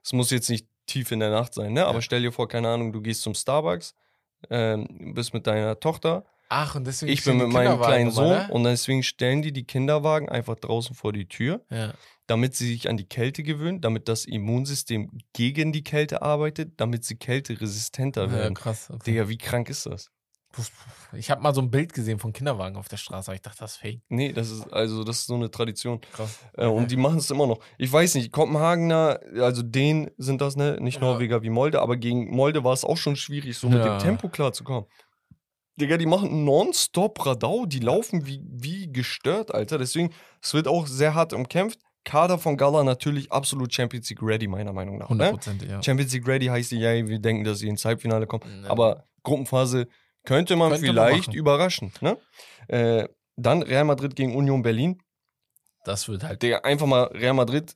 [0.03, 1.85] Es muss jetzt nicht tief in der Nacht sein, ne?
[1.85, 2.01] Aber Ja.
[2.01, 3.93] stell dir vor, keine Ahnung, du gehst zum Starbucks,
[4.49, 8.47] ähm, bist mit deiner Tochter, Ach, und deswegen ich bin mit meinem kleinen Sohn ne?
[8.51, 11.93] und deswegen stellen die die Kinderwagen einfach draußen vor die Tür, Ja.
[12.27, 17.03] Damit sie sich an die Kälte gewöhnen, damit das Immunsystem gegen die Kälte arbeitet, damit
[17.05, 18.53] sie kälteresistenter ja, werden.
[18.53, 18.89] krass.
[18.89, 19.11] Okay.
[19.11, 20.09] Digga, wie krank ist das?
[21.13, 23.59] Ich habe mal so ein Bild gesehen von Kinderwagen auf der Straße, aber ich dachte,
[23.59, 24.01] das ist fake.
[24.09, 26.01] Nee, das ist also das ist so eine Tradition.
[26.13, 26.39] Krass.
[26.57, 27.59] Äh, und die machen es immer noch.
[27.77, 30.77] Ich weiß nicht, Kopenhagener, also denen sind das, ne?
[30.81, 31.01] Nicht Ja.
[31.01, 33.97] Norweger wie Molde, aber gegen Molde war es auch schon schwierig, so mit Ja.
[33.97, 34.89] dem Tempo klarzukommen.
[35.79, 39.77] Digga, die machen nonstop Radau, die laufen wie, wie gestört, Alter.
[39.77, 40.11] Deswegen,
[40.41, 41.79] es wird auch sehr hart umkämpft.
[42.07, 45.09] Kader von Gala natürlich absolut Champions League ready, meiner Meinung nach.
[45.09, 45.31] 100 Ne?
[45.33, 45.83] Prozent, ja.
[45.83, 48.61] Champions League ready heißt ja, wir denken, dass sie ins Halbfinale kommen.
[48.61, 48.69] Ne.
[48.69, 49.87] Aber Gruppenphase
[50.23, 51.37] könnte man Könnte man vielleicht machen.
[51.37, 51.91] überraschen.
[52.01, 52.17] Ne?
[52.69, 55.01] Äh, dann Real Madrid gegen Union Berlin.
[55.83, 56.41] Das wird halt.
[56.41, 57.75] Digga, einfach mal Real Madrid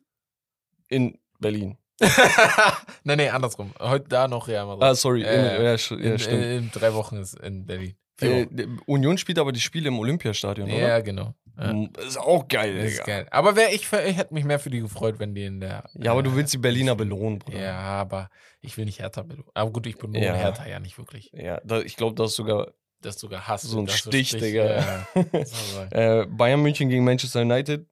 [0.88, 1.78] in Berlin.
[3.04, 3.74] nee, nee, andersrum.
[3.80, 4.84] Heute da noch Real Madrid.
[4.84, 5.24] Ah, sorry.
[5.24, 6.28] Äh, in, ja, ja, in, stimmt.
[6.28, 7.96] in, in drei Wochen ist in Berlin.
[8.22, 8.48] Äh,
[8.86, 11.02] Union spielt aber die Spiele im Olympiastadion, ja, oder?
[11.02, 11.34] genau.
[11.58, 13.28] Mm, Ist auch geil, Das ist geil.
[13.32, 15.90] Aber wär, ich, ich hätte mich mehr für die gefreut, wenn die in der.
[15.94, 17.60] Ja, aber du äh, willst die Berliner belohnen, Bruder.
[17.62, 18.30] Ja, aber
[18.62, 19.50] ich will nicht Hertha belohnen.
[19.54, 20.34] Aber gut, ich belohne Ja.
[20.34, 21.32] Hertha ja nicht wirklich.
[21.34, 23.64] Ja, da, ich glaube, das ist sogar Das ist sogar Hass.
[23.64, 25.06] So ein das ist Stich, Digga.
[25.14, 25.92] Ja,
[26.22, 27.86] äh, Bayern München gegen Manchester United.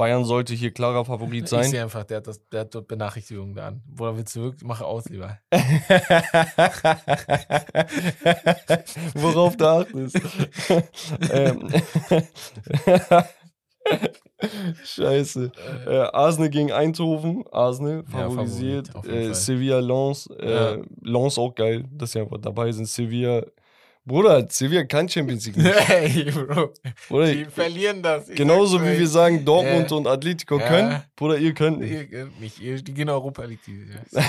[0.00, 1.64] Bayern sollte hier klarer Favorit Ich sein.
[1.64, 3.82] sehe einfach, der hat, das, der hat dort Benachrichtigungen da an.
[3.86, 4.64] Bruder, willst du wirklich?
[4.66, 5.36] Mach aus lieber.
[9.14, 10.16] Worauf du achtest.
[11.30, 11.68] ähm.
[14.84, 15.52] Scheiße.
[15.86, 17.44] Äh, Arsenal gegen Eindhoven.
[17.52, 18.88] Arsenal Ja, favorisiert.
[18.88, 19.34] Favorit, auf jeden äh.
[19.34, 20.26] Sevilla, Lens.
[20.38, 20.76] Äh, Ja.
[21.02, 22.88] Lens auch geil, dass sie einfach dabei sind.
[22.88, 23.42] Sevilla.
[24.10, 25.72] Bruder, Sevilla kann Champions League nicht.
[25.88, 26.70] hey, Bro.
[27.08, 28.28] Bruder, Die verlieren das.
[28.28, 29.96] Ich genauso wie wir sagen, Dortmund Ja.
[29.96, 30.66] und Atletico Ja.
[30.66, 31.02] können.
[31.14, 31.92] Bruder, ihr könnt nicht.
[31.92, 34.24] Ihr, könnt nicht, ihr, die gehen Europa League dieses Jahr.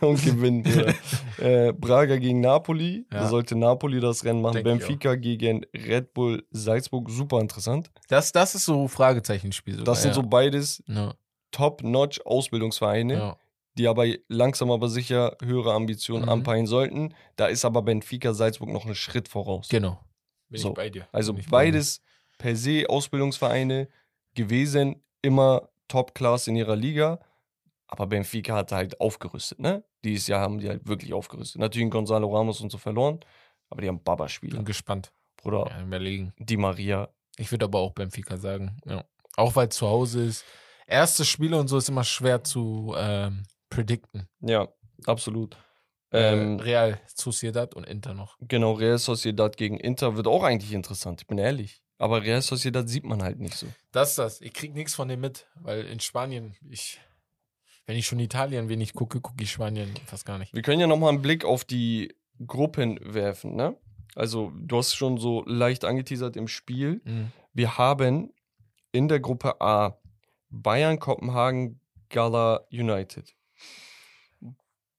[0.02, 0.62] und gewinnen.
[0.62, 0.94] Bruder.
[1.68, 3.06] äh, Braga gegen Napoli.
[3.10, 3.28] Da Ja.
[3.28, 4.62] sollte Napoli das Rennen machen.
[4.62, 7.08] Denk Benfica gegen Red Bull Salzburg.
[7.10, 7.90] Super interessant.
[8.08, 9.74] Das, das ist so Fragezeichenspiel.
[9.76, 11.14] sogar, Das sind so beides Ja,
[11.52, 13.36] Top-Notch Ausbildungsvereine, ja.
[13.78, 16.28] Die aber langsam aber sicher höhere Ambitionen Mhm.
[16.30, 17.14] anpeilen sollten.
[17.36, 19.68] Da ist aber Benfica Salzburg noch einen Schritt voraus.
[19.68, 20.00] Genau.
[20.48, 21.08] Bin So, ich bei dir.
[21.12, 21.72] Also Bin ich bei dir.
[21.72, 22.00] beides
[22.38, 23.88] per se Ausbildungsvereine
[24.34, 27.20] gewesen, immer Top-Class in ihrer Liga.
[27.88, 29.84] Aber Benfica hat halt aufgerüstet, ne?
[30.04, 31.60] Dieses Jahr haben die halt wirklich aufgerüstet.
[31.60, 33.20] Natürlich Gonzalo Ramos und so verloren,
[33.70, 34.56] aber die haben Baba-Spieler.
[34.56, 35.12] Bin gespannt.
[35.36, 36.32] Bruder, Ja, überlegen.
[36.38, 37.08] Di Maria.
[37.36, 38.78] Ich würde aber auch Benfica sagen.
[38.86, 39.04] Ja.
[39.36, 40.44] Auch weil es zu Hause ist.
[40.86, 43.42] Erste Spiele und so ist immer schwer zu ähm,
[43.76, 44.28] predikten.
[44.40, 44.68] Ja,
[45.06, 45.56] absolut.
[46.12, 48.36] Ähm, Ähm, Real, Sociedad und Inter noch.
[48.40, 51.82] Genau, Real Sociedad gegen Inter wird auch eigentlich interessant, ich bin ehrlich.
[51.98, 53.66] Aber Real Sociedad sieht man halt nicht so.
[53.92, 54.40] Das ist das.
[54.40, 57.00] Ich krieg nichts von dem mit, weil in Spanien, ich,
[57.86, 60.54] wenn ich schon Italien wenig gucke, gucke ich Spanien fast gar nicht.
[60.54, 62.14] Wir können ja nochmal einen Blick auf die
[62.46, 63.76] Gruppen werfen, ne?
[64.14, 67.02] Also, du hast schon so leicht angeteasert im Spiel.
[67.04, 67.32] Mhm.
[67.52, 68.32] Wir haben
[68.92, 69.98] in der Gruppe A
[70.48, 73.35] Bayern, Kopenhagen, Gala United.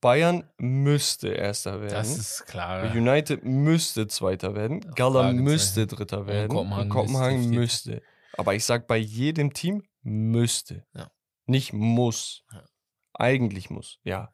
[0.02, 1.94] Bayern müsste Erster werden.
[1.94, 2.92] Das ist klar.
[2.96, 4.82] United müsste Zweiter werden.
[4.96, 6.50] Gala müsste Dritter werden.
[6.50, 8.02] Kopenhagen und Kopenhagen müsste müsste.
[8.34, 10.86] Aber ich sag bei jedem Team müsste.
[10.94, 11.10] Ja.
[11.48, 12.44] Nicht muss.
[12.52, 12.64] Ja.
[13.14, 14.32] Eigentlich muss, ja.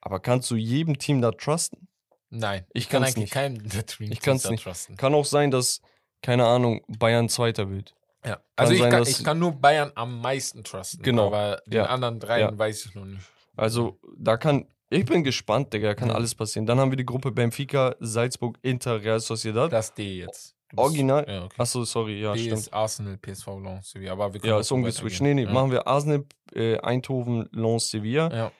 [0.00, 1.88] Aber kannst du jedem Team da trusten?
[2.28, 3.32] Nein, Ich ich kann eigentlich nicht.
[3.32, 4.62] keinen der Dream Ich kann's da nicht.
[4.62, 4.96] trusten.
[4.96, 5.80] Kann auch sein, dass,
[6.22, 7.96] keine Ahnung, Bayern Zweiter wird.
[8.24, 8.40] Ja.
[8.54, 11.02] Also ich, sein, kann, ich kann nur Bayern am meisten trusten.
[11.02, 11.26] Genau.
[11.26, 13.24] Aber den anderen dreien weiß ich noch nicht.
[13.56, 16.14] Also, da kann, ich bin gespannt, Digga, da kann Mhm.
[16.14, 16.66] alles passieren.
[16.66, 19.72] Dann haben wir die Gruppe Benfica, Salzburg, Inter, Real Sociedad.
[19.72, 20.54] Das D jetzt.
[20.68, 21.26] Bist- Original.
[21.28, 21.54] Ja, okay.
[21.58, 22.58] Achso, sorry, ja, B stimmt.
[22.58, 24.12] ist Arsenal, PSV, Lens, Sevilla.
[24.12, 25.20] Aber wir können Ja, ist umgeswitcht.
[25.20, 26.24] Nee, nee, machen wir Arsenal,
[26.54, 28.30] äh, Eindhoven, Lens, Sevilla.
[28.30, 28.36] Ja.
[28.36, 28.52] ja.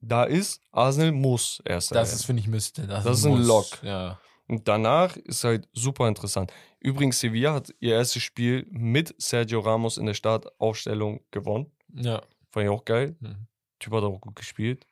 [0.00, 2.86] Da ist, Arsenal muss erster Das ist, finde ich, müsste.
[2.86, 3.46] Das, Das ist ein muss.
[3.46, 3.82] Lock.
[3.82, 4.20] Ja.
[4.46, 6.52] Und danach ist halt super interessant.
[6.80, 11.72] Übrigens, Sevilla hat ihr erstes Spiel mit Sergio Ramos in der Startaufstellung gewonnen.
[11.94, 12.22] Ja.
[12.50, 13.16] Fand ich auch geil.
[13.20, 13.46] Mhm.
[13.78, 14.86] Typ hat auch gut gespielt.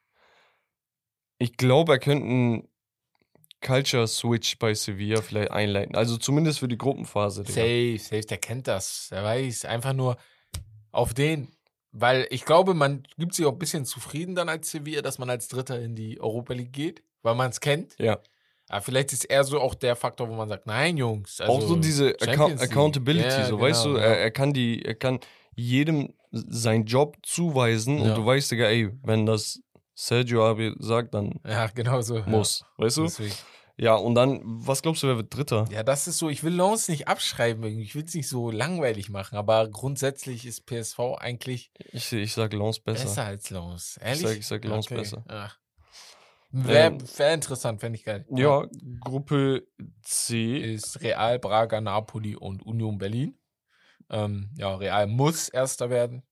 [1.38, 2.68] Ich glaube, er könnte einen
[3.60, 5.96] Culture Switch bei Sevilla vielleicht einleiten.
[5.96, 7.42] Also zumindest für die Gruppenphase.
[7.42, 7.54] Digga.
[7.60, 9.08] Safe, safe, der kennt das.
[9.10, 10.16] Der weiß einfach nur
[10.92, 11.48] auf den.
[11.92, 15.30] Weil ich glaube, man gibt sich auch ein bisschen zufrieden dann als Sevilla, dass man
[15.30, 17.96] als Dritter in die Europa League geht, weil man es kennt.
[17.98, 18.18] Ja.
[18.68, 21.40] Aber vielleicht ist eher so auch der Faktor, wo man sagt, nein, Jungs.
[21.40, 22.70] Also auch so diese Account League.
[22.70, 24.16] Accountability, Ja, so weißt du, genau, er, ja.
[24.16, 25.20] er kann die, er kann
[25.54, 28.14] jedem seinen Job zuweisen und Ja.
[28.14, 29.60] du weißt, Digga, ey, wenn das
[29.94, 32.22] Sergio Abi sagt, dann Ja, genau so.
[32.26, 32.64] muss.
[32.76, 33.02] Weißt Ja.
[33.04, 33.08] du?
[33.08, 33.34] Deswegen.
[33.78, 35.66] Ja, und dann, was glaubst du, wer wird Dritter?
[35.70, 39.10] Ja, das ist so, ich will Lens nicht abschreiben, ich will es nicht so langweilig
[39.10, 43.04] machen, aber grundsätzlich ist PSV eigentlich Ich, ich sag Lens besser.
[43.04, 43.98] besser, als Lens.
[44.02, 44.22] Ehrlich?
[44.22, 45.24] sag- ich sag Lens besser.
[45.28, 45.58] Ach.
[46.52, 48.24] Wäre Ähm, wär interessant, fände ich geil.
[48.30, 48.64] Ja,
[49.00, 49.66] Gruppe
[50.02, 50.56] C.
[50.74, 53.36] Ist Real, Braga, Napoli und Union Berlin.
[54.10, 56.22] Ähm, ja, Real muss Erster werden,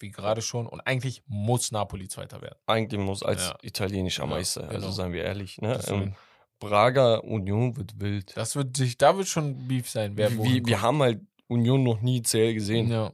[0.00, 0.66] wie gerade schon.
[0.66, 2.58] Und eigentlich muss Napoli Zweiter werden.
[2.66, 3.58] Eigentlich muss als Ja.
[3.62, 4.90] italienischer Ja, Meister, also genau.
[4.90, 5.58] seien wir ehrlich.
[5.60, 5.80] Ne?
[5.88, 6.14] Ähm,
[6.60, 8.36] Braga Union wird wild.
[8.36, 10.16] Das wird sich, da wird schon Beef sein.
[10.16, 12.90] Wer wir, wir haben halt Union noch nie CL gesehen.
[12.90, 13.12] Ja.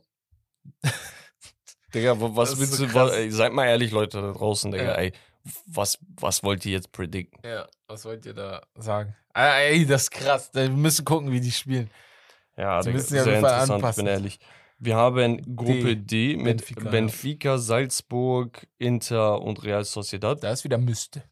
[1.95, 3.11] Digga, wa- was willst so du, krass.
[3.11, 4.95] wa- ey, seid mal ehrlich, Leute da draußen, Digga, Ja.
[4.95, 5.13] ey,
[5.67, 7.41] was, was wollt ihr jetzt predikten?
[7.49, 9.17] ja, was wollt ihr da sagen?
[9.33, 10.51] Ah, ey, das ist krass.
[10.53, 11.91] Wir müssen gucken, wie die spielen.
[12.61, 14.05] Ja, Digga, müssen ja sehr interessant, anpassen.
[14.05, 14.39] bin ehrlich.
[14.79, 17.59] Wir haben Gruppe D, mit Benfica, Benfica, ja.
[17.59, 20.43] Salzburg, Inter und Real Sociedad.
[20.43, 21.23] Da ist wieder müsste.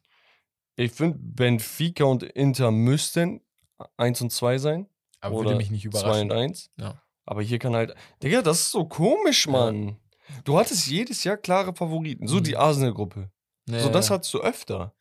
[0.75, 3.41] Ich finde, Benfica und Inter müssten
[3.97, 4.87] 1 und 2 sein.
[5.19, 6.31] Aber oder würde mich nicht 2 überraschen.
[6.31, 6.71] und 1.
[6.77, 7.01] Ja.
[7.25, 7.95] Aber hier kann halt.
[8.23, 9.51] Digga, das ist so komisch, Ja.
[9.51, 9.97] Mann.
[10.43, 12.27] Du hattest jedes Jahr klare Favoriten.
[12.27, 12.43] So Mhm.
[12.43, 13.31] die Arsenal-Gruppe.
[13.65, 13.79] Nee.
[13.79, 14.93] So das hattest du öfter.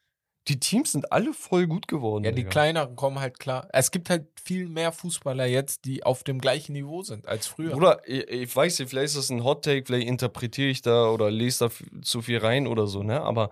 [0.49, 2.25] Die Teams sind alle voll gut geworden.
[2.25, 2.49] Ja, die Digga.
[2.49, 3.69] kleineren kommen halt klar.
[3.73, 7.73] Es gibt halt viel mehr Fußballer jetzt, die auf dem gleichen Niveau sind als früher.
[7.73, 11.11] Bruder, ich, ich weiß nicht, vielleicht ist das ein Hot Take, vielleicht interpretiere ich da
[11.11, 13.21] oder lese da zu viel rein oder so, ne?
[13.21, 13.51] Aber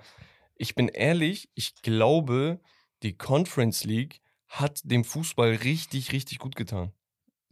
[0.54, 2.60] ich bin ehrlich, ich glaube,
[3.02, 6.92] die Conference League hat dem Fußball richtig, richtig gut getan.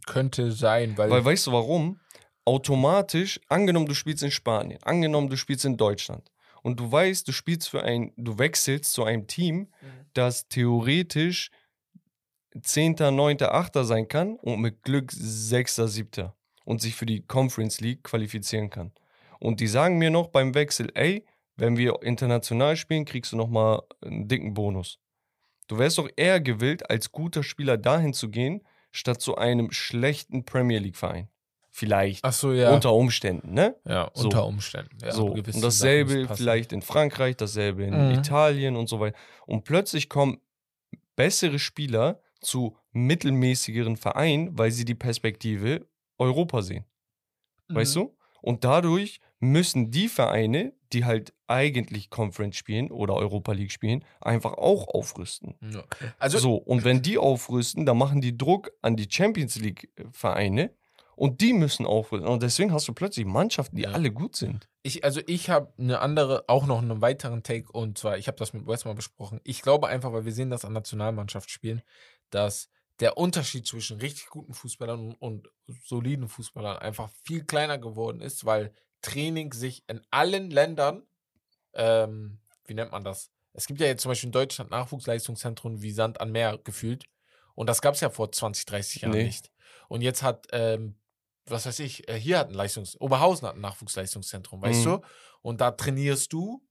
[0.06, 2.00] Könnte sein, weil, Weil weißt du warum?
[2.46, 6.30] Automatisch, angenommen, du spielst in Spanien, angenommen, du spielst in Deutschland
[6.64, 9.68] und du weißt, du spielst für ein, du wechselst zu einem Team,
[10.14, 11.50] das theoretisch
[12.58, 13.74] 10., 9., 8.
[13.82, 16.32] sein kann und mit Glück 6., 7.
[16.64, 18.92] und sich für die Conference League qualifizieren kann.
[19.40, 23.82] Und die sagen mir noch beim Wechsel, ey, wenn wir international spielen, kriegst du nochmal
[24.00, 24.98] einen dicken Bonus.
[25.68, 30.46] Du wärst doch eher gewillt, als guter Spieler dahin zu gehen, statt zu einem schlechten
[30.46, 31.28] Premier League-Verein.
[31.76, 32.24] Vielleicht.
[32.32, 32.72] So, ja.
[32.72, 33.74] Unter Umständen, ne?
[33.84, 34.26] ja, So.
[34.26, 34.96] unter Umständen.
[35.02, 35.26] Ja, so.
[35.32, 38.14] Und dasselbe vielleicht in Frankreich, dasselbe in Mhm.
[38.14, 39.16] Italien und so weiter.
[39.44, 40.38] Und plötzlich kommen
[41.16, 45.84] bessere Spieler zu mittelmäßigeren Vereinen, weil sie die Perspektive
[46.16, 46.84] Europa sehen.
[47.66, 48.00] Weißt Mhm.
[48.02, 48.16] du?
[48.40, 54.52] Und dadurch müssen die Vereine, die halt eigentlich Conference spielen oder Europa League spielen, einfach
[54.52, 55.56] auch aufrüsten.
[55.72, 55.82] Ja.
[56.20, 60.70] Also, so, und wenn die aufrüsten, dann machen die Druck an die Champions League-Vereine
[61.16, 62.28] und die müssen aufrüsten.
[62.28, 63.90] Und deswegen hast du plötzlich Mannschaften, die Ja.
[63.92, 64.68] alle gut sind.
[64.82, 68.36] ich, also ich habe eine andere, auch noch einen weiteren Take und zwar, ich habe
[68.38, 69.40] das mit Wes mal besprochen.
[69.44, 71.82] Ich glaube einfach, weil wir sehen das an Nationalmannschaftsspielen,
[72.30, 72.68] dass
[73.00, 75.48] der Unterschied zwischen richtig guten Fußballern und, und
[75.84, 81.02] soliden Fußballern einfach viel kleiner geworden ist, weil Training sich in allen Ländern,
[81.74, 83.30] ähm, wie nennt man das?
[83.52, 87.04] Es gibt ja jetzt zum Beispiel in Deutschland Nachwuchsleistungszentren wie Sand an Meer gefühlt.
[87.54, 89.24] Und das gab es ja vor 20, 30 Jahren Nee.
[89.24, 89.50] nicht.
[89.88, 90.96] Und jetzt hat, ähm,
[91.46, 94.84] was weiß ich, äh, hier hat ein Leistungs-, Oberhausen hat ein Nachwuchsleistungszentrum, weißt Mhm.
[94.90, 95.00] du?
[95.42, 96.62] Und da trainierst du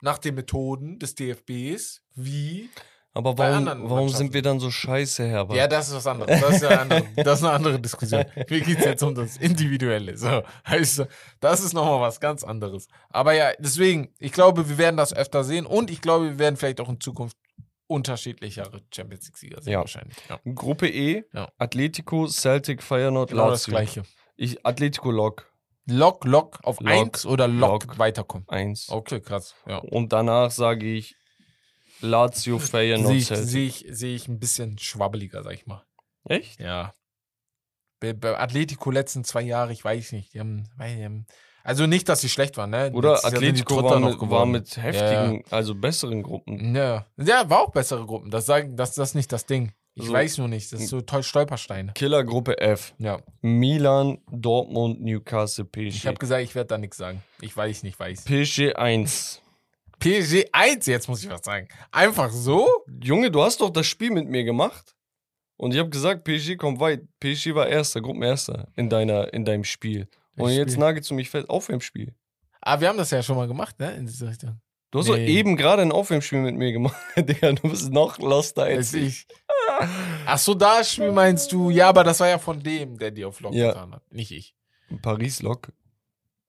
[0.00, 2.70] nach den Methoden des DFBs, wie.
[3.14, 5.56] Aber warum, warum sind wir dann so scheiße, Herbert?
[5.56, 6.40] Ja, das ist was anderes.
[6.40, 8.24] Das ist, eine andere, das ist eine andere Diskussion.
[8.48, 10.16] Mir geht es jetzt um das Individuelle.
[10.16, 11.04] So, heißt,
[11.40, 12.86] das ist nochmal was ganz anderes.
[13.08, 16.56] Aber ja, deswegen, ich glaube, wir werden das öfter sehen und ich glaube, wir werden
[16.56, 17.36] vielleicht auch in Zukunft
[17.88, 19.80] unterschiedlichere Champions League-Sieger sehen, Ja.
[19.80, 20.16] wahrscheinlich.
[20.28, 20.38] Ja.
[20.54, 21.50] Gruppe E, Ja.
[21.58, 23.72] Atletico, Celtic, Feyenoord, Genau das Lazio.
[23.72, 24.02] Gleiche.
[24.36, 25.50] Ich, Atletico Lok
[25.90, 27.98] Lock, Lock auf Lock, 1 oder Lock, Lock.
[27.98, 28.46] weiterkommen.
[28.48, 28.90] 1.
[28.90, 29.54] Okay, krass.
[29.66, 29.78] Ja.
[29.78, 31.16] Und danach sage ich
[32.00, 33.48] Lazio, Feyenoord, Sehe ich, Celtic.
[33.48, 35.82] seh ich, seh ich ein bisschen schwabbeliger, sag ich mal.
[36.24, 36.60] Echt?
[36.60, 36.94] Ja.
[38.00, 40.34] Bei, bei Atletico letzten zwei Jahre, ich weiß nicht.
[40.34, 41.26] Die haben, die haben,
[41.64, 42.90] also nicht, dass sie schlecht waren, ne?
[42.94, 46.74] Oder Atletico war noch mit, war mit heftigen, also besseren Gruppen.
[46.74, 47.06] Ja.
[47.16, 48.30] ja, war auch bessere Gruppen.
[48.30, 49.72] Das, sagen, das, das ist nicht das Ding.
[49.94, 50.12] Ich So.
[50.12, 50.72] weiß nur nicht.
[50.72, 51.92] Das ist so toll Stolpersteine.
[51.94, 52.94] Killergruppe F.
[52.98, 53.18] Ja.
[53.40, 56.06] Milan, Dortmund, Newcastle, Ich PSG.
[56.06, 57.22] habe gesagt, ich werde da nichts sagen.
[57.40, 58.24] Ich weiß nicht, weiß.
[58.24, 59.42] PSG 1.
[59.98, 61.66] PSG 1, jetzt muss ich was sagen.
[61.90, 62.68] Einfach so?
[63.02, 64.94] Junge, du hast doch das Spiel mit mir gemacht.
[65.56, 67.00] Und ich habe gesagt, PSG kommt weit.
[67.18, 70.06] PSG war Erster, Gruppenerster in, deiner, in deinem Spiel.
[70.38, 70.80] Und jetzt Spiel?
[70.80, 72.14] nagelst du mich fest auf im Spiel.
[72.60, 73.92] Ah, wir haben das ja schon mal gemacht, ne?
[73.94, 74.60] In diese Richtung.
[74.90, 75.26] Du hast doch Nee.
[75.26, 77.52] eben gerade ein Aufwärmspiel mit mir gemacht, Digga.
[77.52, 79.26] Du bist noch loster als ich.
[80.26, 81.70] Ach so, das Spiel meinst du?
[81.70, 83.68] Ja, aber das war ja von dem, der dir auf Lock Ja.
[83.68, 84.12] getan hat.
[84.12, 84.54] Nicht ich.
[85.02, 85.72] Paris-Lok.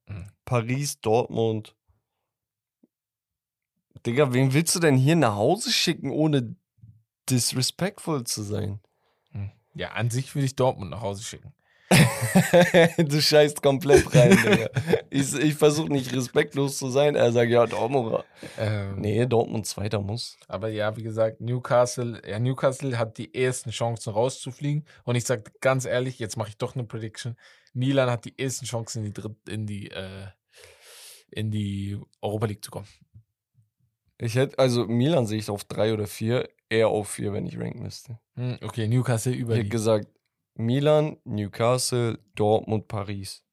[0.07, 0.27] Mhm.
[0.45, 1.75] Paris, Dortmund.
[4.05, 6.55] Digga, wen willst du denn hier nach Hause schicken, ohne
[7.29, 8.79] disrespectful zu sein?
[9.75, 11.53] Ja, an sich will ich Dortmund nach Hause schicken.
[12.97, 14.69] du scheißt komplett rein, Digga.
[15.09, 17.15] Ich, ich versuche nicht respektlos zu sein.
[17.15, 18.23] Er sagt, ja, Dortmund.
[18.57, 20.37] Ähm, Nee, Dortmund Zweiter muss.
[20.47, 24.85] Aber ja, wie gesagt, Newcastle, ja, Newcastle hat die ersten Chancen rauszufliegen.
[25.03, 27.35] Und ich sage ganz ehrlich, jetzt mache ich doch eine Prediction.
[27.73, 30.27] Milan hat die ersten Chancen in die, Dritt, in die, äh,
[31.31, 32.87] in die Europa League zu kommen.
[34.17, 37.57] Ich hätte, also Milan sehe ich auf drei oder vier, eher auf vier, wenn ich
[37.57, 38.19] ranken müsste.
[38.35, 40.07] Hm, okay, Newcastle über Ich hätte gesagt,
[40.59, 43.43] Milan, Newcastle, Dortmund, Paris.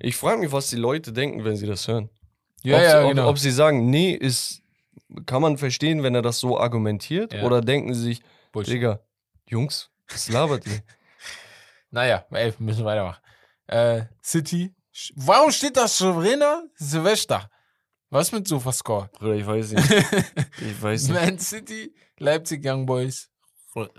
[0.00, 2.10] Ich frage mich, was die Leute denken, wenn sie das hören.
[2.62, 3.28] Ja, ob, ja, ob, genau.
[3.28, 4.62] ob sie sagen, nee, ist,
[5.26, 7.42] kann man verstehen, wenn er das so argumentiert, Ja.
[7.44, 8.22] oder denken sie sich,
[8.52, 8.74] Bullshit.
[8.74, 9.00] Digga,
[9.46, 10.80] Jungs, was labert ihr?
[11.90, 13.22] Naja, ey, wir müssen weitermachen.
[13.66, 14.74] Äh, City.
[15.14, 17.50] Warum steht da Souveräner Silvester?
[18.10, 19.08] Was mit Sofascore?
[19.18, 19.90] Bruder, ich weiß nicht.
[20.60, 21.14] Ich weiß nicht.
[21.18, 23.30] Man City, Leipzig Young Boys,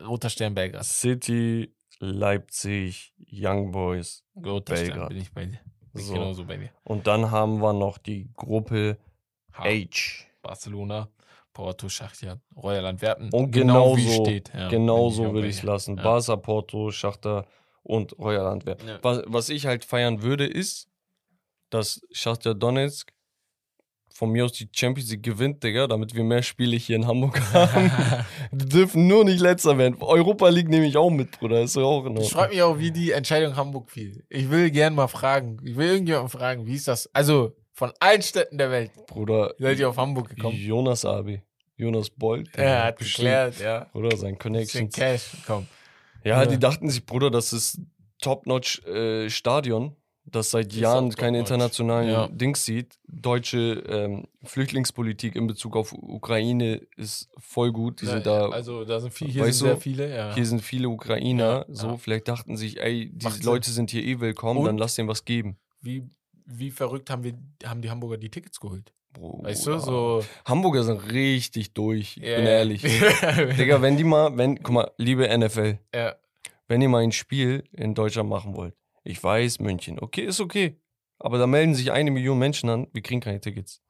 [0.05, 0.83] Roter Stern Belgrad.
[0.85, 4.23] City, Leipzig, Young Boys.
[4.35, 5.09] Roter Stern Belgrad.
[5.09, 5.59] bin ich bei dir.
[5.93, 6.13] Bin So.
[6.13, 6.69] genauso bei dir.
[6.83, 8.97] Und dann haben wir noch die Gruppe
[9.53, 9.63] H.
[9.63, 10.25] H.
[10.41, 11.09] Barcelona,
[11.53, 13.29] Porto, Schachtja, Royal Antwerpen.
[13.33, 14.53] Und Genau wie genauso, steht.
[14.53, 15.97] Ja, genau bin so auch würde ich es lassen.
[15.97, 16.03] Ja.
[16.03, 17.45] Barca, Porto, Schachter
[17.83, 18.87] und Royal Antwerpen.
[18.87, 18.99] Ja.
[19.01, 20.87] Was, was ich halt feiern würde, ist,
[21.69, 23.11] dass Schachter Donetsk
[24.19, 27.39] von mir aus die Champions League gewinnt, Digga, damit wir mehr Spiele hier in Hamburg
[27.53, 27.89] haben.
[28.51, 29.95] die dürfen nur nicht letzter werden.
[30.01, 31.61] Europa League nehme ich auch mit, Bruder.
[31.61, 34.25] Ist auch in Ich frage mich auch, wie die Entscheidung Hamburg fiel.
[34.27, 35.57] Ich will gern mal fragen.
[35.63, 37.09] Ich will irgendjemanden fragen, wie ist das?
[37.13, 40.57] Also, von allen Städten der Welt Bruder, seid ihr auf Hamburg gekommen?
[40.57, 41.41] Jonas Abi.
[41.77, 42.49] Jonas Bolt.
[42.57, 43.85] Er hat geklärt, ja.
[43.93, 44.93] Bruder, sein Bisschen Connections.
[44.95, 45.65] Cash, komm.
[46.25, 46.45] Ja, Ja.
[46.45, 47.79] die dachten sich, Bruder, das ist
[48.21, 49.29] Top-Notch äh,
[50.25, 51.39] das seit Ist Jahren keine top-notch.
[51.39, 52.27] internationalen Ja.
[52.27, 52.99] Dings sieht.
[53.07, 58.01] Deutsche ähm, Flüchtlingspolitik in Bezug auf Ukraine ist voll gut.
[58.01, 60.35] Die sind da, also, da sind viele, hier sind sehr du, viele, ja.
[60.35, 61.65] hier sind viele Ukrainer.
[61.67, 61.97] Ja, so, ja.
[61.97, 63.45] vielleicht dachten sich, ey, diese Macht Sinn.
[63.45, 65.57] Leute sind hier eh willkommen, Und- dann lass denen was geben.
[65.81, 66.03] wie,
[66.45, 67.33] wie verrückt haben wir,
[67.65, 68.91] haben die Hamburger die Tickets geholt?
[69.13, 69.49] Bruder.
[69.49, 70.23] Weißt du, so.
[70.45, 72.37] Hamburger sind richtig durch, ich bin Ja.
[72.49, 72.81] ehrlich.
[73.57, 76.15] Digga, wenn die mal, wenn, guck mal, liebe NFL, ja.
[76.67, 78.75] wenn ihr mal ein Spiel in Deutschland machen wollt,
[79.09, 80.79] ich weiß, München, okay, ist okay.
[81.17, 83.81] Aber da melden sich eine Million Menschen an, wir kriegen keine Tickets.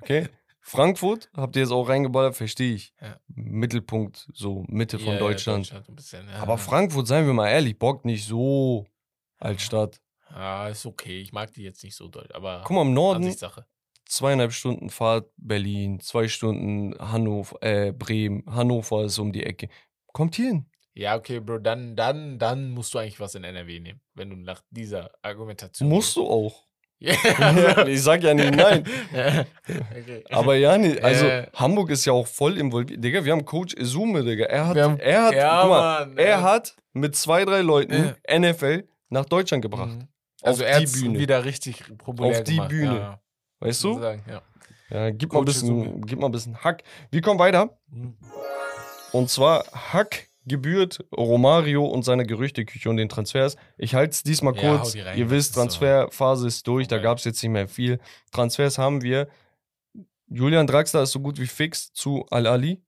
[0.00, 0.28] Okay?
[0.60, 2.92] Frankfurt, habt ihr jetzt auch reingeballert, verstehe ich.
[3.00, 3.18] Ja.
[3.28, 5.72] Mittelpunkt, so Mitte von Ja, Deutschland.
[5.94, 6.28] bisschen.
[6.28, 8.86] Aber Frankfurt, seien wir mal ehrlich, bockt nicht so
[9.38, 10.00] als Stadt.
[10.30, 11.20] Ja, ist okay.
[11.20, 13.34] Ich mag die jetzt nicht so doll, aber Guck mal, im Norden,
[14.04, 19.68] zweieinhalb Stunden Fahrt Berlin, zwei Stunden Hannover, äh, Bremen, Hannover ist um die Ecke.
[20.12, 20.67] Kommt hier hin.
[20.98, 24.36] Ja, okay, Bro, dann, dann, dann musst du eigentlich was in NRW nehmen, wenn du
[24.36, 25.88] nach dieser Argumentation.
[25.88, 26.64] Musst du auch.
[27.00, 28.82] Ja, ich sag ja nicht nein.
[29.14, 29.44] ja.
[29.96, 30.24] okay.
[30.30, 31.46] Aber ja, nee, also Äh.
[31.54, 33.04] Hamburg ist ja auch voll involviert.
[33.04, 34.46] Digga, wir haben Coach Izume, Digga.
[34.46, 36.42] Er hat, haben- er hat, ja, guck mal, Mann, er ja.
[36.42, 39.90] hat mit zwei, drei Leuten NFL nach Deutschland gebracht.
[39.96, 40.08] Mhm.
[40.42, 41.18] Also Auf er die Bühne.
[41.20, 42.68] wieder richtig populär Auf die gemacht.
[42.70, 42.96] Bühne.
[42.98, 43.20] Ja,
[43.60, 43.88] Weißt ja.
[43.90, 43.94] du?
[43.94, 44.42] Sozusagen, ja.
[44.90, 46.00] Ja, gib mal, ein bisschen, Izume.
[46.04, 46.82] gib mal ein bisschen Hack.
[47.12, 47.78] Wir kommen weiter.
[47.92, 48.16] Mhm.
[49.12, 53.56] Und zwar Hack gebührt Romario und seine Gerüchteküche und den Transfers.
[53.76, 54.92] Ich halte es diesmal Ja, kurz.
[54.92, 57.02] die rein, Ihr wisst, so- Transferphase ist durch, da Okay.
[57.04, 57.98] gab es jetzt nicht mehr viel.
[58.32, 59.28] Transfers haben wir.
[60.30, 62.82] Julian Draxler ist so gut wie fix zu Al-Ali.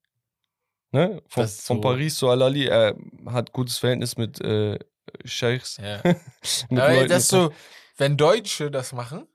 [0.92, 1.22] Ne?
[1.28, 2.66] Von, ist von so- Paris zu Al-Ali.
[2.66, 2.96] Er
[3.26, 4.78] hat gutes Verhältnis mit äh,
[5.24, 5.76] Scheichs.
[5.78, 6.00] Ja.
[6.70, 7.52] Mit Aber Leuten das so,
[7.96, 9.26] wenn Deutsche das machen,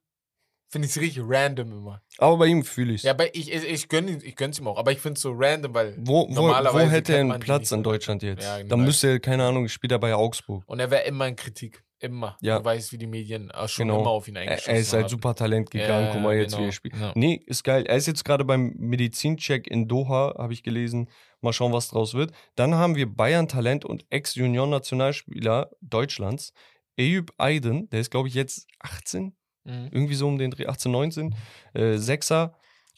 [0.69, 2.01] finde ich es richtig random immer.
[2.17, 3.03] Aber bei ihm fühle ich es.
[3.03, 5.31] Ja, aber ich, ich, ich gönne ich gönn's ihm auch, aber ich finde es so
[5.35, 5.95] random, weil.
[5.99, 7.83] Wo, wo, wo hätte er einen Platz in.
[7.83, 8.43] Deutschland jetzt?
[8.43, 8.69] Ja, genau.
[8.69, 10.63] Dann müsste er, keine Ahnung, spielt er bei Augsburg.
[10.67, 11.83] Und er wäre immer in Kritik.
[11.99, 12.37] Immer.
[12.41, 12.59] Ja.
[12.59, 14.01] Du weißt, wie die Medien auch schon Genau.
[14.01, 15.09] immer auf ihn eingeschossen er ist halt haben.
[15.09, 16.07] super Talent gegangen.
[16.07, 16.63] Ja, Guck mal jetzt, genau.
[16.63, 16.95] wie er spielt.
[16.97, 17.13] Ja.
[17.15, 17.85] Nee, ist geil.
[17.87, 21.09] Er ist jetzt gerade beim Medizincheck in Doha, habe ich gelesen.
[21.41, 22.31] Mal schauen, was draus wird.
[22.55, 26.53] Dann haben wir Bayern-Talent und Ex-Junior-Nationalspieler Deutschlands.
[26.97, 29.35] Eyüp Aydın, der ist, glaube ich, jetzt 18,
[29.65, 29.89] Mhm.
[29.91, 31.35] irgendwie so um den Dreh, 18, 19.
[31.73, 32.55] Äh, Sechser,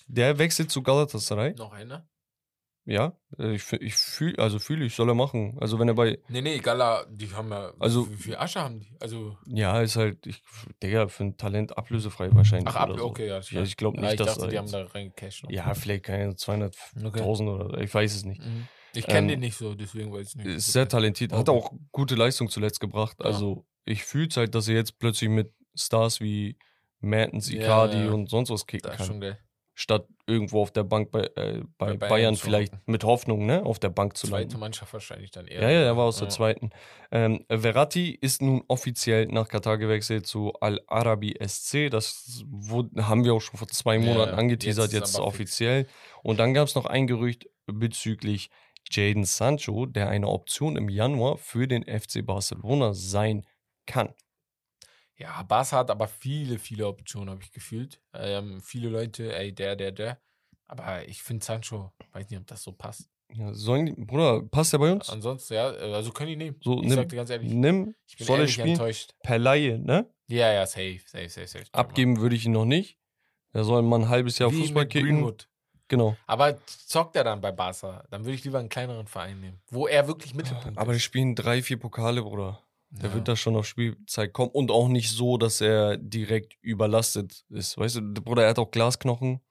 [0.07, 1.53] der wechselt zu Galatasaray.
[1.55, 2.07] Noch einer?
[2.89, 5.57] Ja, äh, ich, ich fühle, also fühle ich, soll er machen.
[5.59, 7.73] Also wenn er bei, Nee, nee, Gala, die haben ja.
[7.79, 8.95] Also- wie viel Asche haben die?
[9.01, 9.37] Also.
[9.45, 10.41] ja, ist halt, ich,
[10.81, 12.69] Digga, für ein Talent ablösefrei wahrscheinlich.
[12.69, 13.03] Ach, ab, so.
[13.05, 13.41] okay, ja.
[13.41, 15.43] Ja, ich glaube Ja, nicht, ich dass dachte, die haben da reingecasht.
[15.43, 15.51] noch.
[15.51, 18.41] Ja, vielleicht keine 200.000 oder ich weiß es nicht.
[18.41, 18.67] Mhm.
[18.93, 20.47] Ich kenne Ähm, den nicht so, deswegen weiß ich nicht.
[20.47, 21.59] Ist sehr talentiert, hat Okay.
[21.59, 23.17] auch gute Leistung zuletzt gebracht.
[23.19, 23.25] Ja.
[23.25, 26.57] Also ich fühle es halt, dass er jetzt plötzlich mit Stars wie
[26.99, 28.11] Mertens, Ja, Icardi ja.
[28.11, 29.07] und sonst was kicken Das ist kann.
[29.07, 29.39] schon geil.
[29.79, 32.83] statt irgendwo auf der Bank bei, äh, bei, Bei Bayern Bayern, vielleicht hocken.
[32.91, 34.49] mit Hoffnung, ne, auf der Bank zu landen.
[34.49, 35.61] Zweite Mannschaft wahrscheinlich dann eher.
[35.61, 36.33] Ja, ja, er war aus der Ja.
[36.33, 36.71] zweiten.
[37.11, 41.89] Ähm, Verratti ist nun offiziell nach Katar gewechselt zu Al-Arabi SC.
[41.91, 44.37] Das wurde, haben wir auch schon vor zwei Monaten ja.
[44.37, 45.85] angeteasert, Jetzt jetzt ist ist offiziell.
[46.23, 48.49] Und dann gab es noch ein Gerücht bezüglich
[48.89, 53.45] Jaden Sancho, der eine Option im Januar für den FC Barcelona sein
[53.85, 54.09] kann.
[55.17, 58.01] Ja, Barca hat aber viele, viele Optionen, habe ich gefühlt.
[58.13, 60.21] Ähm, viele Leute, ey, der, der, der.
[60.67, 63.09] Aber ich finde Sancho, weiß nicht, ob das so passt.
[63.33, 65.09] Ja, sollen die, Bruder, passt der bei uns?
[65.09, 66.57] Ansonsten, ja, äh, also können die nehmen.
[66.63, 68.69] So, ich nimm- sag dir ganz ehrlich, Nimm, ich bin soll ehrlich spielen?
[68.69, 69.15] enttäuscht.
[69.23, 70.07] Per Laie, ne?
[70.27, 71.65] Ja, ja, safe, safe, safe, safe.
[71.71, 72.97] Abgeben würde ich ihn noch nicht.
[73.53, 75.07] Er soll mal ein halbes Jahr Wie Fußball mit kicken.
[75.15, 75.49] Greenwood.
[75.87, 76.15] Genau.
[76.27, 78.03] Aber zockt er dann bei Barca?
[78.11, 81.03] Dann würde ich lieber einen kleineren Verein nehmen, wo er wirklich Mittelpunkt Aber die ist.
[81.03, 82.61] spielen drei, vier Pokale, Bruder.
[82.89, 83.15] Der Ja.
[83.15, 87.77] wird da schon auf Spielzeit kommen und auch nicht so, dass er direkt überlastet ist.
[87.77, 89.41] Weißt du, der Bruder, er hat auch Glasknochen.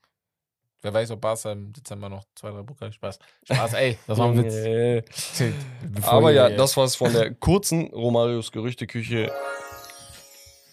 [0.83, 3.19] Wer weiß, ob Barca im Dezember noch zwei, drei Pokal Spaß.
[3.45, 5.43] Spaß, ey, das war ein Witz.
[6.07, 9.33] Aber ja, jetzt- das war's von der kurzen Romarios Gerüchteküche.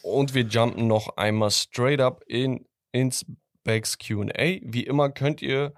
[0.03, 3.25] Und wir jumpen noch einmal straight up in, ins
[3.63, 4.59] Becks QA.
[4.61, 5.73] Wie immer könnt ihr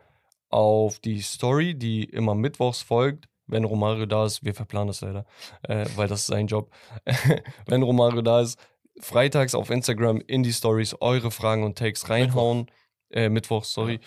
[0.49, 5.26] auf die Story, die immer mittwochs folgt, wenn Romario da ist, wir verplanen das leider,
[5.63, 6.72] äh, weil das ist sein Job.
[7.67, 8.59] wenn Romario da ist,
[8.99, 12.72] freitags auf Instagram in die Stories eure Fragen und Takes reinhauen.
[13.09, 13.99] Äh, Mittwochs, sorry.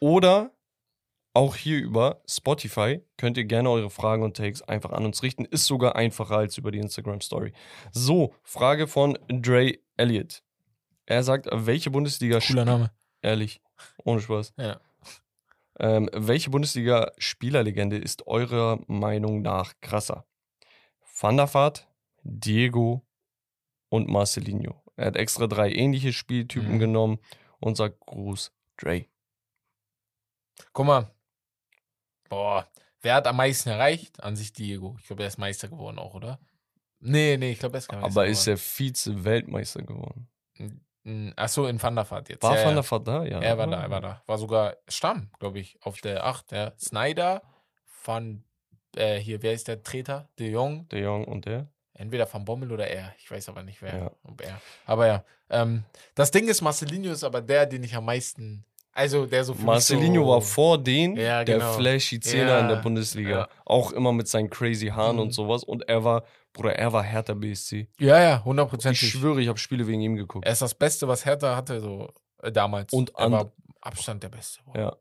[0.00, 0.52] Oder
[1.34, 5.44] auch hier über Spotify könnt ihr gerne eure Fragen und Takes einfach an uns richten.
[5.44, 7.52] Ist sogar einfacher als über die Instagram Story.
[7.92, 10.42] So, Frage von Dre Elliott.
[11.06, 12.90] Er sagt, welche Bundesliga Cooler Name.
[13.22, 13.60] ehrlich,
[14.04, 14.52] ohne Spaß.
[14.58, 14.80] Ja.
[15.78, 20.26] Ähm, welche Bundesliga-Spielerlegende ist eurer Meinung nach krasser?
[21.20, 21.88] Van der Vaart,
[22.22, 23.06] Diego
[23.88, 24.82] und Marcelinho.
[24.96, 26.78] Er hat extra drei ähnliche Spieltypen Mhm.
[26.78, 27.18] genommen
[27.60, 29.06] und sagt Gruß, Dre.
[30.72, 31.14] Guck mal.
[32.28, 32.68] Boah.
[33.00, 34.22] Wer hat am meisten erreicht?
[34.22, 34.96] An sich Diego.
[34.98, 36.40] Ich glaube, er ist Meister geworden auch, oder?
[37.00, 38.54] Nee, nee, ich glaube, er ist kein Meister Aber ist geworden.
[38.56, 40.28] er Vize-Weltmeister geworden?
[41.36, 42.42] Achso, in Van der Vaart jetzt.
[42.42, 42.82] War ja, Van ja.
[42.82, 43.24] der Vaart da?
[43.24, 43.40] Ja.
[43.40, 43.76] Er war oder?
[43.76, 44.22] da, er war da.
[44.26, 46.52] War sogar Stamm, glaube ich, auf der 8.
[46.52, 46.72] Ja.
[46.78, 47.42] Snyder,
[48.04, 48.44] Van,
[48.96, 50.28] äh, hier, wer ist der Treter?
[50.38, 50.88] De Jong.
[50.88, 51.68] Der Jong und der?
[51.94, 53.14] Entweder Van Bommel oder er.
[53.18, 53.96] Ich weiß aber nicht, wer.
[53.96, 54.10] Ja.
[54.22, 54.60] Ob er.
[54.86, 55.24] Aber ja.
[55.50, 58.64] Ähm, das Ding ist, Marcelinho ist aber der, den ich am meisten.
[58.98, 61.72] Also, der so Marcelinho so, war vor den Ja, der genau.
[61.74, 63.30] flashy Zehner in der Ja, Bundesliga.
[63.30, 63.48] ja.
[63.64, 65.22] Auch immer mit seinen crazy Haaren Mhm.
[65.22, 65.62] und sowas.
[65.62, 67.88] Und er war, Bruder, er war Hertha BSC.
[68.00, 69.08] Ja, ja, Ich hundertprozentig.
[69.10, 70.44] schwöre, ich habe Spiele wegen ihm geguckt.
[70.44, 72.08] Er ist das Beste, was Hertha hatte, so
[72.42, 72.92] äh, damals.
[72.92, 74.60] Und er war Abstand der Beste.
[74.64, 74.76] Boah.
[74.78, 74.96] Ja.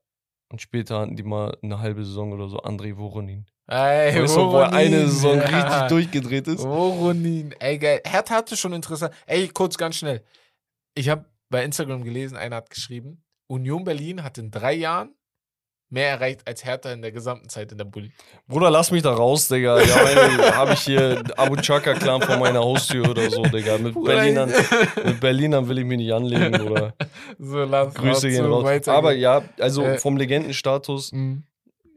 [0.49, 3.45] Und später hatten die mal eine halbe Saison oder so André Voronin.
[3.67, 5.41] Ey, Weißt du, wo eine Voronin, Saison ja.
[5.75, 6.63] richtig durchgedreht ist?
[6.63, 8.01] Voronin, ey, geil.
[8.05, 9.13] Hertha hatte schon interessant.
[9.25, 10.23] Ey, kurz, ganz schnell.
[10.95, 15.13] Ich habe bei Instagram gelesen, einer hat geschrieben, Union Berlin hat in drei Jahren
[15.89, 18.11] mehr erreicht als Hertha in der gesamten Zeit in der Bulli.
[18.45, 19.79] Bruder, lass mich da raus, Digga.
[19.81, 23.77] Ja, habe ich hier Abu Chaka-Clan vor meiner Haustür oder so, Digga.
[23.77, 24.51] Mit Berlinern,
[25.05, 26.93] mit Berlinern will ich mich nicht anlegen, Bruder.
[27.39, 28.65] so, lass Grüße gehen raus.
[28.65, 28.97] weitergehen.
[28.97, 31.43] Aber ja, also Äh, vom Legendenstatus, Mhm.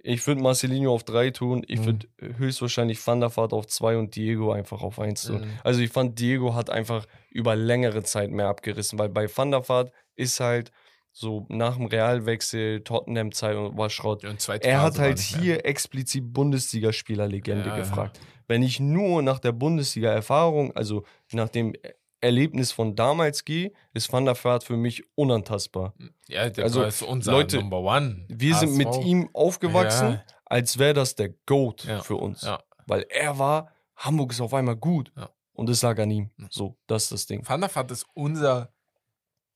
[0.04, 1.64] ich würde Marcelinho auf drei tun.
[1.66, 1.86] Ich Mhm.
[1.86, 2.06] würde
[2.38, 5.40] höchstwahrscheinlich Van der Vaart auf zwei und Diego einfach auf eins tun.
[5.40, 5.50] Mhm.
[5.64, 9.68] Also ich fand, Diego hat einfach über längere Zeit mehr abgerissen, weil bei Van der
[9.68, 10.70] Vaart ist halt
[11.12, 14.24] so nach dem Realwechsel, Tottenham-Zeit und war Schrott.
[14.24, 17.82] Und zweite Er hat halt hier explizit Bundesligaspielerlegende Ja, ja.
[17.82, 18.20] gefragt.
[18.46, 21.72] Wenn ich nur nach der Bundesliga-Erfahrung, also nach dem
[22.20, 25.94] Erlebnis von damals gehe, ist Van der Vaart für mich unantastbar.
[26.28, 28.26] Ja, der Also, ist unser Leute, Number One.
[28.28, 30.24] Wir sind mit ihm aufgewachsen, Ja.
[30.44, 32.42] als wäre das der GOAT Ja, für uns.
[32.42, 32.62] Ja.
[32.86, 35.12] Weil er war, Hamburg ist auf einmal gut.
[35.16, 35.30] Ja.
[35.54, 36.30] Und es lag an ihm.
[36.38, 36.46] Ja.
[36.50, 37.46] So, das ist das Ding.
[37.48, 38.72] Van der Vaart ist unser,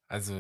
[0.09, 0.33] also,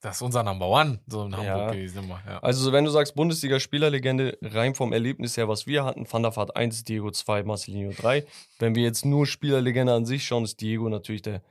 [0.00, 1.70] das ist unser Number One, so in Hamburg Ja.
[1.72, 2.20] gewesen immer.
[2.26, 2.38] Ja.
[2.40, 6.56] Also, wenn du sagst Bundesliga-Spielerlegende, rein vom Erlebnis her, was wir hatten, Van der Vaart
[6.56, 8.24] 1, Diego 2, Marcelinho 3.
[8.58, 11.42] Wenn wir jetzt nur Spielerlegende an sich schauen, ist Diego natürlich der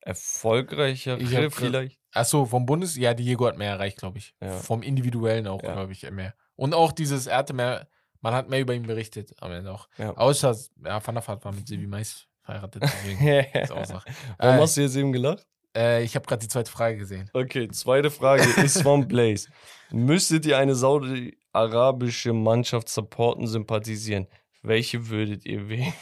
[0.00, 1.98] erfolgreichere hab vielleicht.
[2.12, 4.34] Achso, vom Bundes, ja, Diego hat mehr erreicht, glaube ich.
[4.40, 4.52] Ja.
[4.58, 6.34] Vom Individuellen auch, glaube ich, mehr.
[6.56, 7.86] Und auch dieses, er hatte mehr,
[8.20, 9.88] man hat mehr über ihn berichtet am Ende auch.
[9.98, 13.26] Außer, ja, Van der Vaart war mit Silvi Mais verheiratet, deswegen
[13.62, 14.10] ist auch Sache.
[14.38, 15.46] Warum Äh, hast du jetzt eben gelacht?
[15.76, 17.30] Äh, ich habe gerade die zweite Frage gesehen.
[17.32, 19.48] Okay, zweite Frage ist von Blaze.
[19.90, 24.26] Müsstet ihr eine saudi-arabische Mannschaft supporten, sympathisieren?
[24.62, 25.92] Welche würdet ihr wählen?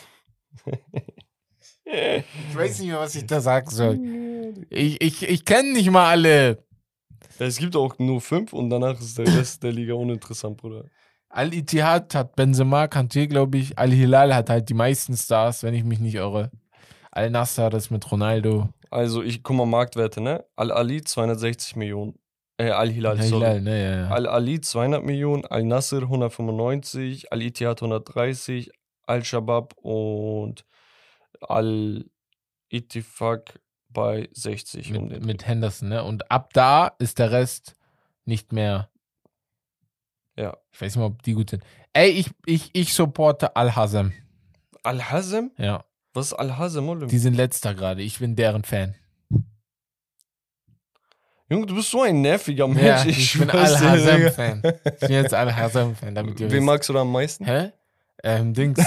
[1.85, 3.99] Ich weiß nicht mehr, was ich da sagen soll.
[4.71, 6.65] Ich, ich, ich kenne nicht mal alle.
[7.39, 10.85] Es gibt auch nur fünf und danach ist der Rest der Liga uninteressant, Bruder.
[11.29, 13.79] Al-Ittihad hat Benzema, Kanté, glaube ich.
[13.79, 16.51] Al-Hilal hat halt die meisten Stars, wenn ich mich nicht irre.
[17.13, 18.69] Al-Nassr, das mit Ronaldo.
[18.91, 20.45] Also, ich guck mal Marktwerte, ne?
[20.57, 22.19] Al-Ali 260 Millionen.
[22.57, 23.45] Äh, Al-Hilal, sorry.
[23.45, 24.09] Hilal, ne, ja, ja.
[24.09, 28.71] Al-Ali 200 Millionen, Al-Nasser 195, Al-Ittihad 130,
[29.07, 30.65] Al-Shabab und
[31.41, 33.61] Al-Ittifaq
[33.91, 34.89] bei 60.
[34.89, 35.27] um den mit, Dreh.
[35.27, 36.03] mit Henderson, ne?
[36.03, 37.77] Und ab da ist der Rest
[38.25, 38.91] nicht mehr.
[40.37, 40.57] Ja.
[40.73, 41.63] Ich weiß nicht mal, ob die gut sind.
[41.93, 44.13] Ey, ich, ich, ich supporte Al-Hazem.
[44.83, 45.53] Al-Hazem?
[45.59, 45.85] Ja.
[46.15, 47.09] Was ist Al-Hazem, Olim?
[47.09, 48.03] Die sind letzter gerade.
[48.03, 48.95] Ich bin deren Fan.
[51.51, 52.83] Junge, du bist so ein nerviger Mensch.
[52.83, 54.63] Ja, ich, bin schwör's dir, Al-Hazem-Fan.
[54.85, 56.67] Ich bin jetzt Al-Hazem-Fan, damit ihr Wen wisst.
[56.67, 57.45] magst du da am meisten?
[57.45, 57.73] Hä?
[58.23, 58.79] Ähm, Dings.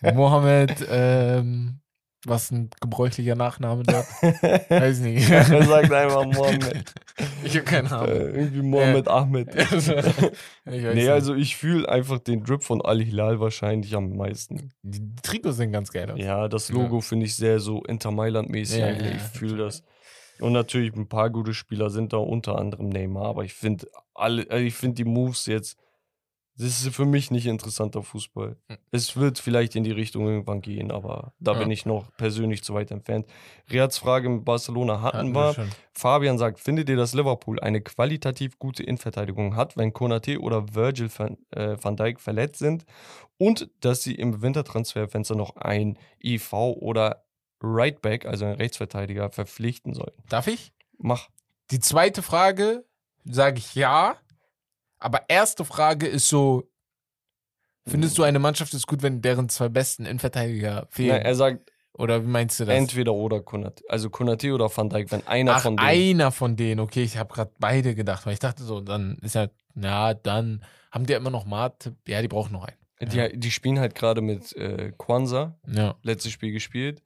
[0.14, 1.80] Mohammed, ähm,
[2.26, 4.06] was ein gebräuchlicher Nachname dort?
[4.70, 5.30] Weiß nicht.
[5.30, 6.92] Er sagt einfach Mohammed.
[7.44, 8.34] Ich habe keine Äh, Ahnung.
[8.34, 9.54] irgendwie Mohammed Ahmed.
[9.54, 10.32] ich weiß
[10.64, 11.08] Nee, nicht.
[11.08, 14.70] also ich fühle einfach den Drip von Al-Hilal wahrscheinlich am meisten.
[14.82, 16.18] Die, Trikots sehen ganz geil aus.
[16.18, 19.18] Ja, das Logo finde ich sehr so Inter Mailand-mäßig Ja, ja, Ich ja.
[19.18, 19.82] fühle das.
[20.40, 23.26] Und natürlich ein paar gute Spieler sind da, unter anderem Neymar.
[23.26, 25.76] Aber ich finde alle, also ich finde die Moves jetzt,
[26.58, 28.56] das ist für mich nicht interessanter Fußball.
[28.68, 28.78] Hm.
[28.90, 31.58] Es wird vielleicht in die Richtung irgendwann gehen, aber da Ja.
[31.60, 33.26] bin ich noch persönlich zu weit entfernt.
[33.70, 35.54] Riads Frage mit Barcelona hatten, Hatten wir.
[35.54, 35.70] schon.
[35.94, 41.08] Fabian sagt, findet ihr, dass Liverpool eine qualitativ gute Innenverteidigung hat, wenn Konate oder Virgil
[41.16, 42.84] van, äh, van Dijk verletzt sind
[43.38, 47.24] und dass sie im Wintertransferfenster noch ein IV oder
[47.62, 50.22] Rightback, also einen Rechtsverteidiger, verpflichten sollten?
[50.28, 50.72] Darf ich?
[50.98, 51.28] Mach.
[51.70, 52.84] Die zweite Frage
[53.24, 54.16] sage ich ja.
[54.98, 56.68] Aber erste Frage ist so:
[57.86, 61.22] Findest du eine Mannschaft ist gut, wenn deren zwei besten Innenverteidiger Ja, fehlen?
[61.22, 62.74] er sagt Oder wie meinst du das?
[62.76, 63.82] entweder oder Konate.
[63.88, 65.88] Also Konate oder Van Dijk, wenn einer Ach, von denen.
[65.88, 66.80] einer von denen.
[66.80, 70.64] Okay, ich habe gerade beide gedacht, weil ich dachte so, dann ist ja, na, dann
[70.90, 71.96] haben die ja immer noch Mate.
[72.06, 72.76] Ja, die brauchen noch einen.
[73.00, 75.94] Die, die spielen halt gerade mit äh, Kwanzaa, Ja.
[76.02, 77.02] letztes Spiel gespielt.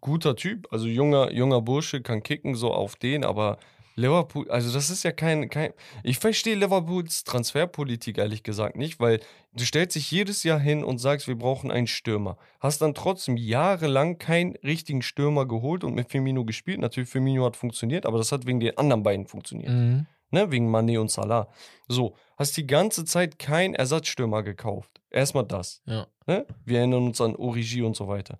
[0.00, 3.58] Guter Typ, also junger, junger Bursche, kann kicken so auf den, aber
[4.00, 5.72] Liverpool, also das ist ja kein, kein
[6.02, 9.20] ich verstehe Liverpools Transferpolitik ehrlich gesagt nicht, weil
[9.52, 12.36] du stellst dich jedes Jahr hin und sagst, wir brauchen einen Stürmer.
[12.60, 16.80] Hast dann trotzdem jahrelang keinen richtigen Stürmer geholt und mit Firmino gespielt.
[16.80, 20.06] Natürlich, Firmino hat funktioniert, aber das hat wegen den anderen beiden funktioniert Mhm.
[20.30, 21.48] ne, wegen Mané und Salah.
[21.88, 25.00] So, hast die ganze Zeit keinen Ersatzstürmer gekauft.
[25.10, 25.82] Erstmal das.
[25.86, 26.06] Ja.
[26.26, 26.46] Ne?
[26.64, 28.38] Wir erinnern uns an Origi und so weiter.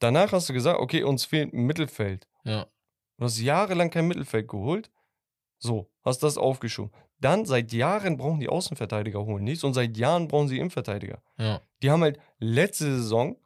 [0.00, 2.26] Danach hast du gesagt, okay, uns fehlt ein Mittelfeld.
[2.44, 2.66] Ja.
[3.18, 4.90] Du hast jahrelang kein Mittelfeld geholt.
[5.58, 6.92] So, hast das aufgeschoben.
[7.20, 11.20] Dann seit Jahren brauchen die Außenverteidiger holen nichts und seit Jahren brauchen sie Innenverteidiger.
[11.36, 11.60] Ja.
[11.82, 13.36] Die haben halt letzte Saison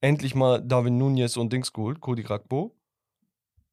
[0.00, 2.74] endlich mal David Nunez und Dings geholt, Cody Gakpo.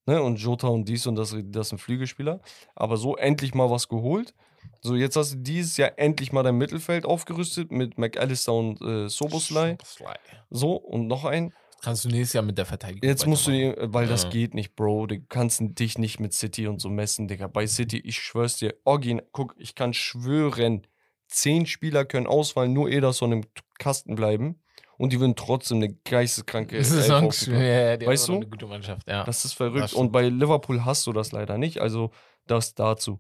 [0.06, 2.40] Ne, und Jota und dies und das, das sind Flügelspieler.
[2.76, 4.34] Aber so endlich mal was geholt.
[4.82, 9.10] So, jetzt hast du dieses Jahr endlich mal dein Mittelfeld aufgerüstet mit McAllister und äh,
[9.10, 9.72] Soboslai.
[9.72, 10.16] Soboslai.
[10.50, 11.54] So, und noch ein.
[11.82, 13.08] Kannst du nächstes Jahr mit der Verteidigung.
[13.08, 13.52] Jetzt musst du
[13.94, 14.30] weil das Ja.
[14.30, 15.08] geht nicht, Bro.
[15.08, 17.48] Du kannst dich nicht mit City und so messen, Digga.
[17.48, 20.88] Bei City, ich schwör's dir, Orgin, guck, ich kann schwören,
[21.28, 23.44] zehn Spieler können ausfallen, nur Ederson im
[23.78, 24.62] Kasten bleiben.
[24.98, 27.62] Und die würden trotzdem eine geisteskranke Das ist aufgebaut.
[27.62, 28.36] ja, die Weißt du?
[28.38, 29.24] eine gute Mannschaft, ja.
[29.24, 29.84] Das ist verrückt.
[29.84, 31.80] Das und bei Liverpool hast du das leider nicht.
[31.80, 32.10] Also
[32.48, 33.20] das dazu.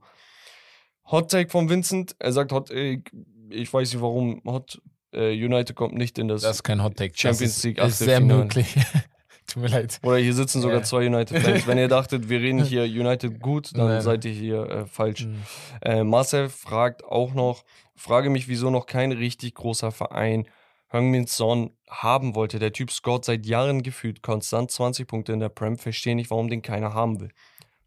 [1.11, 2.15] Hot Take von Vincent.
[2.17, 3.01] Er sagt, Hot, äh,
[3.49, 4.81] ich weiß nicht warum, Hot
[5.13, 6.41] äh, United kommt nicht in das.
[6.41, 7.13] Das ist kein Hot Take.
[7.15, 8.75] Champions das League ist, ist sehr möglich.
[9.47, 9.99] Tut mir leid.
[10.03, 11.67] oder hier sitzen sogar zwei United-Fans.
[11.67, 14.01] Wenn ihr dachtet, wir reden hier United gut, dann Nein.
[14.01, 15.25] seid ihr hier äh, falsch.
[15.25, 15.41] Mhm.
[15.81, 17.63] Äh, Marcel fragt auch noch,
[17.95, 20.47] frage mich, wieso noch kein richtig großer Verein
[20.91, 22.59] Heung-Min Son haben wollte.
[22.59, 25.77] Der Typ scoret seit Jahren gefühlt konstant 20 Punkte in der Prem.
[25.77, 27.29] Verstehe nicht, warum den keiner haben will.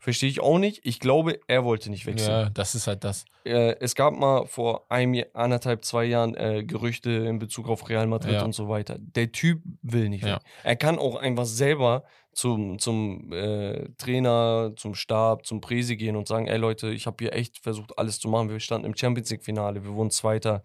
[0.03, 0.81] Verstehe ich auch nicht.
[0.83, 2.31] Ich glaube, er wollte nicht wechseln.
[2.31, 3.27] Ja, das ist halt das.
[3.45, 7.87] Äh, es gab mal vor einem Jahr, anderthalb, zwei Jahren äh, Gerüchte in Bezug auf
[7.91, 8.45] Real Madrid Ja.
[8.45, 8.97] und so weiter.
[8.99, 10.41] Der Typ will nicht Ja.
[10.65, 16.27] Er kann auch einfach selber zum, zum äh, Trainer, zum Stab, zum Präsi gehen und
[16.27, 18.49] sagen, ey Leute, ich habe hier echt versucht, alles zu machen.
[18.49, 20.63] Wir standen im Champions League-Finale, wir wurden Zweiter,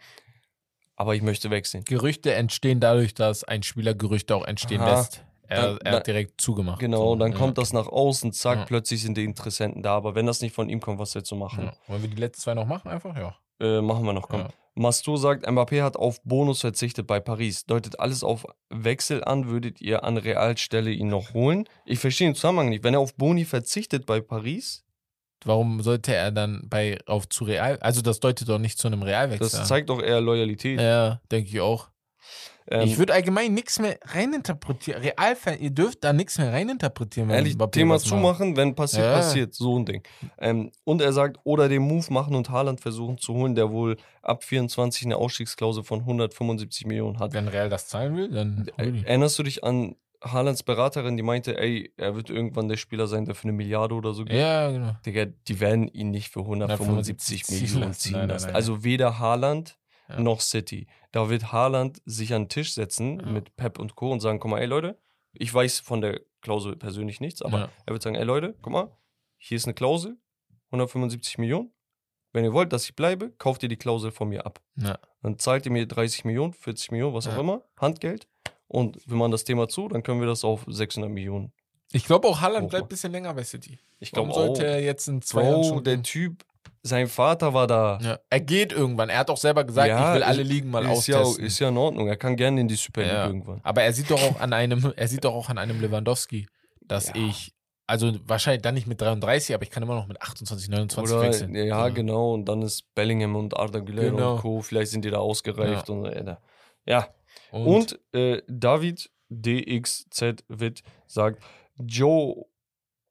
[0.96, 1.84] aber ich möchte wechseln.
[1.84, 4.96] Gerüchte entstehen dadurch, dass ein Spieler Gerüchte auch entstehen Aha.
[5.00, 5.26] lässt.
[5.48, 6.80] Er, Dann- er hat direkt zugemacht.
[6.80, 7.38] Genau, So, dann ja.
[7.38, 8.66] kommt das nach außen, zack, Ja.
[8.66, 9.96] plötzlich sind die Interessenten da.
[9.96, 11.66] Aber wenn das nicht von ihm kommt, was jetzt zu machen?
[11.66, 11.74] Ja.
[11.88, 12.90] Wollen wir die letzten zwei noch machen?
[12.90, 13.36] Einfach, ja.
[13.60, 14.42] Äh, machen wir noch, komm.
[14.42, 14.50] Ja.
[14.78, 17.66] Mastur sagt, Mbappé hat auf Bonus verzichtet bei Paris.
[17.66, 21.64] Deutet alles auf Wechsel an, würdet ihr an Realstelle ihn noch holen?
[21.86, 22.84] Ich verstehe den Zusammenhang nicht.
[22.84, 24.82] Wenn er auf Boni verzichtet bei Paris,
[25.48, 27.78] Warum sollte er dann bei auf zu Real?
[27.80, 29.46] Also das deutet doch nicht zu einem Realwechsel.
[29.46, 29.66] das an.
[29.66, 30.82] zeigt doch eher Loyalität.
[30.82, 31.90] Ja, denke ich auch.
[32.68, 35.02] Ähm, ich würde allgemein nichts mehr reininterpretieren.
[35.02, 37.30] Realfan, ihr dürft da nichts mehr reininterpretieren.
[37.30, 38.06] wenn Ehrlich, Thema macht.
[38.06, 39.14] zumachen, wenn passiert, Ja.
[39.14, 39.54] passiert.
[39.54, 40.04] So ein Ding.
[40.40, 43.98] Ähm, und er sagt, oder den Move machen und Haaland versuchen zu holen, der wohl
[44.22, 47.34] ab 24 eine Ausstiegsklausel von 175 Millionen hat.
[47.34, 48.68] Wenn Real das zahlen will, dann.
[48.78, 53.06] Äh, Erinnerst du dich an Haalands Beraterin, die meinte, ey, er wird irgendwann der Spieler
[53.06, 54.36] sein, der für eine Milliarde oder so geht.
[54.38, 54.96] Ja, genau.
[55.06, 58.00] Digga, die werden ihn nicht für 175 ziehen Millionen lassen.
[58.00, 58.46] ziehen Nein, nein, lassen.
[58.48, 58.56] nein.
[58.56, 59.78] Also weder Haaland
[60.10, 60.20] Ja.
[60.20, 60.88] noch City.
[61.12, 63.26] Da wird Haaland sich an den Tisch setzen Ja.
[63.28, 64.12] mit Pep und Co.
[64.12, 65.00] und sagen, guck mal, ey Leute,
[65.34, 67.70] ich weiß von der Klausel persönlich nichts, aber Ja.
[67.86, 68.98] er wird sagen, ey Leute, guck mal,
[69.38, 70.18] hier ist eine Klausel,
[70.72, 71.72] 175 Millionen.
[72.34, 74.62] Wenn ihr wollt, dass ich bleibe, kauft ihr die Klausel von mir ab.
[75.22, 78.28] Dann zahlt ihr mir 30 Millionen, 40 Millionen, was auch immer, Handgeld.
[78.68, 81.54] Und wir machen das Thema zu, dann können wir das auf 600 Millionen.
[81.94, 83.80] Ich glaube auch, Haaland bleibt ein bisschen länger bei City.
[84.00, 84.66] Ich glaube sollte auch.
[84.66, 86.04] er jetzt in zwei Jahren Bro, schon der?
[86.04, 86.44] Typ,
[86.88, 87.98] sein Vater war da.
[88.02, 88.20] ja.
[88.30, 89.10] Er geht irgendwann.
[89.10, 91.46] Er hat auch selber gesagt, Ja, ich will alle Ligen mal ist, ja, austesten.
[91.46, 92.08] ist ja in Ordnung.
[92.08, 93.26] Er kann gerne in die Super League Ja.
[93.28, 93.60] irgendwann.
[93.64, 96.48] Aber er sieht doch auch an einem, er sieht doch auch an einem Lewandowski,
[96.82, 97.16] dass Ja.
[97.16, 97.54] ich,
[97.88, 101.24] also wahrscheinlich dann nicht mit 33, aber ich kann immer noch mit 28, 29 Oder,
[101.26, 101.56] wechseln.
[101.56, 102.34] ja, genau.
[102.34, 104.36] Und dann ist Bellingham und Arda Güler Genau.
[104.36, 104.62] und Co.
[104.62, 105.90] Vielleicht sind die da ausgereift.
[105.90, 106.36] Und, äh,
[106.86, 107.08] ja.
[107.52, 111.42] Und, Und, äh, David DXZ Witt sagt,
[111.78, 112.46] Joe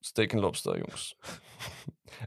[0.02, 1.16] Steak Lobster, Jungs.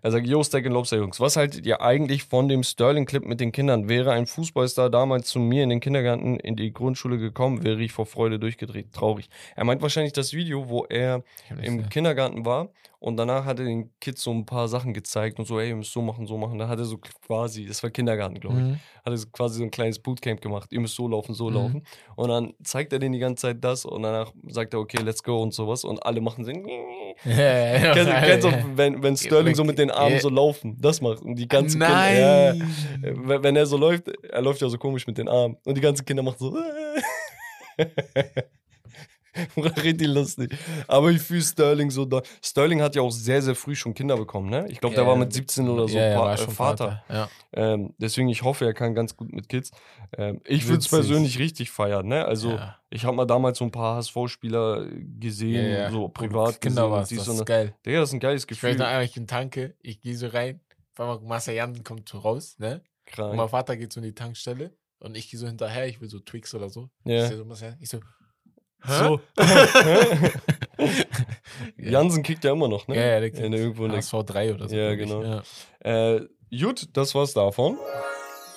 [0.01, 3.39] Er sagt, yo, Steak and Lobster, Jungs, was haltet ihr eigentlich von dem Sterling-Clip mit
[3.39, 3.89] den Kindern?
[3.89, 7.91] Wäre ein Fußballstar damals zu mir in den Kindergarten, in die Grundschule gekommen, wäre ich
[7.91, 8.93] vor Freude durchgedreht.
[8.93, 9.29] Traurig.
[9.55, 11.23] Er meint wahrscheinlich das Video, wo er
[11.61, 11.87] im.
[11.89, 15.59] Kindergarten war und danach hat er den Kids so ein paar Sachen gezeigt und so,
[15.59, 16.57] ey, ihr müsst so machen, so machen.
[16.57, 18.73] Da hat er so quasi, das war Kindergarten, glaube ich, Mhm.
[19.05, 20.71] hat er so quasi so ein kleines Bootcamp gemacht.
[20.71, 21.53] Ihr müsst so laufen, so Mhm.
[21.55, 21.83] laufen.
[22.15, 25.21] Und dann zeigt er denen die ganze Zeit das und danach sagt er, okay, let's
[25.21, 25.83] go und sowas.
[25.83, 26.51] Und alle machen so.
[27.25, 27.93] Ja.
[27.93, 30.19] Kennst, kennst du, wenn, wenn Sterling so mit den Armen Ja.
[30.19, 31.21] so laufen, das macht.
[31.23, 32.59] Und die ganzen Nein.
[33.01, 33.33] Kinder.
[33.33, 35.57] Ja, wenn er so läuft, er läuft ja so komisch mit den Armen.
[35.65, 36.55] Und die ganzen Kinder machen so.
[39.57, 40.55] Richtig lustig.
[40.87, 42.21] Aber ich fühle Sterling so da.
[42.43, 44.65] Sterling hat ja auch sehr, sehr früh schon Kinder bekommen, ne?
[44.69, 47.03] Ich glaube, der Ja, war mit 17 oder so ja, er Pa- äh, schon Vater.
[47.09, 47.29] Ja.
[47.53, 49.71] Ähm, deswegen, ich hoffe, er kann ganz gut mit Kids.
[50.17, 52.25] Ähm, ich würde es persönlich richtig feiern, ne?
[52.25, 52.77] Also, ja.
[52.89, 54.87] ich habe mal damals so ein paar HSV-Spieler
[55.19, 55.91] gesehen, ja.
[55.91, 57.17] so privat Kinder gesehen.
[57.17, 57.73] dies das ist geil.
[57.85, 58.75] Digga, das ist ein geiles Ich weiß Gefühl.
[58.77, 60.59] noch einmal, ich bin Tanke, ich gehe so rein,
[60.97, 62.81] auf einmal Jansen kommt so raus, ne?
[63.15, 63.49] Und mein Krank.
[63.51, 66.53] Vater geht so in die Tankstelle und ich gehe so hinterher, ich will so Twix
[66.53, 66.89] oder so.
[67.05, 67.25] Ja.
[67.25, 67.45] Ich, so,
[67.79, 67.99] ich so,
[68.83, 68.93] Hä?
[68.99, 69.19] So.
[71.77, 72.95] Jansen kickt ja immer noch, ne?
[72.95, 74.75] Ja, ja, der In irgendwo in der HSV 3 oder so.
[74.75, 75.23] Ja, genau.
[75.23, 75.43] Ja.
[75.79, 77.77] Äh, gut, das war's davon.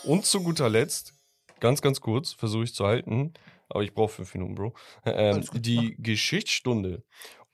[0.04, 1.14] Und zu guter Letzt,
[1.60, 3.34] ganz, ganz kurz, versuche ich zu halten,
[3.68, 4.74] aber ich brauche fünf Minuten, Bro.
[5.04, 7.02] Ähm, die Geschichtsstunde.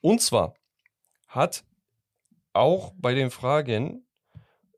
[0.01, 0.55] Und zwar
[1.29, 1.65] hat
[2.53, 4.07] auch bei den Fragen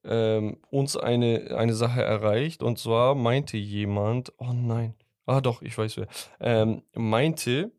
[0.04, 2.62] ähm, uns eine, eine Sache erreicht.
[2.62, 4.94] Und zwar meinte jemand, oh nein,
[5.26, 6.08] ah doch, ich weiß wer,
[6.40, 7.72] ähm, meinte,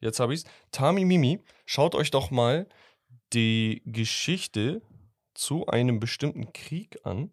[0.00, 2.66] jetzt habe ich's, Tami Mimi, schaut euch doch mal
[3.32, 4.82] die Geschichte
[5.34, 7.30] zu einem bestimmten Krieg an.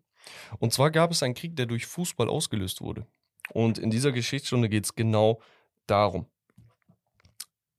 [0.59, 3.05] Und zwar gab es einen Krieg, der durch Fußball ausgelöst wurde.
[3.51, 5.41] Und in dieser Geschichtsstunde geht es genau
[5.87, 6.27] darum.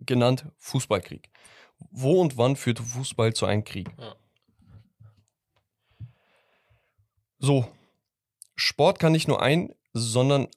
[0.00, 1.30] Genannt Fußballkrieg.
[1.90, 3.88] Wo und wann führte Fußball zu einem Krieg?
[3.98, 4.14] Ja.
[7.38, 7.68] So,
[8.54, 10.48] Sport kann nicht nur ein, sondern,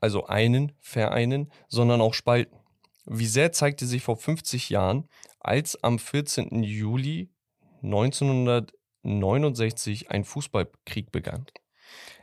[0.00, 2.58] also einen vereinen, sondern auch spalten.
[3.06, 5.08] Wie sehr zeigte sich vor 50 Jahren,
[5.40, 6.62] als am 14.
[6.62, 7.30] Juli
[7.82, 11.44] 1969 ein Fußballkrieg begann.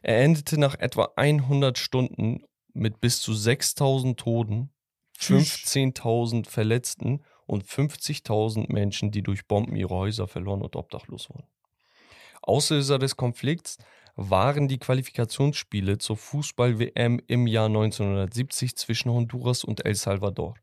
[0.01, 2.43] Er endete nach etwa 100 Stunden
[2.73, 4.73] mit bis zu 6000 Toten,
[5.17, 5.53] Tschüss.
[5.53, 11.45] 15.000 Verletzten und 50.000 Menschen, die durch Bomben ihre Häuser verloren und obdachlos wurden.
[12.41, 13.77] Auslöser des Konflikts
[14.15, 20.55] waren die Qualifikationsspiele zur Fußball-WM im Jahr 1970 zwischen Honduras und El Salvador.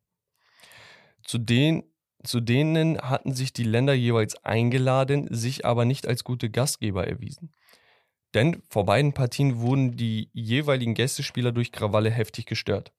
[1.28, 1.82] Zu, den,
[2.24, 7.52] zu denen hatten sich die Länder jeweils eingeladen, sich aber nicht als gute Gastgeber erwiesen.
[8.32, 12.92] Denn vor beiden Partien wurden die jeweiligen Gästespieler durch Krawalle heftig gestört.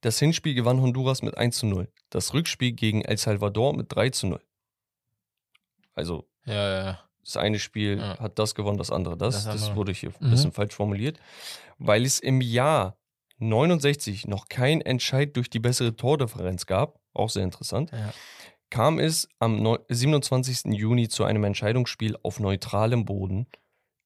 [0.00, 4.10] Das Hinspiel gewann Honduras mit 1 zu 0, das Rückspiel gegen El Salvador mit 3
[4.10, 4.40] zu 0.
[5.96, 7.00] Also Ja, ja, ja.
[7.24, 9.44] das eine Spiel hat das gewonnen, das andere das.
[9.44, 10.16] Das Das, wurde hier Mhm.
[10.20, 11.18] ein bisschen falsch formuliert.
[11.78, 12.96] Weil es im Jahr
[13.38, 18.12] 69 noch kein Entscheid durch die bessere Tordifferenz gab, auch sehr interessant, Ja.
[18.70, 20.72] kam es am neu- 27.
[20.74, 23.46] Juni zu einem Entscheidungsspiel auf neutralem Boden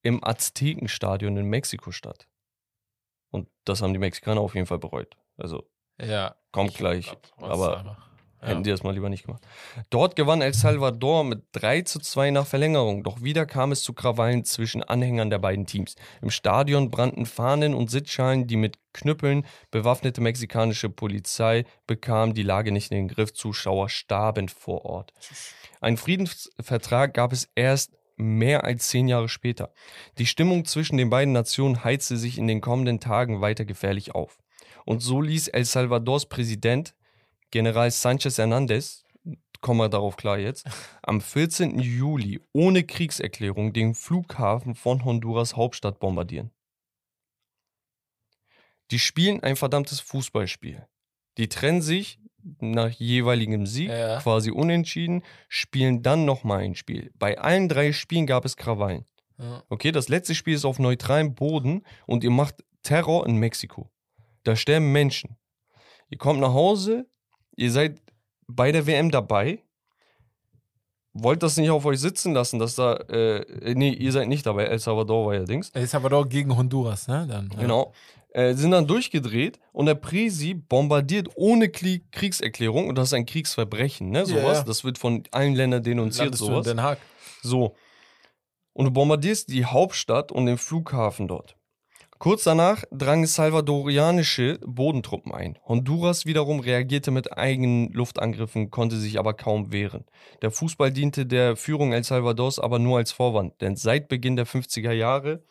[0.03, 2.29] im Aztekenstadion in Mexiko-Stadt.
[3.31, 5.17] Und das haben die Mexikaner auf jeden Fall bereut.
[5.37, 5.69] Also
[6.01, 6.35] ja.
[6.53, 8.12] kommt Ich gleich, aber einfach-
[8.43, 8.63] Hätten ja.
[8.63, 9.47] die das mal lieber nicht gemacht.
[9.91, 13.05] Dort gewann El Salvador mit 3 zu 2 nach Verlängerung.
[13.05, 15.95] Doch wieder kam es zu Krawallen zwischen Anhängern der beiden Teams.
[16.21, 22.73] Im Stadion brannten Fahnen und Sitzschalen, die mit Knüppeln bewaffnete mexikanische Polizei bekam die Lage
[22.73, 23.33] nicht in den Griff.
[23.33, 25.13] Zuschauer starben vor Ort.
[25.81, 29.73] Ein Friedensvertrag gab es erst mehr als zehn Jahre später.
[30.19, 34.39] Die Stimmung zwischen den beiden Nationen heizte sich in den kommenden Tagen weiter gefährlich auf.
[34.85, 36.95] Und so ließ El Salvadors Präsident
[37.53, 39.05] General Sanchez Hernandez,
[39.61, 40.67] kommen wir darauf klar jetzt,
[41.03, 41.79] am 14.
[41.79, 46.51] Juli ohne Kriegserklärung den Flughafen von Honduras Hauptstadt bombardieren.
[48.91, 50.87] Die spielen ein verdammtes Fußballspiel.
[51.39, 52.19] Die trennen sich
[52.59, 54.19] nach jeweiligem Sieg, Ja.
[54.21, 57.13] quasi unentschieden, spielen dann nochmal ein Spiel.
[57.15, 59.05] Bei allen drei Spielen gab es Krawallen.
[59.39, 59.63] Ja.
[59.69, 63.91] Okay, das letzte Spiel ist auf neutralem Boden und ihr macht Terror in Mexiko.
[64.43, 65.37] Da sterben Menschen.
[66.09, 67.07] Ihr kommt nach Hause,
[67.57, 68.01] ihr seid
[68.47, 69.61] bei der WM dabei,
[71.15, 74.65] wollt das nicht auf euch sitzen lassen, dass da, äh, nee, ihr seid nicht dabei,
[74.65, 75.71] El Salvador war ja Dings.
[75.71, 77.27] El Salvador gegen Honduras, ne?
[77.29, 77.61] Dann, ja.
[77.61, 77.93] Genau.
[78.31, 83.27] Äh, sind dann durchgedreht und der Presi bombardiert ohne Krieg Kriegserklärung und das ist ein
[83.27, 84.25] Kriegsverbrechen, ne?
[84.25, 84.59] Sowas.
[84.59, 84.65] ja.
[84.65, 86.67] Das wird von allen Ländern denunziert, Landest du in sowas.
[86.67, 86.99] Den Haag.
[87.43, 87.77] So.
[88.73, 91.57] Und du bombardierst die Hauptstadt und den Flughafen dort.
[92.23, 95.59] Kurz danach drangen salvadorianische Bodentruppen ein.
[95.67, 100.05] Honduras wiederum reagierte mit eigenen Luftangriffen, konnte sich aber kaum wehren.
[100.41, 104.47] Der Fußball diente der Führung El Salvadors aber nur als Vorwand, denn seit Beginn der
[104.47, 105.43] 50er Jahre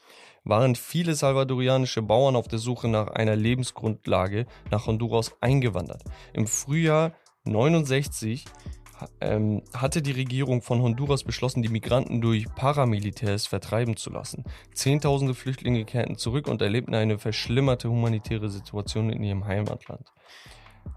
[0.45, 6.05] waren viele salvadorianische Bauern auf der Suche nach einer Lebensgrundlage nach Honduras eingewandert.
[6.31, 7.11] Im Frühjahr
[7.43, 8.51] 69 ha-
[9.19, 14.43] ähm, hatte die Regierung von Honduras beschlossen, die Migranten durch Paramilitärs vertreiben zu lassen.
[14.73, 20.11] Zehntausende Flüchtlinge kehrten zurück und erlebten eine verschlimmerte humanitäre Situation in ihrem Heimatland.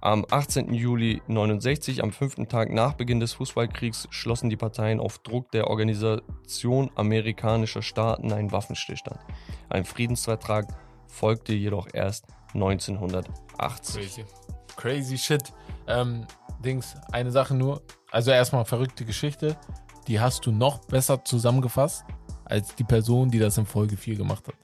[0.00, 0.72] Am 18.
[0.74, 5.68] Juli 69, am fünften Tag nach Beginn des Fußballkriegs, schlossen die Parteien auf Druck der
[5.68, 9.18] Organisation amerikanischer Staaten einen Waffenstillstand.
[9.70, 10.66] Ein Friedensvertrag
[11.06, 13.94] folgte jedoch erst 1980.
[13.94, 14.24] Crazy.
[14.76, 15.52] Crazy shit.
[15.86, 16.26] Ähm,
[16.64, 17.82] Dings, eine Sache nur.
[18.10, 19.56] Also erstmal verrückte Geschichte.
[20.06, 22.04] Die hast du noch besser zusammengefasst
[22.44, 24.54] als die Person, die das in Folge 4 gemacht hat.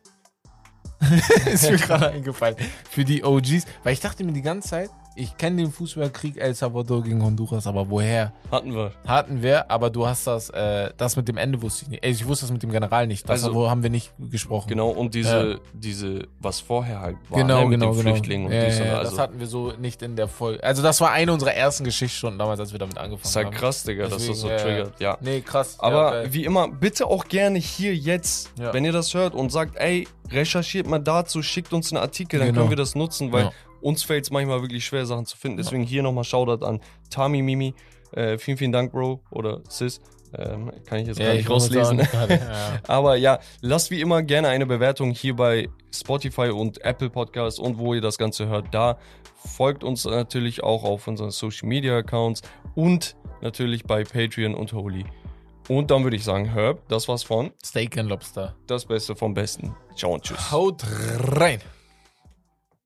[1.46, 2.56] Ist mir gerade eingefallen.
[2.90, 3.64] Für die OGs.
[3.82, 7.66] Weil ich dachte mir die ganze Zeit, ich kenne den Fußballkrieg El Salvador gegen Honduras,
[7.66, 8.32] aber woher?
[8.50, 8.92] Hatten wir.
[9.06, 12.04] Hatten wir, aber du hast das, äh, das mit dem Ende wusste ich nicht.
[12.04, 13.28] Ey, ich wusste das mit dem General nicht.
[13.28, 14.68] Das Also- wo haben wir nicht gesprochen.
[14.68, 18.10] Genau, und diese, diese, was vorher halt war, Genau, ne, mit genau, den genau.
[18.14, 19.10] Flüchtlingen und ja, dies und ja, also.
[19.10, 20.62] Das hatten wir so nicht in der Folge.
[20.62, 23.54] Also das war eine unserer ersten Geschichtsstunden damals, als wir damit angefangen ist halt haben.
[23.54, 25.18] krass, Digga, dass das so ja, triggert, ja.
[25.20, 25.76] Nee, krass.
[25.80, 29.76] Aber ja, wie immer, bitte auch gerne hier jetzt, wenn ihr das hört und sagt,
[29.76, 32.60] ey, recherchiert mal dazu, schickt uns einen Artikel, dann Genau.
[32.60, 33.50] können wir das nutzen, weil.
[33.80, 35.58] Uns fällt es manchmal wirklich schwer, Sachen zu finden.
[35.58, 36.80] Deswegen hier nochmal Shoutout an
[37.10, 37.74] Tami Mimi.
[38.12, 39.20] Äh, vielen, vielen Dank, Bro.
[39.30, 40.00] Oder Sis.
[40.36, 41.98] Ähm, kann ich jetzt ja, gar ich nicht rauslesen.
[41.98, 42.78] gerade, ja.
[42.86, 47.78] Aber ja, lasst wie immer gerne eine Bewertung hier bei Spotify und Apple Podcasts und
[47.78, 48.98] wo ihr das Ganze hört, da.
[49.56, 52.42] Folgt uns natürlich auch auf unseren Social Media Accounts
[52.74, 55.04] und natürlich bei Patreon und Holy.
[55.66, 58.56] Und dann würde ich sagen, Herb, das war's von Steak and Lobster.
[58.66, 59.74] das Beste vom Besten.
[59.96, 60.50] Ciao und tschüss.
[60.50, 60.84] Haut
[61.38, 61.60] rein.